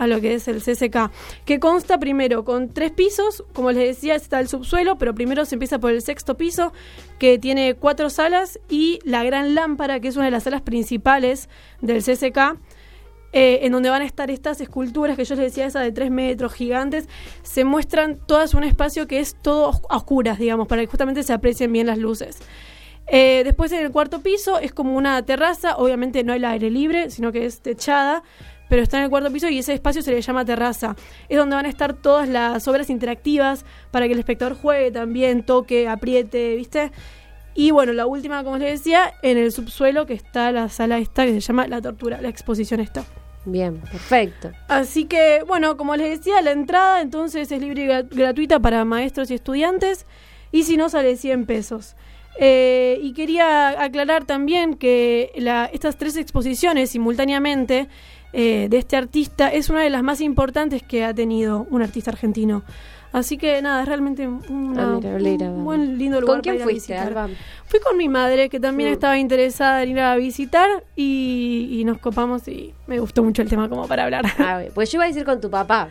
a 0.00 0.06
lo 0.06 0.18
que 0.22 0.32
es 0.32 0.48
el 0.48 0.62
CCK, 0.62 1.10
que 1.44 1.60
consta 1.60 1.98
primero 1.98 2.42
con 2.42 2.70
tres 2.70 2.90
pisos, 2.90 3.44
como 3.52 3.70
les 3.70 3.86
decía, 3.96 4.14
está 4.14 4.40
el 4.40 4.48
subsuelo, 4.48 4.96
pero 4.96 5.14
primero 5.14 5.44
se 5.44 5.56
empieza 5.56 5.78
por 5.78 5.90
el 5.90 6.00
sexto 6.00 6.38
piso, 6.38 6.72
que 7.18 7.38
tiene 7.38 7.74
cuatro 7.74 8.08
salas 8.08 8.58
y 8.70 8.98
la 9.04 9.22
gran 9.24 9.54
lámpara, 9.54 10.00
que 10.00 10.08
es 10.08 10.16
una 10.16 10.24
de 10.24 10.30
las 10.30 10.44
salas 10.44 10.62
principales 10.62 11.50
del 11.82 12.02
CCK. 12.02 12.58
eh, 13.32 13.60
en 13.62 13.70
donde 13.72 13.90
van 13.90 14.02
a 14.02 14.04
estar 14.06 14.28
estas 14.28 14.60
esculturas 14.60 15.16
que 15.16 15.24
yo 15.24 15.36
les 15.36 15.44
decía, 15.44 15.66
esas 15.66 15.84
de 15.84 15.92
tres 15.92 16.10
metros 16.10 16.52
gigantes, 16.52 17.08
se 17.42 17.64
muestran 17.64 18.18
todas 18.26 18.54
un 18.54 18.64
espacio 18.64 19.06
que 19.06 19.20
es 19.20 19.36
todo 19.40 19.70
a 19.88 19.96
oscuras, 19.96 20.38
digamos, 20.38 20.66
para 20.66 20.82
que 20.82 20.88
justamente 20.88 21.22
se 21.22 21.32
aprecien 21.32 21.72
bien 21.72 21.86
las 21.86 21.98
luces. 21.98 22.38
Eh, 23.06 23.42
después 23.44 23.72
en 23.72 23.84
el 23.84 23.90
cuarto 23.90 24.20
piso 24.20 24.58
es 24.60 24.72
como 24.72 24.96
una 24.96 25.20
terraza, 25.24 25.76
obviamente 25.76 26.22
no 26.22 26.32
hay 26.32 26.38
el 26.38 26.44
aire 26.44 26.70
libre, 26.70 27.10
sino 27.10 27.32
que 27.32 27.44
es 27.44 27.60
techada, 27.60 28.22
pero 28.70 28.80
está 28.82 28.96
en 28.96 29.04
el 29.04 29.10
cuarto 29.10 29.30
piso 29.30 29.50
y 29.50 29.58
ese 29.58 29.74
espacio 29.74 30.00
se 30.00 30.10
le 30.12 30.22
llama 30.22 30.46
terraza. 30.46 30.96
Es 31.28 31.36
donde 31.36 31.56
van 31.56 31.66
a 31.66 31.68
estar 31.68 31.92
todas 31.92 32.26
las 32.26 32.66
obras 32.68 32.88
interactivas 32.88 33.66
para 33.90 34.06
que 34.06 34.14
el 34.14 34.18
espectador 34.18 34.56
juegue 34.56 34.90
también, 34.90 35.42
toque, 35.44 35.86
apriete, 35.88 36.56
¿viste? 36.56 36.90
Y 37.54 37.72
bueno, 37.72 37.92
la 37.92 38.06
última, 38.06 38.42
como 38.44 38.56
les 38.56 38.78
decía, 38.78 39.12
en 39.22 39.36
el 39.36 39.52
subsuelo 39.52 40.06
que 40.06 40.14
está 40.14 40.52
la 40.52 40.68
sala 40.70 40.96
esta 40.98 41.26
que 41.26 41.32
se 41.34 41.40
llama 41.40 41.66
La 41.66 41.82
Tortura, 41.82 42.22
la 42.22 42.28
exposición 42.28 42.80
esta. 42.80 43.04
Bien, 43.44 43.78
perfecto. 43.78 44.52
Así 44.68 45.06
que, 45.06 45.42
bueno, 45.46 45.76
como 45.76 45.96
les 45.96 46.18
decía, 46.18 46.40
la 46.42 46.52
entrada 46.52 47.00
entonces 47.00 47.50
es 47.50 47.60
libre 47.60 47.82
y 47.82 47.86
gra- 47.88 48.08
gratuita 48.08 48.60
para 48.60 48.84
maestros 48.84 49.30
y 49.30 49.34
estudiantes 49.34 50.06
y 50.52 50.62
si 50.62 50.76
no 50.76 50.88
sale 50.88 51.16
100 51.16 51.46
pesos. 51.46 51.96
Eh, 52.38 52.98
y 53.02 53.12
quería 53.12 53.82
aclarar 53.82 54.24
también 54.24 54.74
que 54.74 55.32
la- 55.36 55.68
estas 55.72 55.96
tres 55.96 56.16
exposiciones 56.16 56.90
simultáneamente 56.90 57.88
eh, 58.32 58.68
de 58.70 58.78
este 58.78 58.96
artista 58.96 59.48
es 59.48 59.68
una 59.70 59.82
de 59.82 59.90
las 59.90 60.02
más 60.02 60.20
importantes 60.20 60.82
que 60.82 61.04
ha 61.04 61.12
tenido 61.14 61.66
un 61.70 61.82
artista 61.82 62.10
argentino. 62.10 62.62
Así 63.12 63.38
que 63.38 63.60
nada, 63.60 63.82
es 63.82 63.88
realmente 63.88 64.28
una- 64.28 64.94
Ah, 64.94 65.00
mira, 65.00 65.46
a 65.46 65.50
un 65.50 65.64
buen 65.64 65.98
lindo 65.98 66.20
lugar 66.20 66.36
¿Con 66.36 66.42
quién 66.42 66.54
para 66.54 66.56
ir 66.58 66.62
a 66.62 66.64
fuiste, 66.70 66.92
visitar. 66.92 67.08
Alba? 67.08 67.28
Fui 67.66 67.80
con 67.80 67.96
mi 67.96 68.08
madre, 68.08 68.48
que 68.48 68.60
también 68.60 68.90
estaba 68.92 69.18
interesada 69.18 69.82
en 69.82 69.90
ir 69.90 69.98
a 69.98 70.14
visitar 70.14 70.84
y, 70.94 71.68
y 71.72 71.84
nos 71.84 71.98
copamos 71.98 72.46
y 72.46 72.72
me 72.86 73.00
gustó 73.00 73.24
mucho 73.24 73.42
el 73.42 73.48
tema 73.48 73.68
como 73.68 73.88
para 73.88 74.04
hablar. 74.04 74.26
A 74.38 74.58
ver, 74.58 74.70
pues 74.72 74.92
yo 74.92 74.98
iba 74.98 75.04
a 75.04 75.08
decir 75.08 75.24
con 75.24 75.40
tu 75.40 75.50
papá. 75.50 75.88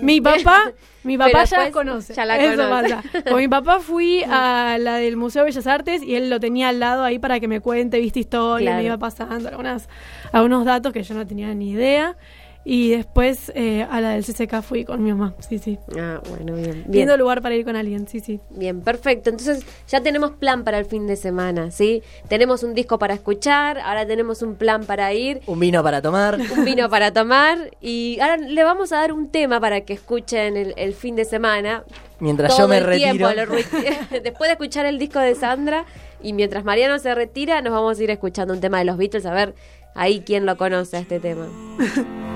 Mi 0.00 0.20
papá, 0.20 0.72
mi 1.04 1.16
papá 1.18 1.44
ya 1.44 1.70
conoce. 1.70 2.14
ya 2.14 2.24
la 2.24 2.36
Eso 2.38 2.62
conoce. 2.62 2.94
pasa. 3.12 3.22
Con 3.30 3.36
mi 3.38 3.48
papá 3.48 3.78
fui 3.80 4.22
a 4.28 4.76
la 4.80 4.96
del 4.96 5.16
Museo 5.16 5.42
de 5.44 5.50
Bellas 5.50 5.66
Artes 5.66 6.02
y 6.02 6.14
él 6.16 6.30
lo 6.30 6.40
tenía 6.40 6.68
al 6.68 6.80
lado 6.80 7.04
ahí 7.04 7.18
para 7.18 7.38
que 7.40 7.48
me 7.48 7.60
cuente, 7.60 8.00
viste 8.00 8.20
historia, 8.20 8.66
Claro. 8.70 8.78
me 8.78 8.84
iba 8.86 8.98
pasando 8.98 9.48
algunas, 9.48 9.88
algunos 10.32 10.64
datos 10.64 10.92
que 10.92 11.02
yo 11.02 11.14
no 11.14 11.26
tenía 11.26 11.54
ni 11.54 11.70
idea. 11.70 12.16
Y 12.68 12.90
después 12.90 13.52
eh, 13.54 13.86
a 13.88 14.00
la 14.00 14.10
del 14.10 14.24
CCK 14.24 14.60
fui 14.60 14.84
con 14.84 15.00
mi 15.00 15.12
mamá. 15.12 15.36
Sí, 15.38 15.60
sí. 15.60 15.78
Ah, 15.96 16.20
bueno, 16.28 16.56
bien. 16.56 16.82
Bien, 16.88 17.06
Lindo 17.06 17.16
lugar 17.16 17.40
para 17.40 17.54
ir 17.54 17.64
con 17.64 17.76
alguien, 17.76 18.08
sí, 18.08 18.18
sí. 18.18 18.40
bien, 18.50 18.80
perfecto. 18.80 19.30
Entonces 19.30 19.64
ya 19.86 20.00
tenemos 20.00 20.32
plan 20.32 20.64
para 20.64 20.80
el 20.80 20.84
fin 20.84 21.06
de 21.06 21.14
semana, 21.14 21.70
¿sí? 21.70 22.02
Tenemos 22.28 22.64
un 22.64 22.74
disco 22.74 22.98
para 22.98 23.14
escuchar, 23.14 23.78
ahora 23.78 24.04
tenemos 24.04 24.42
un 24.42 24.56
plan 24.56 24.84
para 24.84 25.14
ir, 25.14 25.42
Un 25.46 25.60
vino 25.60 25.80
para 25.84 26.02
tomar. 26.02 26.40
un 26.40 26.64
vino 26.64 26.90
para 26.90 27.12
tomar 27.12 27.70
y 27.80 28.18
ahora 28.20 28.36
le 28.36 28.64
vamos 28.64 28.90
a 28.90 28.96
dar 28.96 29.12
un 29.12 29.28
tema 29.28 29.60
para 29.60 29.82
que 29.82 29.92
escuchen 29.92 30.56
el, 30.56 30.74
el 30.76 30.92
fin 30.92 31.14
de 31.14 31.24
semana. 31.24 31.84
Mientras 32.18 32.50
Todo 32.50 32.64
yo 32.64 32.68
me 32.68 32.78
el 32.78 32.84
retiro. 32.84 33.28
Después 34.10 34.48
de 34.48 34.52
escuchar 34.54 34.86
el 34.86 34.98
disco 34.98 35.20
de 35.20 35.36
Sandra 35.36 35.84
y 36.20 36.32
mientras 36.32 36.64
Mariano 36.64 36.98
se 36.98 37.14
retira, 37.14 37.62
nos 37.62 37.72
vamos 37.72 37.96
a 38.00 38.02
ir 38.02 38.10
escuchando 38.10 38.52
un 38.52 38.60
tema 38.60 38.80
de 38.80 38.86
los 38.86 38.96
Beatles 38.96 39.24
a 39.24 39.32
ver 39.32 39.54
ahí 39.94 40.24
quién 40.26 40.46
lo 40.46 40.56
conoce 40.56 40.96
a 40.96 41.00
este 41.00 41.20
tema. 41.20 41.46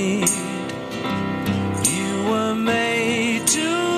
To 3.51 3.90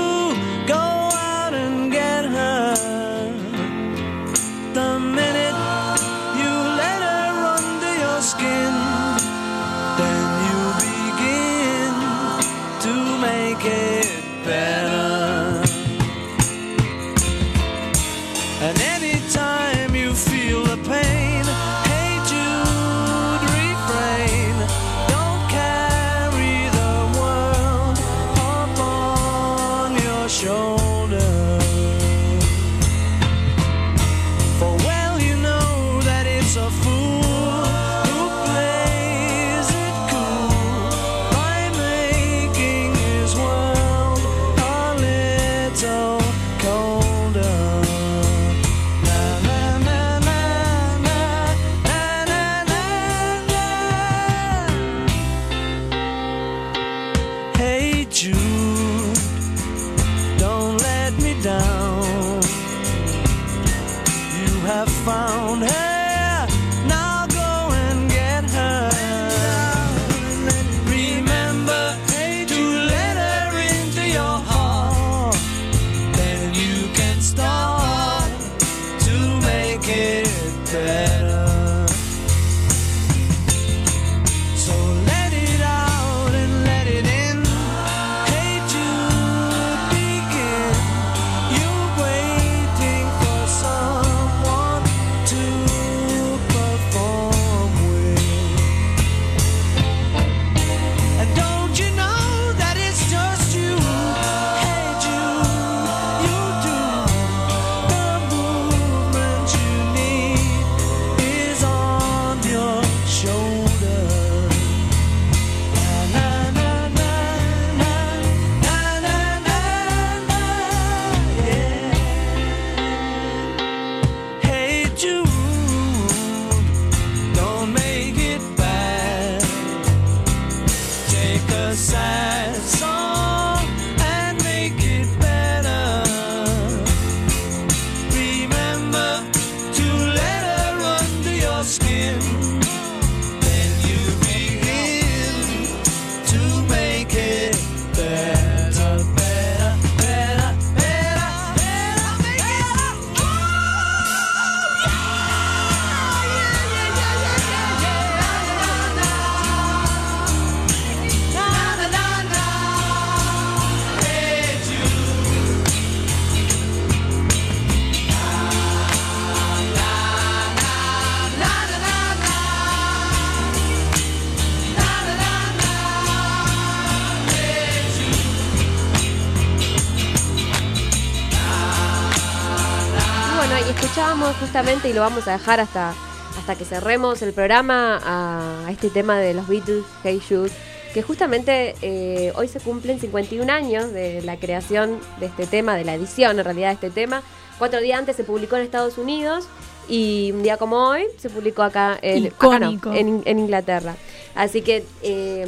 justamente, 184.64 184.90
y 184.90 184.94
lo 184.94 185.02
vamos 185.02 185.28
a 185.28 185.34
dejar 185.34 185.60
hasta, 185.60 185.94
hasta 186.40 186.56
que 186.56 186.64
cerremos 186.64 187.22
el 187.22 187.34
programa, 187.34 188.00
a, 188.02 188.66
a 188.66 188.72
este 188.72 188.90
tema 188.90 189.20
de 189.20 189.34
los 189.34 189.46
Beatles, 189.50 189.84
Hey 190.04 190.22
Jude. 190.26 190.52
que 190.94 191.02
justamente 191.02 191.76
eh, 191.82 192.32
hoy 192.36 192.48
se 192.48 192.62
cumplen 192.62 192.98
51 192.98 193.52
años 193.52 193.92
de 193.92 194.22
la 194.22 194.38
creación 194.38 195.02
de 195.20 195.26
este 195.26 195.48
tema, 195.48 195.76
de 195.76 195.84
la 195.84 195.96
edición 195.96 196.40
en 196.40 196.46
realidad 196.46 196.70
de 196.70 196.74
este 196.76 196.92
tema. 196.92 197.24
Cuatro 197.60 197.82
días 197.82 198.00
antes 198.00 198.16
se 198.16 198.24
publicó 198.24 198.56
en 198.56 198.62
Estados 198.62 198.98
Unidos 198.98 199.50
y 199.90 200.32
un 200.34 200.44
día 200.44 200.56
como 200.56 200.78
hoy 200.88 201.08
se 201.18 201.30
publicó 201.30 201.64
acá 201.64 202.00
en, 202.02 202.28
acá 202.28 202.60
no, 202.60 202.80
en, 202.94 203.22
en 203.26 203.40
Inglaterra. 203.40 203.96
Así 204.34 204.62
que 204.62 204.86
eh, 205.02 205.46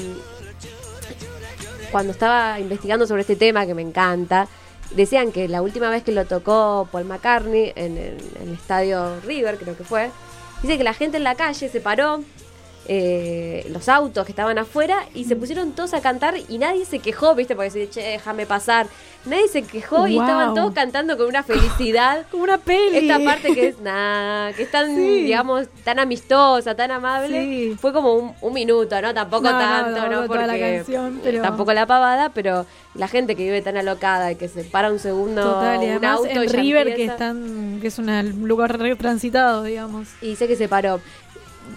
cuando 1.90 2.12
estaba 2.12 2.60
investigando 2.60 3.08
sobre 3.08 3.22
este 3.22 3.38
tema, 3.38 3.66
que 3.66 3.74
me 3.74 3.82
encanta, 3.82 4.50
decían 4.92 5.32
que 5.32 5.48
la 5.48 5.62
última 5.62 5.90
vez 5.90 6.04
que 6.04 6.12
lo 6.12 6.26
tocó 6.26 6.88
Paul 6.92 7.06
McCartney 7.06 7.74
en 7.76 7.98
el, 7.98 8.54
estadio 8.54 9.20
River, 9.22 9.58
creo 9.58 9.76
que 9.78 9.84
fue, 9.84 10.12
dice 10.62 10.78
que 10.78 10.84
la 10.84 10.94
gente 10.94 11.18
en 11.18 11.24
la 11.24 11.36
calle 11.36 11.70
se 11.70 11.82
paró, 11.82 12.24
eh, 12.88 13.66
los 13.72 13.90
autos 13.90 14.26
que 14.26 14.32
estaban 14.32 14.58
afuera, 14.58 15.06
y 15.14 15.26
se 15.26 15.36
pusieron 15.36 15.72
todos 15.72 15.94
a 15.94 16.02
cantar 16.02 16.36
y 16.50 16.58
nadie 16.58 16.86
se 16.86 17.00
quejó, 17.00 17.36
¿viste? 17.36 17.56
Porque 17.56 17.72
se 17.72 17.90
che, 17.90 18.02
déjame 18.02 18.46
pasar. 18.46 18.88
Nadie 19.26 19.48
se 19.48 19.64
quejó 19.64 20.06
y 20.08 20.20
estaban 20.20 20.54
todos 20.54 20.72
cantando 20.74 21.18
con 21.18 21.26
una 21.28 21.42
felicidad. 21.42 22.26
Como 22.32 22.44
una 22.44 22.60
peli. 22.60 22.98
Esta 22.98 23.18
parte 23.20 23.56
que 23.56 23.70
es 23.70 23.80
nada, 23.80 24.54
que 24.54 24.64
es 24.64 24.70
tan, 24.72 24.86
Sí. 24.96 25.24
digamos, 25.24 25.68
tan 25.84 25.98
amistosa, 25.98 26.76
tan 26.76 26.92
amable, 26.92 27.44
Sí. 27.44 27.76
fue 27.82 27.92
como 27.92 28.14
un, 28.14 28.34
un 28.42 28.54
minuto, 28.54 29.02
¿no? 29.02 29.14
Tampoco 29.16 29.50
No, 29.50 29.58
tanto, 29.58 30.08
¿no? 30.10 30.22
la 30.22 30.28
Porque 30.28 30.60
canción, 30.78 31.20
pero- 31.24 31.42
tampoco 31.42 31.74
la 31.74 31.88
pavada, 31.88 32.30
pero 32.30 32.68
la 32.94 33.08
gente 33.08 33.36
que 33.36 33.44
vive 33.44 33.62
tan 33.64 33.78
alocada 33.78 34.32
y 34.32 34.36
que 34.36 34.48
se 34.48 34.64
para 34.64 34.92
un 34.92 35.00
segundo 35.00 35.42
Total, 35.42 35.82
y 35.82 35.86
un 35.86 35.92
además 35.92 36.18
auto 36.20 36.42
en 36.44 36.50
River, 36.54 36.96
que, 36.96 37.06
están, 37.06 37.80
que 37.82 37.88
es 37.88 37.98
un 37.98 38.48
lugar 38.48 38.78
transitado, 39.00 39.64
digamos. 39.64 40.08
Y 40.22 40.36
sé 40.36 40.48
que 40.48 40.56
se 40.56 40.68
paró. 40.68 41.00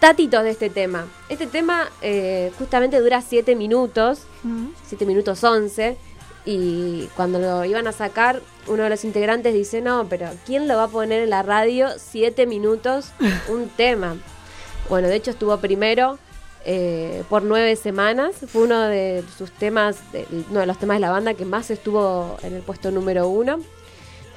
Datitos 0.00 0.44
de 0.44 0.50
este 0.50 0.70
tema. 0.70 1.06
Este 1.28 1.46
tema 1.46 1.88
eh, 2.02 2.52
justamente 2.58 3.00
dura 3.00 3.22
7 3.22 3.56
minutos, 3.56 4.20
Mm. 4.44 4.68
7 4.86 5.04
minutos 5.06 5.42
11. 5.42 5.96
Y 6.44 7.08
cuando 7.16 7.38
lo 7.38 7.64
iban 7.64 7.86
a 7.88 7.92
sacar, 7.92 8.40
uno 8.68 8.84
de 8.84 8.90
los 8.90 9.04
integrantes 9.04 9.52
dice, 9.52 9.80
no, 9.82 10.06
pero 10.08 10.28
¿quién 10.46 10.68
lo 10.68 10.76
va 10.76 10.84
a 10.84 10.88
poner 10.88 11.22
en 11.24 11.30
la 11.30 11.42
radio 11.42 11.88
7 11.98 12.46
minutos 12.46 13.10
un 13.48 13.68
tema? 13.70 14.16
Bueno, 14.88 15.08
de 15.08 15.16
hecho 15.16 15.30
estuvo 15.32 15.56
primero 15.58 16.18
eh, 16.64 17.22
por 17.28 17.42
nueve 17.42 17.74
semanas. 17.76 18.34
Fue 18.46 18.62
uno 18.62 18.80
de 18.82 19.24
sus 19.36 19.50
temas, 19.52 19.96
de- 20.12 20.26
uno 20.50 20.60
de 20.60 20.66
los 20.66 20.78
temas 20.78 20.96
de 20.96 21.00
la 21.00 21.10
banda 21.10 21.34
que 21.34 21.44
más 21.44 21.70
estuvo 21.70 22.38
en 22.42 22.54
el 22.54 22.62
puesto 22.62 22.90
número 22.90 23.26
uno. 23.28 23.58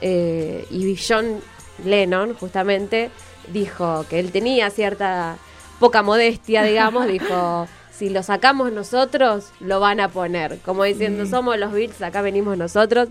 Eh, 0.01 0.65
y 0.71 0.97
John 0.97 1.39
Lennon, 1.85 2.33
justamente, 2.35 3.11
dijo 3.47 4.05
que 4.09 4.19
él 4.19 4.31
tenía 4.31 4.69
cierta 4.69 5.37
poca 5.79 6.01
modestia, 6.03 6.63
digamos, 6.63 7.07
dijo, 7.11 7.67
si 7.91 8.09
lo 8.09 8.23
sacamos 8.23 8.71
nosotros, 8.71 9.49
lo 9.59 9.79
van 9.79 9.99
a 9.99 10.09
poner. 10.09 10.59
Como 10.59 10.83
diciendo, 10.83 11.25
somos 11.25 11.57
los 11.57 11.71
Beatles, 11.71 12.01
acá 12.01 12.21
venimos 12.21 12.57
nosotros. 12.57 13.09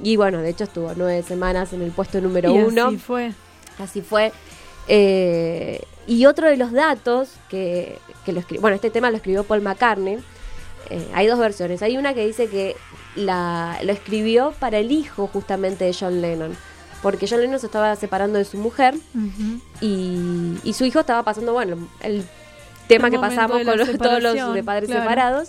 Y 0.00 0.16
bueno, 0.16 0.38
de 0.38 0.50
hecho 0.50 0.64
estuvo 0.64 0.92
nueve 0.96 1.22
semanas 1.22 1.72
en 1.72 1.82
el 1.82 1.90
puesto 1.90 2.20
número 2.20 2.54
Y 2.54 2.58
uno. 2.58 2.86
así 2.86 2.98
fue. 2.98 3.32
Así 3.78 4.00
fue. 4.02 4.32
Eh, 4.86 5.80
y 6.06 6.26
otro 6.26 6.48
de 6.48 6.56
los 6.56 6.72
datos 6.72 7.30
que, 7.48 7.98
que 8.24 8.32
lo 8.32 8.40
escribió, 8.40 8.62
bueno, 8.62 8.76
este 8.76 8.90
tema 8.90 9.10
lo 9.10 9.16
escribió 9.16 9.44
Paul 9.44 9.60
McCartney. 9.60 10.18
Eh, 10.90 11.06
hay 11.14 11.26
dos 11.26 11.38
versiones. 11.38 11.82
Hay 11.82 11.96
una 11.96 12.14
que 12.14 12.26
dice 12.26 12.48
que 12.48 12.76
la, 13.14 13.78
lo 13.82 13.92
escribió 13.92 14.54
para 14.58 14.78
el 14.78 14.92
hijo 14.92 15.26
justamente 15.26 15.84
de 15.84 15.94
John 15.98 16.20
Lennon. 16.22 16.56
Porque 17.02 17.26
John 17.28 17.40
Lennon 17.40 17.60
se 17.60 17.66
estaba 17.66 17.94
separando 17.96 18.38
de 18.38 18.44
su 18.44 18.56
mujer 18.58 18.94
y, 19.80 20.56
y 20.64 20.72
su 20.72 20.84
hijo 20.84 21.00
estaba 21.00 21.22
pasando, 21.22 21.52
bueno, 21.52 21.76
el 22.00 22.24
tema 22.88 23.08
El 23.08 23.12
que 23.14 23.18
pasamos 23.18 23.62
con 23.62 23.76
los- 23.78 23.98
todos 23.98 24.22
los 24.22 24.54
de 24.54 24.62
padres 24.64 24.88
claro. 24.88 25.02
separados. 25.02 25.48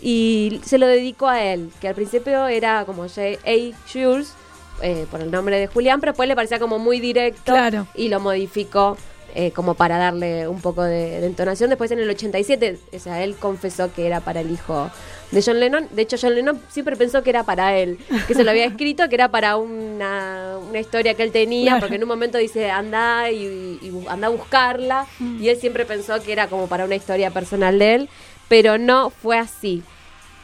Y 0.00 0.60
se 0.64 0.78
lo 0.78 0.86
dedicó 0.86 1.26
a 1.28 1.42
él, 1.42 1.70
que 1.80 1.88
al 1.88 1.94
principio 1.94 2.46
era 2.46 2.84
como 2.84 3.02
J. 3.08 3.20
A. 3.44 3.76
Jules, 3.92 4.32
eh, 4.80 5.06
por 5.10 5.20
el 5.20 5.30
nombre 5.30 5.58
de 5.58 5.66
Julián, 5.66 5.98
pero 5.98 6.12
después 6.12 6.28
le 6.28 6.36
parecía 6.36 6.60
como 6.60 6.78
muy 6.78 7.00
directo 7.00 7.52
Claro. 7.52 7.88
y 7.96 8.08
lo 8.08 8.20
modificó 8.20 8.96
eh, 9.34 9.50
como 9.50 9.74
para 9.74 9.98
darle 9.98 10.46
un 10.46 10.60
poco 10.60 10.84
de, 10.84 11.20
de 11.20 11.26
entonación. 11.26 11.68
Después 11.70 11.90
en 11.90 11.98
el 11.98 12.08
87, 12.08 12.78
o 12.94 12.98
sea, 13.00 13.24
él 13.24 13.34
confesó 13.34 13.92
que 13.92 14.06
era 14.06 14.20
para 14.20 14.40
el 14.40 14.52
hijo 14.52 14.88
de 15.30 15.42
John 15.42 15.60
Lennon. 15.60 15.88
De 15.92 16.02
hecho, 16.02 16.16
John 16.20 16.34
Lennon 16.34 16.60
siempre 16.70 16.96
pensó 16.96 17.22
que 17.22 17.30
era 17.30 17.44
para 17.44 17.76
él, 17.76 17.98
que 18.26 18.34
se 18.34 18.44
lo 18.44 18.50
había 18.50 18.64
escrito, 18.66 19.08
que 19.08 19.14
era 19.14 19.28
para 19.30 19.56
una, 19.56 20.56
una 20.68 20.78
historia 20.80 21.14
que 21.14 21.22
él 21.22 21.32
tenía, 21.32 21.72
Claro. 21.72 21.80
porque 21.80 21.96
en 21.96 22.02
un 22.02 22.08
momento 22.08 22.38
dice, 22.38 22.70
anda 22.70 23.30
y, 23.30 23.78
anda 24.08 24.28
a 24.28 24.30
buscarla, 24.30 25.06
y 25.20 25.48
él 25.48 25.58
siempre 25.60 25.84
pensó 25.84 26.22
que 26.22 26.32
era 26.32 26.46
como 26.48 26.66
para 26.66 26.84
una 26.84 26.94
historia 26.96 27.30
personal 27.30 27.78
de 27.78 27.94
él, 27.94 28.08
pero 28.48 28.78
no 28.78 29.10
fue 29.10 29.38
así. 29.38 29.82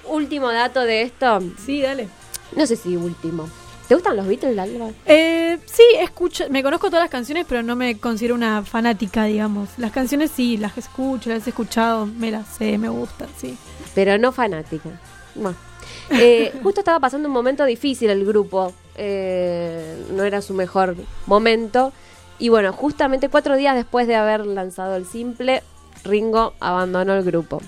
Último 0.07 0.53
dato 0.53 0.81
de 0.83 1.03
esto, 1.03 1.41
Sí, 1.65 1.81
dale. 1.81 2.09
no 2.55 2.67
sé 2.67 2.77
si 2.77 2.97
último. 2.97 3.49
¿Te 3.89 3.95
gustan 3.95 4.17
los 4.17 4.27
Beatles, 4.27 4.59
Alba? 4.59 4.91
Eh, 5.05 5.59
sí, 5.67 5.83
escucho, 6.01 6.45
me 6.49 6.63
conozco 6.63 6.89
todas 6.89 7.05
las 7.05 7.11
canciones, 7.11 7.45
pero 7.47 7.63
no 7.63 7.77
me 7.77 7.99
considero 7.99 8.35
una 8.35 8.63
fanática, 8.63 9.25
digamos. 9.25 9.69
Las 9.77 9.93
canciones 9.93 10.31
sí, 10.31 10.57
las 10.57 10.77
escucho, 10.79 11.29
las 11.29 11.47
he 11.47 11.51
escuchado, 11.51 12.07
me 12.07 12.31
las 12.31 12.49
sé, 12.49 12.79
me 12.79 12.89
gustan, 12.89 13.29
sí. 13.37 13.57
pero 13.95 14.17
no 14.19 14.33
fanática. 14.33 14.91
Bueno. 15.35 15.57
Eh, 16.11 16.53
justo 16.63 16.81
estaba 16.81 17.01
pasando 17.01 17.29
un 17.29 17.35
momento 17.35 17.65
difícil 17.65 18.11
el 18.11 18.25
grupo, 18.27 18.73
eh, 18.95 19.97
no 20.13 20.23
era 20.25 20.43
su 20.43 20.53
mejor 20.53 20.97
momento. 21.27 21.93
Y 22.39 22.51
bueno, 22.51 22.73
justamente 22.73 23.29
cuatro 23.29 23.57
días 23.57 23.75
después 23.75 24.07
de 24.07 24.15
haber 24.15 24.47
lanzado 24.47 24.97
el 24.97 25.07
simple, 25.07 25.63
Ringo 26.05 26.55
abandonó 26.61 27.15
el 27.15 27.25
grupo. 27.25 27.61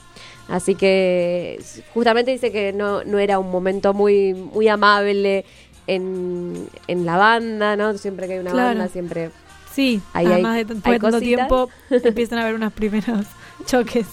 Así 0.48 0.76
que 0.76 1.60
justamente 1.92 2.30
dice 2.30 2.52
que 2.52 2.72
no, 2.72 3.02
no 3.04 3.18
era 3.18 3.38
un 3.38 3.50
momento 3.50 3.94
muy, 3.94 4.34
muy 4.34 4.68
amable 4.68 5.44
en, 5.86 6.68
en 6.88 7.06
la 7.06 7.16
banda, 7.16 7.76
¿no? 7.76 7.96
Siempre 7.98 8.26
que 8.26 8.34
hay 8.34 8.38
una 8.40 8.50
Claro. 8.52 8.68
banda, 8.68 8.88
siempre 8.88 9.30
Sí, 9.72 10.00
Ahí 10.14 10.24
además 10.26 10.56
hay- 10.56 10.64
de 10.64 10.74
hay 10.84 10.98
tanto 10.98 11.20
tiempo 11.20 11.68
empiezan 11.90 12.38
a 12.38 12.42
haber 12.42 12.54
unos 12.54 12.72
primeros 12.72 13.26
choques. 13.66 14.06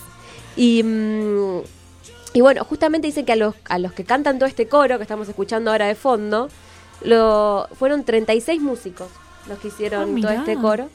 Y, 0.58 0.84
mm, 0.84 1.62
y 2.34 2.42
bueno, 2.42 2.64
justamente 2.66 3.08
dice 3.08 3.24
que 3.26 3.32
a 3.32 3.36
los, 3.38 3.56
a 3.70 3.80
los 3.80 3.94
que 3.94 4.04
cantan 4.04 4.40
todo 4.40 4.48
este 4.50 4.68
coro 4.68 4.98
que 4.98 5.04
estamos 5.04 5.30
escuchando 5.30 5.72
ahora 5.72 5.88
de 5.88 5.96
fondo, 5.96 6.50
lo, 7.02 7.68
fueron 7.80 8.04
36 8.04 8.62
músicos 8.62 9.08
los 9.48 9.58
que 9.60 9.70
hicieron 9.70 10.16
Ah, 10.18 10.22
todo 10.22 10.32
este 10.32 10.56
coro 10.58 10.90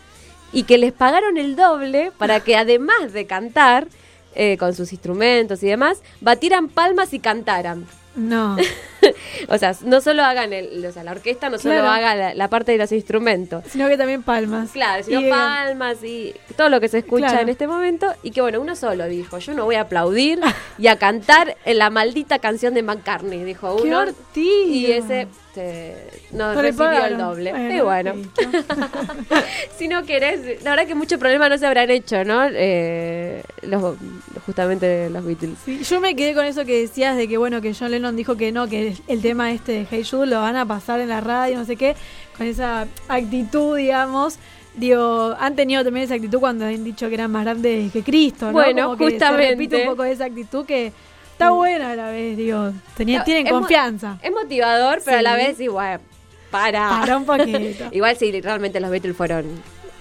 y 0.52 0.62
que 0.64 0.78
les 0.78 0.92
pagaron 0.92 1.36
el 1.38 1.56
doble 1.56 2.12
para 2.18 2.40
que 2.40 2.56
además 2.56 3.12
de 3.12 3.26
cantar 3.26 3.88
eh, 4.34 4.56
con 4.58 4.74
sus 4.74 4.92
instrumentos 4.92 5.62
y 5.62 5.66
demás, 5.66 6.02
batieran 6.20 6.68
palmas 6.68 7.12
y 7.14 7.18
cantaran. 7.18 7.86
No, 8.18 8.56
O 9.48 9.56
sea, 9.58 9.74
no 9.84 10.00
solo 10.00 10.24
hagan 10.24 10.52
el, 10.52 10.84
o 10.84 10.92
sea, 10.92 11.04
la 11.04 11.12
orquesta 11.12 11.48
no 11.48 11.58
solo 11.58 11.74
Claro. 11.74 11.88
haga 11.90 12.14
la, 12.16 12.34
la 12.34 12.48
parte 12.48 12.72
de 12.72 12.78
los 12.78 12.90
instrumentos, 12.92 13.62
sino 13.70 13.88
que 13.88 13.96
también 13.96 14.22
palmas. 14.22 14.70
Claro, 14.72 15.04
sino 15.04 15.20
Y, 15.20 15.30
palmas 15.30 16.02
y 16.02 16.34
todo 16.56 16.68
lo 16.68 16.80
que 16.80 16.88
se 16.88 16.98
escucha 16.98 17.28
Claro. 17.28 17.42
en 17.42 17.48
este 17.48 17.66
momento. 17.68 18.12
Y 18.22 18.32
que 18.32 18.40
bueno, 18.40 18.60
uno 18.60 18.74
solo 18.76 19.06
dijo, 19.06 19.38
yo 19.38 19.54
no 19.54 19.64
voy 19.64 19.76
a 19.76 19.82
aplaudir 19.82 20.40
y 20.78 20.88
a 20.88 20.96
cantar 20.96 21.56
en 21.64 21.78
la 21.78 21.90
maldita 21.90 22.38
canción 22.40 22.74
de 22.74 22.82
McCartney, 22.82 23.44
dijo 23.44 23.76
¡Qué 23.76 23.88
uno. 23.88 24.00
ortiga! 24.00 24.66
Y 24.66 24.86
ese 24.92 25.28
se- 25.58 25.96
no, 26.32 26.54
recibió 26.54 27.04
el 27.04 27.18
doble. 27.18 27.50
Bueno, 27.50 27.74
y 27.74 27.80
bueno, 27.80 28.12
si 29.76 29.88
no 29.88 30.04
querés, 30.04 30.62
la 30.62 30.70
verdad 30.70 30.86
que 30.86 30.94
mucho 30.94 31.18
problema 31.18 31.48
no 31.48 31.58
se 31.58 31.66
habrán 31.66 31.90
hecho, 31.90 32.24
¿no? 32.24 32.42
Eh, 32.50 33.42
los, 33.62 33.96
justamente 34.46 35.10
los 35.10 35.24
Beatles. 35.24 35.58
Sí, 35.64 35.82
yo 35.82 36.00
me 36.00 36.14
quedé 36.14 36.34
con 36.34 36.44
eso 36.44 36.64
que 36.64 36.80
decías 36.80 37.16
de 37.16 37.28
que 37.28 37.36
bueno 37.38 37.60
que 37.60 37.74
John 37.74 37.90
Lennon 37.90 38.16
dijo 38.16 38.36
que 38.36 38.52
no, 38.52 38.68
que 38.68 38.94
el, 39.06 39.22
tema 39.22 39.52
este 39.52 39.72
de 39.72 39.86
Hey 39.90 40.04
Jude 40.08 40.26
lo 40.26 40.40
van 40.40 40.56
a 40.56 40.66
pasar 40.66 41.00
en 41.00 41.08
la 41.08 41.20
radio, 41.20 41.58
no 41.58 41.64
sé 41.64 41.76
qué, 41.76 41.96
con 42.36 42.46
esa 42.46 42.86
actitud, 43.08 43.76
digamos. 43.76 44.38
Digo, 44.74 45.34
han 45.40 45.56
tenido 45.56 45.82
también 45.82 46.04
esa 46.04 46.14
actitud 46.14 46.38
cuando 46.38 46.64
han 46.64 46.84
dicho 46.84 47.08
que 47.08 47.14
eran 47.14 47.32
más 47.32 47.42
grandes 47.44 47.90
que 47.92 48.02
Cristo, 48.04 48.46
¿no? 48.46 48.52
Bueno, 48.52 48.84
Como 48.84 48.96
que 48.96 49.04
se 49.06 49.10
justamente. 49.12 49.50
repite 49.50 49.82
un 49.82 49.88
poco 49.88 50.04
esa 50.04 50.26
actitud 50.26 50.64
que 50.64 50.92
está 51.38 51.50
buena 51.50 51.92
a 51.92 51.96
la 51.96 52.10
vez, 52.10 52.36
digo. 52.36 52.72
tenía- 52.96 53.24
tienen 53.24 53.46
es 53.46 53.52
confianza. 53.52 54.18
Es 54.22 54.32
motivador, 54.32 55.00
pero 55.04 55.18
a 55.18 55.22
la 55.22 55.36
Sí. 55.38 55.46
vez 55.46 55.60
igual, 55.60 56.00
para. 56.50 56.88
Para 57.00 57.16
un 57.16 57.24
poquito. 57.24 57.84
Igual 57.92 58.16
sí, 58.16 58.40
realmente 58.40 58.80
los 58.80 58.90
Beatles 58.90 59.16
fueron, 59.16 59.44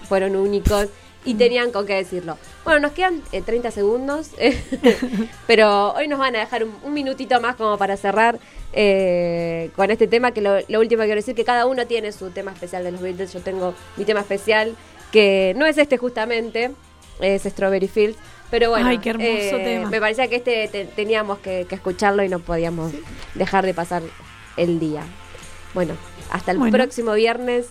fueron 0.08 0.36
únicos 0.36 0.88
y 1.26 1.34
Mm. 1.34 1.38
tenían 1.38 1.72
con 1.72 1.86
qué 1.86 1.96
decirlo. 1.96 2.38
Bueno, 2.64 2.80
nos 2.80 2.92
quedan 2.94 3.22
eh, 3.32 3.42
30 3.42 3.70
segundos, 3.72 4.32
pero 5.48 5.94
hoy 5.94 6.08
nos 6.08 6.20
van 6.20 6.36
a 6.36 6.40
dejar 6.40 6.64
un, 6.64 6.74
un 6.84 6.94
minutito 6.94 7.40
más 7.42 7.56
como 7.56 7.78
para 7.78 7.98
cerrar 7.98 8.40
eh, 8.74 9.72
con 9.76 9.90
este 9.92 10.08
tema, 10.08 10.32
que 10.32 10.42
lo, 10.42 10.58
lo 10.68 10.80
último 10.80 11.02
que 11.02 11.08
quiero 11.08 11.20
decir, 11.20 11.36
que 11.36 11.46
cada 11.46 11.66
uno 11.66 11.88
tiene 11.88 12.12
su 12.12 12.30
tema 12.32 12.52
especial 12.52 12.84
de 12.84 12.92
los 12.92 13.02
Beatles. 13.02 13.34
Yo 13.34 13.40
tengo 13.42 13.74
mi 13.96 14.06
tema 14.06 14.20
especial, 14.22 14.76
que 15.12 15.54
no 15.58 15.66
es 15.66 15.78
este 15.78 15.98
justamente, 15.98 16.72
es 17.20 17.44
Strawberry 17.44 17.88
Fields. 17.88 18.18
Pero 18.50 18.70
bueno, 18.70 18.88
Ay, 18.88 19.00
qué 19.00 19.10
hermoso 19.10 19.30
eh, 19.58 19.62
tema. 19.64 19.89
me 19.89 20.00
parecía 20.00 20.28
que 20.30 20.38
este 20.38 20.68
te- 20.70 20.86
teníamos 20.86 21.39
que, 21.39 21.66
que 21.68 21.76
escucharlo 21.76 22.24
y 22.24 22.30
no 22.30 22.39
podíamos 22.39 22.91
dejar 23.36 23.66
de 23.66 23.74
pasar 23.74 24.02
el 24.56 24.80
día. 24.80 25.04
Bueno, 25.74 25.95
hasta 26.32 26.52
el 26.52 26.58
Bueno. 26.58 26.72
Mm. 26.72 26.80
próximo 26.80 27.14
viernes 27.14 27.68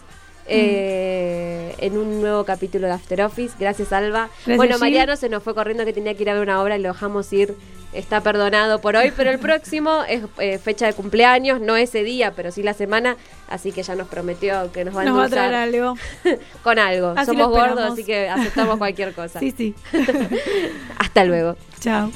eh, 0.49 1.75
en 1.79 1.97
un 1.99 2.21
nuevo 2.21 2.45
capítulo 2.45 2.87
de 2.87 2.93
After 2.93 3.23
Office. 3.23 3.55
Gracias, 3.59 3.93
Alba. 3.93 4.29
Gracias, 4.45 4.57
bueno. 4.57 4.79
Mariano 4.79 5.17
se 5.17 5.29
nos 5.29 5.43
fue 5.43 5.55
corriendo 5.55 5.85
que 5.85 5.93
tenía 5.93 6.15
que 6.15 6.23
ir 6.23 6.31
a 6.31 6.35
ver 6.35 6.43
una 6.43 6.63
obra 6.63 6.77
y 6.77 6.81
lo 6.83 6.93
dejamos 6.93 7.33
ir 7.33 7.55
está 7.93 8.21
perdonado 8.21 8.81
por 8.81 8.95
hoy, 8.97 9.13
pero 9.17 9.31
el 9.31 9.39
próximo 9.49 10.03
es 10.09 10.23
eh, 10.39 10.59
fecha 10.59 10.87
de 10.87 10.93
cumpleaños, 10.93 11.61
no 11.61 11.77
ese 11.77 12.03
día, 12.05 12.33
pero 12.37 12.51
sí 12.53 12.63
la 12.63 12.75
semana, 12.75 13.17
así 13.49 13.73
que 13.73 13.83
ya 13.83 13.95
nos 13.95 14.09
prometió 14.09 14.71
que 14.73 14.85
nos 14.85 14.97
va 14.97 15.03
a 15.03 15.05
Nos 15.05 15.19
va 15.19 15.25
a 15.25 15.29
traer 15.29 15.55
algo. 15.55 15.97
con 16.63 16.79
algo. 16.79 17.15
Así 17.17 17.27
Somos 17.27 17.49
gordos, 17.49 17.93
así 17.93 18.05
que 18.05 18.29
aceptamos 18.29 18.79
cualquier 18.79 19.13
cosa. 19.15 19.41
Sí, 19.41 19.53
sí. 19.57 19.75
Hasta 20.99 21.25
luego. 21.25 21.57
Chao. 21.81 22.11